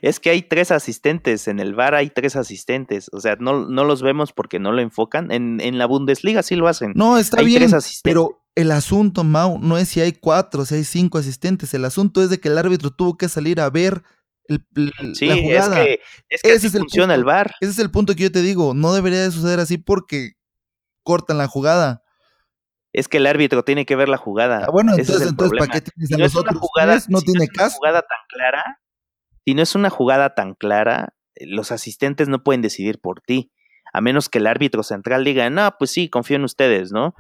Es 0.02 0.20
que 0.20 0.30
hay 0.30 0.44
tres 0.44 0.72
asistentes, 0.72 1.48
en 1.48 1.60
el 1.60 1.74
bar 1.74 1.96
hay 1.96 2.10
tres 2.10 2.36
asistentes, 2.36 3.10
o 3.12 3.20
sea, 3.20 3.38
no, 3.40 3.68
no 3.68 3.84
los 3.84 4.02
vemos 4.02 4.34
porque 4.34 4.60
no 4.60 4.72
lo 4.72 4.82
enfocan. 4.82 5.32
En, 5.32 5.60
en 5.62 5.78
la 5.78 5.88
Bundesliga 5.88 6.44
sí 6.44 6.56
lo 6.56 6.68
hacen. 6.68 6.94
No, 6.96 7.18
está 7.18 7.42
bien, 7.42 7.70
pero 8.04 8.44
el 8.56 8.72
asunto, 8.72 9.24
Mau, 9.24 9.58
no 9.60 9.78
es 9.78 9.90
si 9.90 10.02
hay 10.02 10.14
cuatro, 10.14 10.66
si 10.66 10.76
hay 10.76 10.84
cinco 10.84 11.18
asistentes, 11.18 11.74
el 11.74 11.86
asunto 11.86 12.22
es 12.22 12.30
de 12.30 12.40
que 12.40 12.50
el 12.50 12.58
árbitro 12.58 12.92
tuvo 12.92 13.18
que 13.18 13.30
salir 13.30 13.60
a 13.60 13.70
ver 13.70 14.04
el, 14.48 14.64
la 14.76 15.36
jugada. 15.36 15.84
Es 15.84 15.86
que, 15.86 16.02
es 16.30 16.42
que 16.42 16.54
ese 16.54 16.70
funciona 16.70 17.16
el, 17.16 17.24
bar. 17.24 17.56
Ese 17.60 17.72
es 17.72 17.80
el 17.80 17.92
punto 17.92 18.16
que 18.16 18.24
yo 18.24 18.32
te 18.32 18.42
digo, 18.42 18.74
no 18.74 18.94
debería 18.94 19.22
de 19.22 19.32
suceder 19.32 19.60
así 19.60 19.78
porque 19.78 20.34
cortan 21.04 21.38
la 21.38 21.48
jugada 21.48 22.04
es 22.94 23.08
que 23.08 23.18
el 23.18 23.28
árbitro 23.28 23.64
tiene 23.64 23.86
que 23.86 23.96
ver 23.96 24.10
la 24.10 24.18
jugada. 24.18 24.66
Ah, 24.66 24.72
bueno, 24.72 24.94
entonces, 24.98 25.34
¿para 25.34 25.68
qué 25.68 25.82
tienes 25.82 26.10
si 26.10 26.16
no 26.16 26.26
es 26.26 26.36
una 26.36 26.54
jugada, 26.54 27.00
no 27.08 27.22
tiene 27.22 27.48
caso. 27.48 27.78
jugada 27.78 28.02
tan 28.02 28.20
clara, 28.28 28.80
si 29.46 29.54
no 29.54 29.62
es 29.62 29.76
una 29.76 29.90
jugada 29.90 30.36
tan 30.36 30.56
clara, 30.56 31.14
eh, 31.36 31.46
los 31.48 31.72
asistentes 31.72 32.28
no 32.28 32.44
pueden 32.44 32.62
decidir 32.62 33.00
por 33.00 33.22
ti, 33.22 33.52
a 33.94 34.02
menos 34.02 34.30
que 34.30 34.40
el 34.40 34.48
árbitro 34.48 34.84
central 34.84 35.24
diga, 35.24 35.50
no, 35.50 35.76
pues 35.78 35.92
sí, 35.92 36.10
confío 36.10 36.38
en 36.38 36.44
ustedes, 36.44 36.92
¿no? 36.92 37.16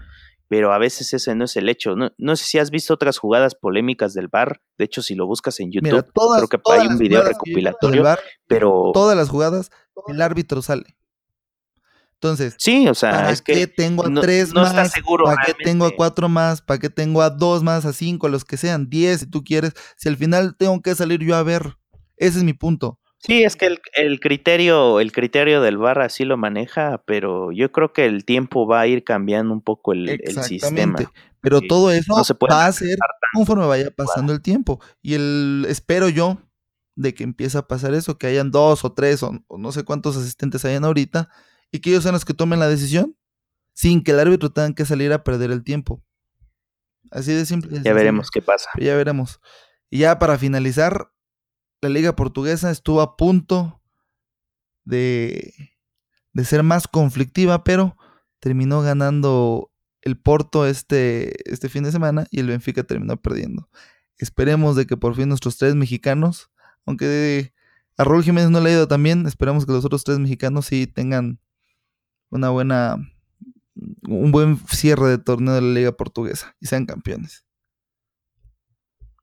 Pero 0.47 0.74
a 0.74 0.80
veces 0.80 1.13
ese 1.13 1.36
no 1.36 1.45
es 1.45 1.55
el 1.57 1.70
hecho. 1.70 1.95
No, 1.95 2.11
no 2.17 2.36
sé 2.36 2.45
si 2.45 2.57
has 2.57 2.72
visto 2.72 2.93
otras 2.93 3.20
jugadas 3.20 3.53
polémicas 3.53 4.15
del 4.15 4.30
bar. 4.30 4.61
De 4.80 4.86
hecho, 4.86 5.03
si 5.03 5.13
lo 5.13 5.28
buscas 5.28 5.59
en 5.59 5.72
YouTube, 5.72 6.11
creo 6.11 6.47
que 6.47 6.59
hay 6.72 6.88
un 6.88 6.97
video 6.97 7.22
recopilatorio. 7.22 8.03
pero 8.47 8.89
todas 8.91 9.15
las 9.15 9.30
jugadas, 9.30 9.70
el 10.07 10.22
árbitro 10.22 10.63
sale. 10.63 10.98
Entonces, 12.22 12.55
sí, 12.57 12.86
o 12.89 12.95
sea, 12.95 13.11
¿para 13.11 13.36
qué 13.38 13.65
tengo 13.65 14.05
a 14.05 14.22
tres 14.22 14.53
más? 14.53 14.74
¿Para 14.74 15.45
qué 15.45 15.53
tengo 15.63 15.86
a 15.86 15.95
cuatro 15.95 16.28
más? 16.28 16.61
¿Para 16.61 16.78
qué 16.78 16.89
tengo 16.89 17.22
a 17.22 17.30
dos 17.30 17.63
más, 17.63 17.86
a 17.86 17.93
cinco, 17.93 18.28
a 18.28 18.30
los 18.30 18.43
que 18.43 18.57
sean, 18.57 18.89
diez 18.89 19.22
si 19.22 19.26
tú 19.26 19.41
quieres? 19.41 19.72
Si 19.95 20.09
al 20.09 20.17
final 20.17 20.57
tengo 20.57 20.82
que 20.82 20.93
salir 20.95 21.22
yo 21.22 21.38
a 21.38 21.43
ver. 21.43 21.78
Ese 22.17 22.39
es 22.39 22.43
mi 22.43 22.51
punto. 22.51 22.99
Sí, 23.20 23.43
es 23.43 23.55
que 23.55 23.67
el, 23.67 23.80
el, 23.93 24.20
criterio, 24.20 24.99
el 24.99 25.13
criterio 25.13 25.61
del 25.61 25.78
bar 25.78 26.01
así 26.01 26.26
lo 26.26 26.36
maneja, 26.36 27.01
pero 27.05 27.53
yo 27.53 27.72
creo 27.72 27.93
que 27.93 28.05
el 28.05 28.26
tiempo 28.26 28.67
va 28.67 28.82
a 28.82 28.88
ir 28.88 29.05
cambiando 29.05 29.53
un 29.53 29.61
poco 29.61 29.93
el, 29.93 30.09
el 30.09 30.43
sistema. 30.43 30.99
Pero 31.39 31.61
todo 31.61 31.89
eso 31.91 32.13
va 32.51 32.65
a 32.65 32.72
ser 32.74 32.97
conforme 33.34 33.65
vaya 33.65 33.91
pasando 33.91 34.34
el 34.34 34.41
tiempo. 34.41 34.82
Y 35.01 35.13
el 35.13 35.65
espero 35.70 36.09
yo 36.09 36.38
de 36.95 37.13
que 37.13 37.24
empiece 37.24 37.57
a 37.57 37.65
pasar 37.65 37.93
eso, 37.93 38.17
que 38.17 38.28
hayan 38.28 38.51
dos 38.51 38.84
o 38.84 38.91
tres 38.91 39.24
o, 39.24 39.32
o 39.47 39.57
no 39.57 39.72
sé 39.72 39.86
cuántos 39.86 40.17
asistentes 40.17 40.65
hayan 40.65 40.84
ahorita, 40.84 41.30
y 41.72 41.80
que 41.80 41.89
ellos 41.91 42.03
sean 42.03 42.13
los 42.13 42.26
que 42.26 42.34
tomen 42.34 42.59
la 42.59 42.67
decisión 42.67 43.15
sin 43.74 44.03
que 44.03 44.11
el 44.11 44.20
árbitro 44.20 44.51
tenga 44.51 44.74
que 44.74 44.86
salir 44.86 45.13
a 45.13 45.24
perder 45.24 45.51
el 45.51 45.63
tiempo. 45.63 46.03
Así 47.11 47.34
de 47.34 47.45
simple. 47.45 47.82
Ya 47.84 47.93
veremos 47.93 48.30
qué 48.30 48.41
pasa. 48.41 48.70
Ya 48.78 48.95
veremos. 48.95 49.39
Y 49.89 49.99
ya 49.99 50.20
para 50.20 50.38
finalizar, 50.38 51.11
la 51.82 51.89
liga 51.89 52.15
portuguesa 52.15 52.72
estuvo 52.72 53.01
a 53.01 53.15
punto 53.15 53.82
de, 54.84 55.53
de 56.34 56.45
ser 56.45 56.63
más 56.63 56.88
conflictiva, 56.88 57.63
pero 57.63 57.97
terminó 58.39 58.82
ganando 58.82 59.72
el 60.01 60.17
Porto 60.17 60.65
este, 60.65 61.51
este 61.51 61.70
fin 61.70 61.84
de 61.84 61.91
semana 61.91 62.26
y 62.32 62.39
el 62.39 62.47
Benfica 62.47 62.84
terminó 62.84 63.17
perdiendo. 63.22 63.70
Esperemos 64.17 64.76
de 64.76 64.86
que 64.86 64.97
por 64.97 65.15
fin 65.15 65.30
nuestros 65.30 65.57
tres 65.57 65.76
mexicanos, 65.76 66.51
aunque 66.86 67.53
a 67.97 68.03
Raúl 68.03 68.24
Jiménez 68.24 68.49
no 68.49 68.59
le 68.59 68.70
ha 68.70 68.74
ido 68.74 68.88
tan 68.88 69.03
bien, 69.03 69.26
esperamos 69.26 69.65
que 69.65 69.72
los 69.72 69.86
otros 69.86 70.03
tres 70.03 70.20
mexicanos 70.20 70.65
sí 70.67 70.88
tengan 70.88 71.39
una 72.30 72.49
buena, 72.49 72.97
un 74.07 74.32
buen 74.32 74.57
cierre 74.67 75.07
de 75.07 75.17
torneo 75.17 75.55
de 75.55 75.61
la 75.61 75.73
Liga 75.73 75.91
Portuguesa 75.91 76.55
y 76.59 76.67
sean 76.67 76.86
campeones. 76.86 77.45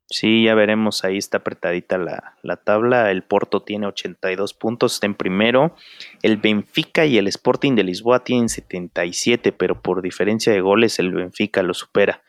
Sí, 0.09 0.44
ya 0.44 0.54
veremos, 0.54 1.04
ahí 1.04 1.16
está 1.18 1.38
apretadita 1.38 1.98
la, 1.98 2.36
la, 2.42 2.57
tabla. 2.57 3.11
El 3.11 3.24
Porto 3.24 3.62
tiene 3.62 3.88
82 3.88 4.54
puntos, 4.54 4.94
está 4.94 5.07
en 5.07 5.14
primero. 5.14 5.74
El 6.22 6.36
Benfica 6.36 7.07
y 7.07 7.18
el 7.18 7.26
Sporting 7.26 7.74
de 7.74 7.82
Lisboa 7.82 8.22
tienen 8.22 8.48
77, 8.48 9.50
pero 9.50 9.82
por 9.82 10.02
diferencia 10.02 10.52
de 10.52 10.61
goles 10.61 11.00
el 11.00 11.12
Benfica 11.12 11.62
lo 11.64 11.74
supera. 11.74 12.22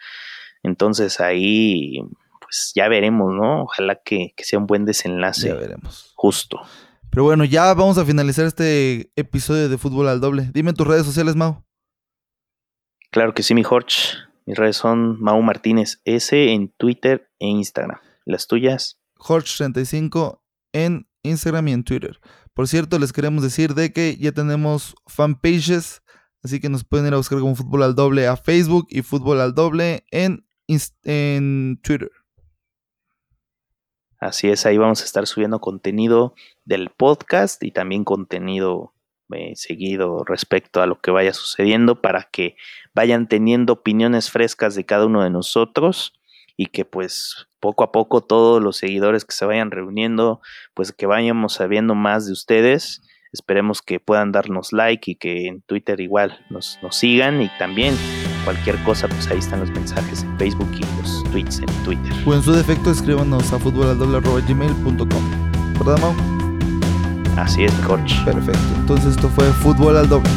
Entonces 0.63 1.19
ahí, 1.19 2.01
pues 2.41 2.71
ya 2.73 2.87
veremos, 2.87 3.31
¿no? 3.31 3.63
Ojalá 3.63 4.01
que, 4.03 4.33
que 4.35 4.43
sea 4.43 4.57
un 4.57 4.65
buen 4.65 4.85
desenlace. 4.85 5.49
Ya 5.49 5.53
veremos. 5.53 6.13
Justo. 6.15 6.61
Pero 7.17 7.25
bueno, 7.25 7.45
ya 7.45 7.73
vamos 7.73 7.97
a 7.97 8.05
finalizar 8.05 8.45
este 8.45 9.11
episodio 9.15 9.69
de 9.69 9.79
Fútbol 9.79 10.07
al 10.07 10.21
Doble. 10.21 10.51
Dime 10.53 10.73
tus 10.73 10.85
redes 10.85 11.03
sociales, 11.03 11.35
Mau. 11.35 11.65
Claro 13.09 13.33
que 13.33 13.41
sí, 13.41 13.55
mi 13.55 13.63
Jorge. 13.63 14.19
Mis 14.45 14.55
redes 14.55 14.77
son 14.77 15.19
Mau 15.19 15.41
Martínez 15.41 15.99
S 16.05 16.53
en 16.53 16.71
Twitter 16.77 17.27
e 17.39 17.47
Instagram. 17.47 17.97
¿Las 18.23 18.45
tuyas? 18.45 18.99
Jorge35 19.15 20.41
en 20.73 21.09
Instagram 21.23 21.69
y 21.69 21.71
en 21.71 21.83
Twitter. 21.83 22.19
Por 22.53 22.67
cierto, 22.67 22.99
les 22.99 23.11
queremos 23.11 23.41
decir 23.41 23.73
de 23.73 23.91
que 23.91 24.15
ya 24.17 24.31
tenemos 24.31 24.93
fanpages, 25.07 26.03
así 26.43 26.59
que 26.59 26.69
nos 26.69 26.83
pueden 26.83 27.07
ir 27.07 27.15
a 27.15 27.17
buscar 27.17 27.39
como 27.39 27.55
Fútbol 27.55 27.81
al 27.81 27.95
Doble 27.95 28.27
a 28.27 28.37
Facebook 28.37 28.85
y 28.91 29.01
Fútbol 29.01 29.41
al 29.41 29.55
Doble 29.55 30.05
en, 30.11 30.45
en 30.67 31.79
Twitter. 31.81 32.11
Así 34.19 34.49
es, 34.49 34.65
ahí 34.65 34.77
vamos 34.77 35.01
a 35.01 35.05
estar 35.05 35.27
subiendo 35.27 35.59
contenido 35.59 36.33
del 36.65 36.89
podcast 36.89 37.63
y 37.63 37.71
también 37.71 38.03
contenido 38.03 38.93
eh, 39.33 39.53
seguido 39.55 40.23
respecto 40.23 40.81
a 40.81 40.87
lo 40.87 41.01
que 41.01 41.11
vaya 41.11 41.33
sucediendo 41.33 42.01
para 42.01 42.23
que 42.31 42.55
vayan 42.95 43.27
teniendo 43.27 43.73
opiniones 43.73 44.31
frescas 44.31 44.73
de 44.73 44.85
cada 44.85 45.05
uno 45.05 45.21
de 45.21 45.29
nosotros 45.29 46.13
y 46.55 46.67
que 46.67 46.85
pues 46.85 47.47
poco 47.59 47.83
a 47.83 47.91
poco 47.91 48.21
todos 48.21 48.63
los 48.63 48.77
seguidores 48.77 49.25
que 49.25 49.33
se 49.33 49.45
vayan 49.45 49.69
reuniendo, 49.69 50.41
pues 50.73 50.93
que 50.93 51.05
vayamos 51.05 51.53
sabiendo 51.53 51.93
más 51.93 52.25
de 52.25 52.33
ustedes. 52.33 53.03
Esperemos 53.31 53.81
que 53.81 53.99
puedan 53.99 54.31
darnos 54.31 54.73
like 54.73 55.11
y 55.11 55.15
que 55.15 55.47
en 55.47 55.61
Twitter 55.61 55.99
igual 55.99 56.39
nos, 56.49 56.79
nos 56.81 56.95
sigan 56.95 57.41
y 57.41 57.49
también 57.59 57.95
cualquier 58.47 58.81
cosa, 58.83 59.09
pues 59.09 59.27
ahí 59.27 59.39
están 59.39 59.59
los 59.59 59.69
mensajes 59.71 60.23
en 60.23 60.37
Facebook 60.37 60.69
y 60.71 60.79
los 61.01 61.21
tweets 61.31 61.59
en 61.59 61.65
Twitter. 61.83 62.13
O 62.25 62.33
en 62.33 62.41
su 62.41 62.53
defecto, 62.53 62.91
escríbanos 62.91 63.51
a 63.51 63.59
futbolaldoblerroba.gmail.com 63.59 65.07
¿Verdad, 65.77 65.99
Mau? 65.99 66.15
Así 67.35 67.65
es, 67.65 67.73
coach. 67.85 68.13
Perfecto. 68.23 68.61
Entonces 68.77 69.17
esto 69.17 69.27
fue 69.27 69.43
Fútbol 69.51 69.97
al 69.97 70.07
Doble. 70.07 70.29